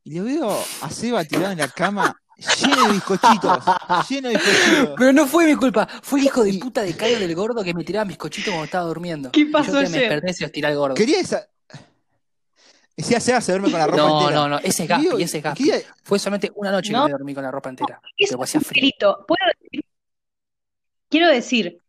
y 0.04 0.12
le 0.12 0.22
veo 0.22 0.50
a 0.82 0.90
Seba 0.90 1.24
tirado 1.24 1.52
en 1.54 1.58
la 1.60 1.68
cama 1.70 2.16
lleno 2.38 2.88
de 2.88 2.94
bizcochitos, 2.94 3.64
lleno 4.10 4.30
de 4.30 4.36
bizcochitos. 4.38 4.90
Pero 4.98 5.14
no 5.14 5.26
fue 5.28 5.46
mi 5.46 5.56
culpa, 5.56 5.88
fue 6.02 6.20
el 6.20 6.26
hijo 6.26 6.44
de 6.44 6.54
puta 6.56 6.82
de 6.82 6.96
Caio 6.96 7.20
del 7.20 7.34
Gordo 7.36 7.64
que 7.64 7.74
me 7.74 7.84
tiraba 7.84 8.06
bizcochitos 8.06 8.50
cuando 8.50 8.66
estaba 8.66 8.86
durmiendo. 8.86 9.32
¿Qué 9.32 9.46
pasó 9.48 9.72
yo 9.74 9.80
que 9.82 9.90
me 9.90 9.98
ayer? 9.98 10.00
desperté 10.02 10.32
y 10.32 10.34
se 10.34 10.44
los 10.44 10.52
tiré 10.52 10.68
al 10.68 10.76
gordo. 10.76 10.96
Quería 10.96 11.20
esa... 11.20 11.48
Decía 12.98 13.20
se 13.20 13.52
duerme 13.52 13.70
con 13.72 13.80
la 13.80 13.88
ropa 13.88 13.98
No, 13.98 14.22
entera. 14.22 14.36
no, 14.40 14.48
no, 14.48 14.60
ese 14.60 14.84
es 14.84 14.90
Gaspi, 14.90 15.22
ese 15.22 15.38
es 15.40 15.44
Gaspi. 15.44 15.72
Fue 16.04 16.18
solamente 16.18 16.52
una 16.56 16.72
noche 16.72 16.94
No. 16.94 17.02
que 17.02 17.06
me 17.08 17.12
dormí 17.12 17.34
con 17.36 17.44
la 17.44 17.52
ropa 17.52 17.70
entera. 17.70 18.00
Eso 18.18 18.36
Pero 18.36 18.44
es 18.44 18.50
hacía 18.50 18.60
un 18.60 18.64
frío. 18.66 18.92
¿Puedo 19.28 19.38
decir? 19.62 19.86
Quiero 21.10 21.28
decir, 21.30 21.80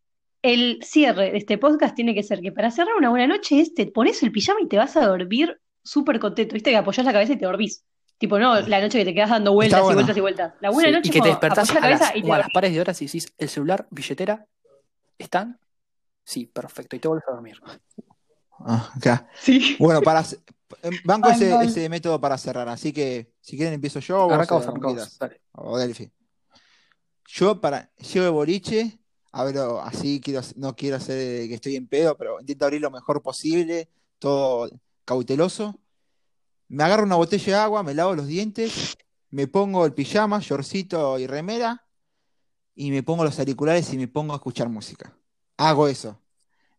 el 0.43 0.81
cierre 0.83 1.31
de 1.31 1.39
este 1.39 1.59
podcast 1.59 1.95
tiene 1.95 2.13
que 2.13 2.25
ser 2.25 2.41
que 2.41 2.51
para 2.51 2.71
cerrar 2.73 2.97
una 2.97 3.11
buena 3.11 3.29
noche 3.29 3.61
es 3.61 3.73
te 3.75 3.87
pones 3.87 4.21
el 4.25 4.33
pijama 4.33 4.61
y 4.63 4.67
te 4.69 4.79
vas 4.79 4.97
a 4.97 5.07
dormir 5.07 5.61
súper 5.85 6.19
contento. 6.19 6.55
Viste 6.55 6.71
que 6.71 6.77
apoyás 6.77 7.07
la 7.07 7.13
cabeza 7.13 7.35
y 7.35 7.39
te 7.39 7.47
dormís. 7.47 7.85
Tipo, 8.19 8.39
no 8.39 8.61
la 8.61 8.81
noche 8.81 8.99
que 8.99 9.05
te 9.05 9.15
quedas 9.15 9.31
dando 9.31 9.53
vueltas 9.53 9.81
y 9.91 9.95
vueltas 9.95 10.17
y 10.17 10.21
vueltas. 10.21 10.55
La 10.61 10.71
buena 10.71 10.89
Sí, 10.89 10.95
noche 10.95 11.09
y 11.09 11.13
que 11.13 11.21
te 11.21 11.29
despertás 11.29 11.69
la 11.69 11.81
a 11.81 11.91
las, 11.91 12.01
cabeza 12.01 12.17
y 12.17 12.23
te 12.23 12.33
a 12.33 12.39
las 12.39 12.51
pares 12.51 12.73
de 12.73 12.81
horas 12.81 13.03
y 13.03 13.07
decís, 13.07 13.33
¿el 13.37 13.49
celular, 13.49 13.87
billetera, 13.91 14.47
están? 15.19 15.59
Sí, 16.25 16.47
perfecto, 16.47 16.97
y 16.97 16.99
te 16.99 17.09
vuelves 17.09 17.29
a 17.29 17.33
dormir. 17.33 17.61
Ah, 18.59 18.91
acá. 18.97 19.29
Sí. 19.39 19.77
Bueno, 19.79 20.01
para 20.01 20.25
em, 20.83 20.99
banco 21.05 21.29
ese, 21.31 21.63
ese 21.63 21.89
método 21.89 22.21
para 22.21 22.39
cerrar, 22.39 22.69
así 22.69 22.93
que 22.93 23.33
si 23.41 23.57
quieren 23.57 23.75
empiezo 23.75 24.01
yo 24.01 24.25
o 24.25 24.25
vos, 24.25 24.33
Arranca 24.35 24.55
vos, 24.55 24.65
como 24.65 24.73
arranca 24.73 24.89
vos, 24.89 24.95
quieras. 24.95 25.19
dale. 25.19 25.41
o 25.53 25.79
Delphi. 25.79 26.11
Yo 27.29 27.61
para 27.61 27.93
llego 27.97 28.25
de 28.25 28.31
boliche, 28.31 28.99
abro 29.33 29.81
así, 29.83 30.21
quiero, 30.21 30.41
no 30.57 30.75
quiero 30.75 30.97
hacer 30.97 31.49
que 31.49 31.55
estoy 31.55 31.77
en 31.77 31.87
pedo, 31.87 32.17
pero 32.17 32.41
intento 32.41 32.65
abrir 32.65 32.81
lo 32.81 32.91
mejor 32.91 33.23
posible, 33.23 33.91
todo 34.19 34.71
cauteloso. 35.05 35.79
Me 36.69 36.85
agarro 36.85 37.05
una 37.05 37.17
botella 37.17 37.45
de 37.47 37.55
agua, 37.63 37.83
me 37.83 37.95
lavo 37.95 38.15
los 38.15 38.27
dientes 38.27 38.97
me 39.31 39.49
pongo 39.49 39.85
el 39.85 39.93
pijama, 39.93 40.39
shortcito 40.41 41.19
y 41.19 41.27
remera, 41.27 41.85
y 42.75 42.91
me 42.91 43.03
pongo 43.03 43.25
los 43.25 43.39
auriculares 43.39 43.93
y 43.93 43.99
me 43.99 44.09
pongo 44.09 44.33
a 44.33 44.37
escuchar 44.37 44.69
música. 44.69 45.13
Hago 45.59 45.89
eso. 45.89 46.23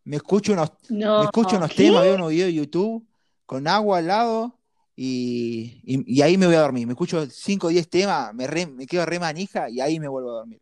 Me 0.04 0.16
escucho 0.16 0.54
unos, 0.54 0.72
No, 0.88 1.18
me 1.18 1.24
escucho 1.26 1.56
unos 1.56 1.70
¿qué? 1.70 1.76
temas, 1.84 2.02
veo 2.02 2.14
unos 2.16 2.30
videos 2.30 2.46
de 2.48 2.54
YouTube 2.54 3.06
con 3.46 3.68
agua 3.68 3.98
al 3.98 4.06
lado 4.08 4.58
y, 4.96 5.80
y- 5.84 6.16
y 6.16 6.22
ahí 6.22 6.36
me 6.38 6.46
voy 6.46 6.56
a 6.56 6.60
dormir. 6.62 6.86
Me 6.86 6.94
escucho 6.94 7.24
5 7.30 7.66
o 7.68 7.70
10 7.70 7.88
temas, 7.88 8.34
me, 8.34 8.46
re- 8.46 8.66
me 8.66 8.86
quedo 8.86 9.04
re 9.06 9.20
manija 9.20 9.68
y 9.70 9.80
ahí 9.80 10.00
me 10.00 10.08
vuelvo 10.08 10.30
a 10.30 10.34
dormir. 10.38 10.60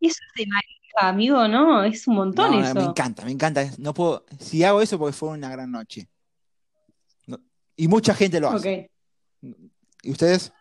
Eso 0.00 0.18
es 0.34 0.34
de 0.44 0.46
marica, 0.46 1.08
amigo, 1.08 1.48
¿no? 1.48 1.82
Es 1.84 2.06
un 2.08 2.16
montón 2.16 2.46
No, 2.46 2.50
no, 2.52 2.60
me 2.60 2.68
eso. 2.68 2.90
encanta, 2.90 3.24
me 3.24 3.30
encanta. 3.30 3.70
No 3.78 3.94
puedo, 3.94 4.24
si 4.38 4.64
hago 4.64 4.82
eso 4.82 4.98
porque 4.98 5.12
fue 5.16 5.30
una 5.30 5.48
gran 5.50 5.70
noche. 5.70 6.08
Y 7.76 7.88
mucha 7.88 8.14
gente 8.14 8.40
lo 8.40 8.50
hace. 8.50 8.90
¿Y 10.02 10.10
ustedes? 10.12 10.52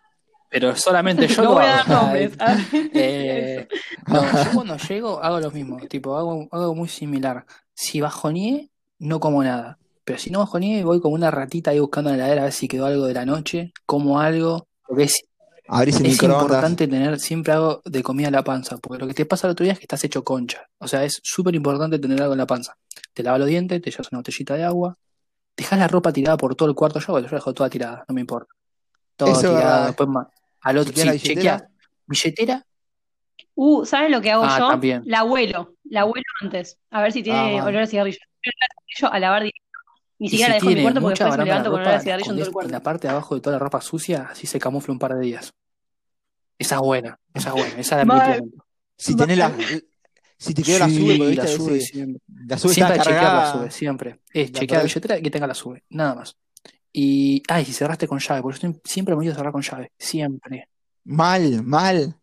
Pero 0.49 0.75
solamente 0.75 1.27
yo 1.27 1.43
No 1.43 1.49
lo 1.49 1.55
voy 1.55 1.65
a 1.65 1.79
hago. 1.79 1.93
dar 1.93 2.03
nombres. 2.03 2.31
Eh, 2.93 3.67
no, 4.07 4.23
yo 4.43 4.51
cuando 4.53 4.77
llego 4.77 5.23
hago 5.23 5.39
lo 5.39 5.51
mismo, 5.51 5.77
tipo, 5.87 6.15
hago 6.17 6.47
algo 6.51 6.75
muy 6.75 6.87
similar. 6.87 7.45
Si 7.73 8.01
bajoneé, 8.01 8.69
no 8.99 9.19
como 9.19 9.43
nada. 9.43 9.79
Pero 10.03 10.19
si 10.19 10.29
no 10.29 10.39
bajoneé, 10.39 10.83
voy 10.83 10.99
como 11.01 11.15
una 11.15 11.31
ratita 11.31 11.71
ahí 11.71 11.79
buscando 11.79 12.09
en 12.09 12.17
la 12.17 12.23
heladera 12.25 12.41
a 12.41 12.45
ver 12.45 12.53
si 12.53 12.67
quedó 12.67 12.85
algo 12.85 13.05
de 13.05 13.13
la 13.13 13.25
noche, 13.25 13.73
como 13.85 14.19
algo. 14.19 14.67
Porque 14.85 15.03
es, 15.03 15.23
Abrís 15.67 15.99
el 15.99 16.07
es 16.07 16.21
importante 16.21 16.87
tener 16.87 17.19
siempre 17.19 17.53
algo 17.53 17.81
de 17.85 18.03
comida 18.03 18.27
en 18.27 18.33
la 18.33 18.43
panza, 18.43 18.77
porque 18.77 18.99
lo 18.99 19.07
que 19.07 19.13
te 19.13 19.25
pasa 19.25 19.47
el 19.47 19.51
otro 19.51 19.63
día 19.63 19.73
es 19.73 19.79
que 19.79 19.85
estás 19.85 20.03
hecho 20.03 20.23
concha. 20.23 20.67
O 20.77 20.87
sea, 20.89 21.05
es 21.05 21.19
súper 21.23 21.55
importante 21.55 21.97
tener 21.99 22.21
algo 22.21 22.33
en 22.33 22.39
la 22.39 22.45
panza. 22.45 22.77
Te 23.13 23.23
lavas 23.23 23.39
los 23.39 23.49
dientes, 23.49 23.81
te 23.81 23.89
llevas 23.91 24.11
una 24.11 24.19
botellita 24.19 24.55
de 24.55 24.65
agua, 24.65 24.97
dejas 25.55 25.79
la 25.79 25.87
ropa 25.87 26.11
tirada 26.11 26.37
por 26.37 26.55
todo 26.55 26.69
el 26.69 26.75
cuarto. 26.75 26.99
Yo, 26.99 27.19
yo 27.19 27.25
la 27.25 27.29
dejo 27.29 27.53
toda 27.53 27.69
tirada, 27.69 28.05
no 28.07 28.15
me 28.15 28.21
importa. 28.21 28.53
Todo 29.15 29.29
Eso 29.31 29.41
es 29.41 29.47
tirado, 29.47 29.63
verdad. 29.71 29.85
después 29.87 30.09
ma- 30.09 30.29
al 30.61 30.77
otro, 30.77 30.93
¿Chequeás 30.93 31.07
la 31.07 31.13
sí, 31.13 31.19
billetera? 31.29 31.57
chequea. 31.57 31.69
Billetera, 32.05 32.65
Uh, 33.55 33.85
¿sabes 33.85 34.09
lo 34.09 34.19
que 34.21 34.31
hago 34.31 34.43
Ah, 34.45 34.57
yo? 34.59 34.67
también. 34.69 35.03
La 35.05 35.19
abuelo, 35.19 35.75
la 35.85 36.01
abuelo 36.01 36.23
antes, 36.41 36.77
a 36.89 37.01
ver 37.03 37.11
si 37.11 37.19
Ah, 37.19 37.23
tiene 37.23 37.57
mal. 37.59 37.67
olor 37.67 37.83
a 37.83 37.87
cigarrillo. 37.87 38.17
Yo 38.97 39.07
la 39.07 39.13
a 39.15 39.19
lavar 39.19 39.41
directo. 39.43 39.59
Ni 40.19 40.29
siquiera 40.29 40.53
la 40.53 40.59
si 40.59 40.65
dejo 40.65 40.69
en 40.71 40.75
mi 40.77 40.81
cuarto 40.83 41.01
porque 41.01 41.23
después 41.23 41.37
me 41.39 41.45
levanto 41.45 41.69
con 41.69 41.79
olor 41.79 41.87
a 41.87 41.91
la 41.91 41.99
cigarrillo 41.99 42.31
en 42.31 42.35
todo 42.37 42.47
el 42.47 42.47
escondés 42.47 42.47
en 42.47 42.53
cuarto. 42.53 42.71
la 42.71 42.83
parte 42.83 43.07
de 43.07 43.11
abajo 43.11 43.35
de 43.35 43.41
toda 43.41 43.55
la 43.55 43.59
ropa 43.59 43.81
sucia, 43.81 44.27
así 44.31 44.47
se 44.47 44.59
camufla 44.59 44.91
un 44.93 44.99
par 44.99 45.13
de 45.15 45.21
días. 45.21 45.53
Esa 46.57 46.75
es 46.75 46.81
buena, 46.81 47.19
esa 47.33 47.49
es 47.49 47.55
buena, 47.55 47.79
esa 47.79 47.95
la 47.97 48.05
Mal. 48.05 48.17
implemento. 48.17 48.65
Si 48.97 49.15
tenés 49.15 49.37
la, 49.37 49.51
si 50.47 50.53
te 50.53 50.63
quedó 50.63 50.79
la 50.79 50.89
sube, 50.89 51.35
la 51.35 51.47
sube 51.47 51.79
siempre. 51.81 52.21
la 52.47 52.57
sube 52.57 52.73
Siempre 52.73 52.95
está 52.97 53.03
chequear 53.09 53.33
la 53.33 53.51
sube, 53.51 53.71
siempre. 53.71 54.19
Es 54.33 54.51
La 54.53 54.59
chequear 54.59 54.79
la 54.79 54.83
billetera 54.85 55.17
y 55.17 55.21
que 55.21 55.31
tenga 55.31 55.47
la 55.47 55.53
sube, 55.53 55.83
nada 55.89 56.15
más. 56.15 56.35
Y, 56.91 57.41
ay, 57.47 57.65
si 57.65 57.73
cerraste 57.73 58.07
con 58.07 58.19
llave, 58.19 58.41
porque 58.41 58.59
yo 58.59 58.67
estoy- 58.67 58.81
siempre 58.85 59.13
me 59.15 59.19
olvido 59.19 59.33
de 59.33 59.37
cerrar 59.37 59.51
con 59.53 59.61
llave, 59.61 59.91
siempre. 59.97 60.67
Mal, 61.05 61.63
mal. 61.63 62.15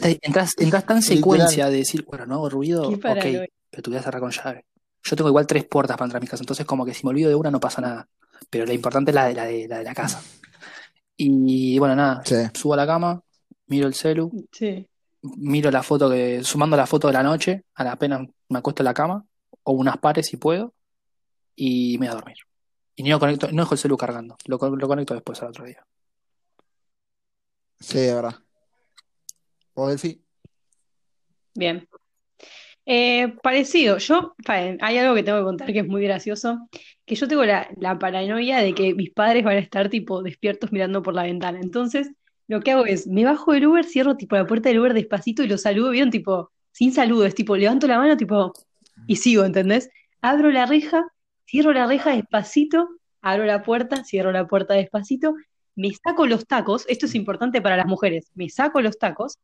Te- 0.00 0.18
Entras, 0.22 0.54
entras 0.58 0.86
tan 0.86 1.02
secuencia 1.02 1.68
de 1.68 1.76
decir, 1.78 2.04
bueno, 2.06 2.24
no 2.26 2.34
hago 2.36 2.48
ruido, 2.50 2.88
ok, 2.88 2.98
pero 2.98 3.82
te 3.82 3.90
voy 3.90 3.98
a 3.98 4.02
cerrar 4.02 4.20
con 4.20 4.30
llave. 4.30 4.64
Yo 5.02 5.16
tengo 5.16 5.28
igual 5.28 5.46
tres 5.46 5.64
puertas 5.64 5.96
para 5.96 6.06
entrar 6.06 6.20
a 6.20 6.24
mi 6.24 6.28
casa, 6.28 6.42
entonces 6.42 6.64
como 6.66 6.84
que 6.86 6.94
si 6.94 7.04
me 7.04 7.10
olvido 7.10 7.28
de 7.28 7.34
una 7.34 7.50
no 7.50 7.60
pasa 7.60 7.80
nada. 7.82 8.08
Pero 8.50 8.64
lo 8.66 8.72
importante 8.72 9.10
es 9.10 9.14
la 9.14 9.26
de 9.26 9.34
la 9.34 9.44
de, 9.44 9.68
la 9.68 9.78
de 9.78 9.84
la 9.84 9.94
casa. 9.94 10.20
Y 11.16 11.78
bueno, 11.78 11.94
nada, 11.96 12.22
Sí. 12.24 12.34
subo 12.54 12.74
a 12.74 12.76
la 12.76 12.86
cama, 12.86 13.22
miro 13.68 13.86
el 13.86 13.94
celu, 13.94 14.30
Sí. 14.52 14.86
Miro 15.22 15.70
la 15.70 15.82
foto 15.82 16.10
que, 16.10 16.42
sumando 16.44 16.76
la 16.76 16.86
foto 16.86 17.06
de 17.08 17.12
la 17.14 17.22
noche, 17.22 17.64
a 17.74 17.84
la 17.84 17.96
pena 17.96 18.24
me 18.48 18.58
acuesto 18.58 18.82
en 18.82 18.86
la 18.86 18.94
cama, 18.94 19.24
o 19.62 19.72
unas 19.72 19.98
pares 19.98 20.26
si 20.26 20.36
puedo, 20.36 20.74
y 21.54 21.96
me 21.98 22.06
voy 22.06 22.12
a 22.12 22.16
dormir. 22.16 22.36
Y 22.94 23.02
no 23.02 23.18
conecto, 23.18 23.50
no 23.52 23.62
dejo 23.62 23.74
el 23.74 23.78
celu 23.78 23.96
cargando, 23.96 24.36
lo, 24.46 24.58
con- 24.58 24.78
lo 24.78 24.88
conecto 24.88 25.14
después 25.14 25.40
al 25.42 25.48
otro 25.48 25.64
día. 25.64 25.84
Sí, 27.80 27.98
de 27.98 28.14
verdad. 28.14 28.36
¿O 29.74 29.88
Delphi? 29.88 30.22
Bien. 31.54 31.86
Eh, 32.88 33.34
parecido, 33.42 33.98
yo, 33.98 34.34
hay 34.46 34.98
algo 34.98 35.14
que 35.14 35.24
tengo 35.24 35.38
que 35.38 35.44
contar 35.44 35.72
que 35.72 35.80
es 35.80 35.86
muy 35.88 36.02
gracioso, 36.04 36.68
que 37.04 37.16
yo 37.16 37.26
tengo 37.26 37.44
la, 37.44 37.68
la 37.78 37.98
paranoia 37.98 38.58
de 38.58 38.74
que 38.74 38.94
mis 38.94 39.10
padres 39.10 39.42
van 39.44 39.56
a 39.56 39.60
estar 39.60 39.88
tipo 39.90 40.22
despiertos 40.22 40.70
mirando 40.70 41.02
por 41.02 41.12
la 41.12 41.24
ventana. 41.24 41.58
Entonces, 41.60 42.12
lo 42.48 42.60
que 42.60 42.72
hago 42.72 42.86
es, 42.86 43.06
me 43.06 43.24
bajo 43.24 43.52
del 43.52 43.66
Uber, 43.66 43.84
cierro 43.84 44.16
tipo 44.16 44.36
la 44.36 44.46
puerta 44.46 44.68
del 44.68 44.78
Uber 44.78 44.94
despacito 44.94 45.42
y 45.42 45.48
los 45.48 45.62
saludo, 45.62 45.90
¿vieron? 45.90 46.10
Tipo, 46.10 46.50
sin 46.72 46.92
saludo, 46.92 47.26
es 47.26 47.34
tipo, 47.34 47.56
levanto 47.56 47.86
la 47.86 47.98
mano, 47.98 48.16
tipo, 48.16 48.52
y 49.06 49.16
sigo, 49.16 49.44
¿entendés? 49.44 49.90
Abro 50.20 50.50
la 50.50 50.66
reja, 50.66 51.04
cierro 51.46 51.72
la 51.72 51.86
reja 51.86 52.10
despacito, 52.14 52.88
abro 53.20 53.44
la 53.44 53.62
puerta, 53.62 54.04
cierro 54.04 54.32
la 54.32 54.46
puerta 54.46 54.74
despacito, 54.74 55.34
me 55.74 55.90
saco 55.92 56.26
los 56.26 56.46
tacos, 56.46 56.84
esto 56.88 57.06
es 57.06 57.14
importante 57.14 57.60
para 57.60 57.76
las 57.76 57.86
mujeres, 57.86 58.30
me 58.34 58.48
saco 58.48 58.80
los 58.80 58.98
tacos 58.98 59.38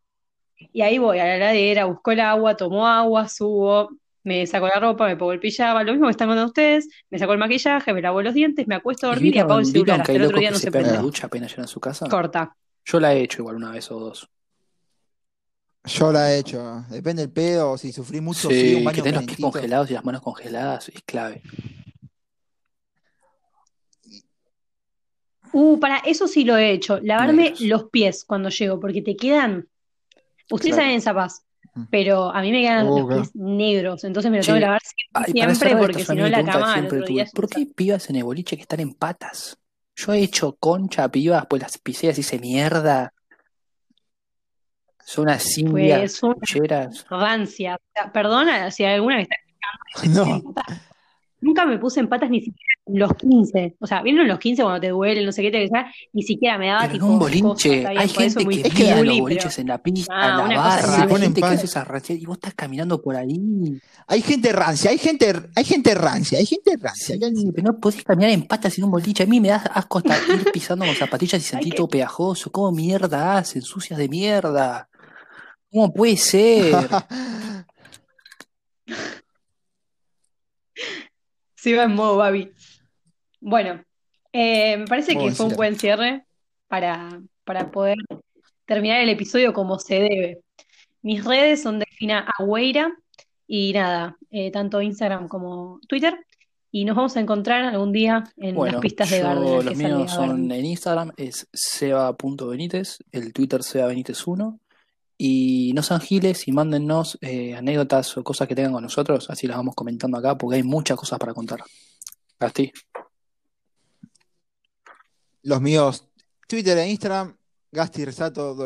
y 0.56 0.82
ahí 0.82 0.98
voy 0.98 1.18
a 1.18 1.24
la 1.24 1.36
heladera, 1.36 1.86
busco 1.86 2.12
el 2.12 2.20
agua, 2.20 2.56
tomo 2.56 2.86
agua, 2.86 3.28
subo, 3.28 3.90
me 4.24 4.46
saco 4.46 4.68
la 4.68 4.78
ropa, 4.78 5.06
me 5.06 5.16
pongo 5.16 5.32
el 5.32 5.40
pijama, 5.40 5.82
lo 5.82 5.92
mismo 5.92 6.06
que 6.06 6.12
están 6.12 6.28
contando 6.28 6.48
ustedes, 6.48 6.88
me 7.10 7.18
saco 7.18 7.32
el 7.32 7.38
maquillaje, 7.38 7.92
me 7.92 8.00
lavo 8.00 8.22
los 8.22 8.34
dientes, 8.34 8.66
me 8.68 8.76
acuesto 8.76 9.06
a 9.06 9.10
¿Y 9.10 9.14
dormir 9.14 9.28
y 9.28 9.32
vieron, 9.32 9.46
apago 9.46 9.60
el 9.60 9.66
celular, 9.66 10.00
hasta 10.00 10.12
el 10.12 10.22
otro 10.22 10.38
día 10.38 10.50
no 10.50 10.58
se 10.58 10.70
se 10.70 10.82
la 10.82 10.98
ducha 10.98 11.26
apenas 11.26 11.58
a 11.58 11.66
su 11.66 11.80
casa? 11.80 12.08
Corta. 12.08 12.56
Yo 12.84 13.00
la 13.00 13.14
he 13.14 13.22
hecho 13.22 13.42
igual 13.42 13.56
una 13.56 13.70
vez 13.70 13.90
o 13.90 13.98
dos. 13.98 14.28
Yo 15.84 16.12
la 16.12 16.32
he 16.32 16.38
hecho. 16.38 16.84
Depende 16.90 17.22
del 17.22 17.32
pedo. 17.32 17.76
Si 17.76 17.92
sufrí 17.92 18.20
mucho 18.20 18.48
frío, 18.48 18.78
un 18.78 18.84
Sí, 18.84 18.92
que 18.92 19.00
baño 19.00 19.02
tenés 19.02 19.14
los 19.14 19.24
pies 19.36 19.40
congelados 19.40 19.90
y 19.90 19.94
las 19.94 20.04
manos 20.04 20.22
congeladas, 20.22 20.88
es 20.88 21.02
clave. 21.02 21.42
Uh, 25.52 25.78
para 25.78 25.98
eso 25.98 26.26
sí 26.28 26.44
lo 26.44 26.56
he 26.56 26.70
hecho, 26.70 26.98
lavarme 27.00 27.52
los 27.60 27.84
pies 27.90 28.24
cuando 28.24 28.48
llego, 28.48 28.80
porque 28.80 29.02
te 29.02 29.16
quedan, 29.16 29.68
ustedes 30.50 30.74
Claro. 30.74 30.76
saben 30.76 30.94
en 30.94 31.02
zapas, 31.02 31.42
pero 31.90 32.30
a 32.30 32.40
mí 32.40 32.50
me 32.50 32.62
quedan 32.62 32.86
Oh, 32.86 32.96
los 32.96 33.06
claro. 33.06 33.22
pies 33.22 33.36
negros, 33.36 34.04
entonces 34.04 34.30
me 34.30 34.38
los 34.38 34.46
tengo 34.46 34.56
que 34.56 34.62
lavar 34.62 34.80
Ay, 35.12 35.32
siempre, 35.32 35.76
porque 35.76 36.04
si 36.04 36.16
no 36.16 36.28
la 36.28 36.44
cama 36.44 36.74
al 36.74 36.86
otro 36.86 37.04
día 37.04 37.26
¿por 37.34 37.48
qué 37.50 37.66
pibas 37.66 38.08
en 38.08 38.16
el 38.16 38.24
boliche 38.24 38.56
que 38.56 38.62
están 38.62 38.80
en 38.80 38.94
patas? 38.94 39.58
Yo 39.94 40.12
he 40.12 40.20
hecho 40.20 40.57
concha 40.57 41.09
pibas, 41.09 41.46
pues 41.46 41.62
las 41.62 41.78
pisé 41.78 42.09
así 42.11 42.22
se 42.22 42.38
mierda. 42.38 43.12
Son 45.05 45.24
unas 45.24 45.59
indias 45.59 46.00
Pues 46.00 46.22
una 46.22 46.35
cucheras. 46.35 47.07
rancia. 47.11 47.74
O 47.76 47.78
sea, 47.92 48.12
perdona 48.12 48.70
si 48.70 48.85
hay 48.85 48.94
alguna 48.94 49.16
que 49.18 49.22
está 49.22 49.37
No. 50.09 50.55
Nunca 51.42 51.66
me 51.66 51.76
puse 51.78 52.00
en 52.00 52.09
patas 52.09 52.31
ni 52.31 52.38
siquiera 52.40 52.72
en 52.87 52.98
los 52.98 53.14
15. 53.14 53.76
O 53.81 53.87
sea, 53.87 54.00
¿vieron 54.00 54.26
los 54.28 54.38
15 54.38 54.62
cuando 54.62 54.81
te 54.81 54.88
duele, 54.90 55.24
no 55.26 55.33
sé 55.33 55.42
qué 55.42 55.50
te 55.50 55.66
sea? 55.68 55.92
Ni 56.12 56.22
siquiera 56.22 56.57
me 56.57 56.68
daba 56.68 56.83
Pero 56.83 56.92
tipo 56.92 57.07
un 57.07 57.18
cosas, 57.18 57.28
bien, 57.64 57.87
hay 57.98 58.09
gente 58.09 58.46
que 58.46 58.61
Es 58.61 58.74
que 58.74 58.83
mira 58.85 58.96
los 58.96 59.05
pero 59.05 59.22
boliches 59.22 59.59
en 59.59 59.66
la 59.66 59.78
pista, 59.78 60.12
ah, 60.14 60.42
en 60.44 60.48
la 60.50 60.57
barra, 60.57 60.83
Se 60.83 61.09
ponen 61.09 61.35
gente 61.35 61.40
que 61.40 62.14
y 62.14 62.24
vos 62.26 62.37
estás 62.37 62.55
caminando 62.55 63.02
por 63.02 63.16
ahí. 63.16 63.37
Hay 64.07 64.22
gente 64.22 64.52
rancia, 64.52 64.90
hay 64.90 64.98
gente, 64.98 65.33
hay 65.57 65.64
gente 65.64 65.94
rancia, 65.94 66.38
hay 66.38 66.46
gente 66.46 66.76
rancia. 66.81 67.14
hay 67.14 67.20
Sí, 67.20 67.37
gente- 67.37 67.52
pero 67.55 67.72
no 67.72 67.78
podés 67.81 68.05
caminar 68.05 68.31
en 68.31 68.46
patas 68.46 68.78
en 68.78 68.85
un 68.85 68.90
boliche. 68.92 69.24
A 69.24 69.26
mí 69.26 69.40
me 69.40 69.48
da 69.48 69.57
asco 69.57 69.98
hasta 69.98 70.14
ir 70.33 70.52
pisando 70.52 70.85
con 70.87 70.94
zapatillas 70.94 71.40
y 71.42 71.44
sentir 71.44 71.72
que, 71.72 71.76
todo 71.76 71.88
pegajoso. 71.88 72.52
¿Cómo 72.52 72.70
mierda 72.70 73.38
hacen? 73.38 73.62
Sucias 73.62 73.98
de 73.98 74.09
mierda. 74.09 74.88
¿Cómo 75.72 75.92
puede 75.92 76.16
ser? 76.16 76.72
se 81.62 81.77
va 81.77 81.85
en 81.85 81.94
modo 81.94 82.16
Babi. 82.16 82.51
Bueno, 83.40 83.85
eh, 84.33 84.77
me 84.79 84.87
parece 84.87 85.16
que 85.16 85.31
fue 85.31 85.46
un 85.46 85.55
buen 85.55 85.79
cierre 85.79 86.25
para, 86.66 87.22
para 87.44 87.70
poder 87.70 87.98
terminar 88.64 89.01
el 89.01 89.09
episodio 89.11 89.53
como 89.53 89.79
se 89.79 90.01
debe. 90.01 90.40
Mis 91.03 91.25
redes 91.25 91.62
son 91.62 91.79
Delfina 91.79 92.27
Agüeira 92.37 92.92
y 93.46 93.72
nada, 93.75 94.16
eh, 94.33 94.51
tanto 94.51 94.83
Instagram 94.83 95.29
como 95.29 95.79
Twitter. 95.87 96.27
Y 96.72 96.85
nos 96.85 96.96
vamos 96.96 97.16
a 97.16 97.20
encontrar 97.20 97.62
algún 97.62 97.92
día 97.92 98.25
en 98.38 98.57
las 98.57 98.77
pistas 98.77 99.11
de 99.11 99.20
Gardner, 99.20 99.64
los 99.64 99.77
míos 99.77 100.11
son 100.11 100.51
en 100.51 100.64
Instagram, 100.64 101.12
es 101.16 101.46
seba.benítez, 101.53 103.05
el 103.12 103.33
Twitter 103.33 103.60
sebabenítez1. 103.60 104.58
Y 105.25 105.70
no 105.73 105.85
sean 105.85 106.00
giles 106.00 106.48
y 106.48 106.52
mándennos 106.52 107.16
eh, 107.20 107.54
anécdotas 107.54 108.16
o 108.16 108.25
cosas 108.25 108.48
que 108.48 108.56
tengan 108.56 108.73
con 108.73 108.83
nosotros, 108.83 109.31
así 109.31 109.46
las 109.46 109.56
vamos 109.56 109.77
comentando 109.77 110.18
acá, 110.18 110.37
porque 110.37 110.56
hay 110.56 110.64
muchas 110.64 110.98
cosas 110.98 111.16
para 111.16 111.33
contar. 111.33 111.62
Gasti. 112.40 112.73
Los 115.42 115.60
míos, 115.60 116.08
Twitter 116.48 116.77
e 116.77 116.90
Instagram, 116.90 117.37
Gasti 117.70 118.04
Resato. 118.04 118.56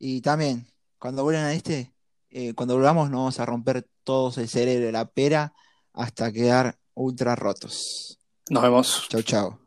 Y 0.00 0.20
también, 0.22 0.66
cuando 0.98 1.22
vuelvan 1.22 1.44
a 1.44 1.54
este, 1.54 1.92
eh, 2.28 2.52
cuando 2.54 2.74
volvamos, 2.74 3.08
nos 3.08 3.20
vamos 3.20 3.38
a 3.38 3.46
romper 3.46 3.86
todos 4.02 4.38
el 4.38 4.48
cerebro 4.48 4.86
de 4.86 4.92
la 4.92 5.04
pera 5.04 5.54
hasta 5.92 6.32
quedar 6.32 6.80
ultra 6.94 7.36
rotos. 7.36 8.18
Nos 8.50 8.60
vemos. 8.60 9.06
Chau, 9.08 9.22
chau. 9.22 9.61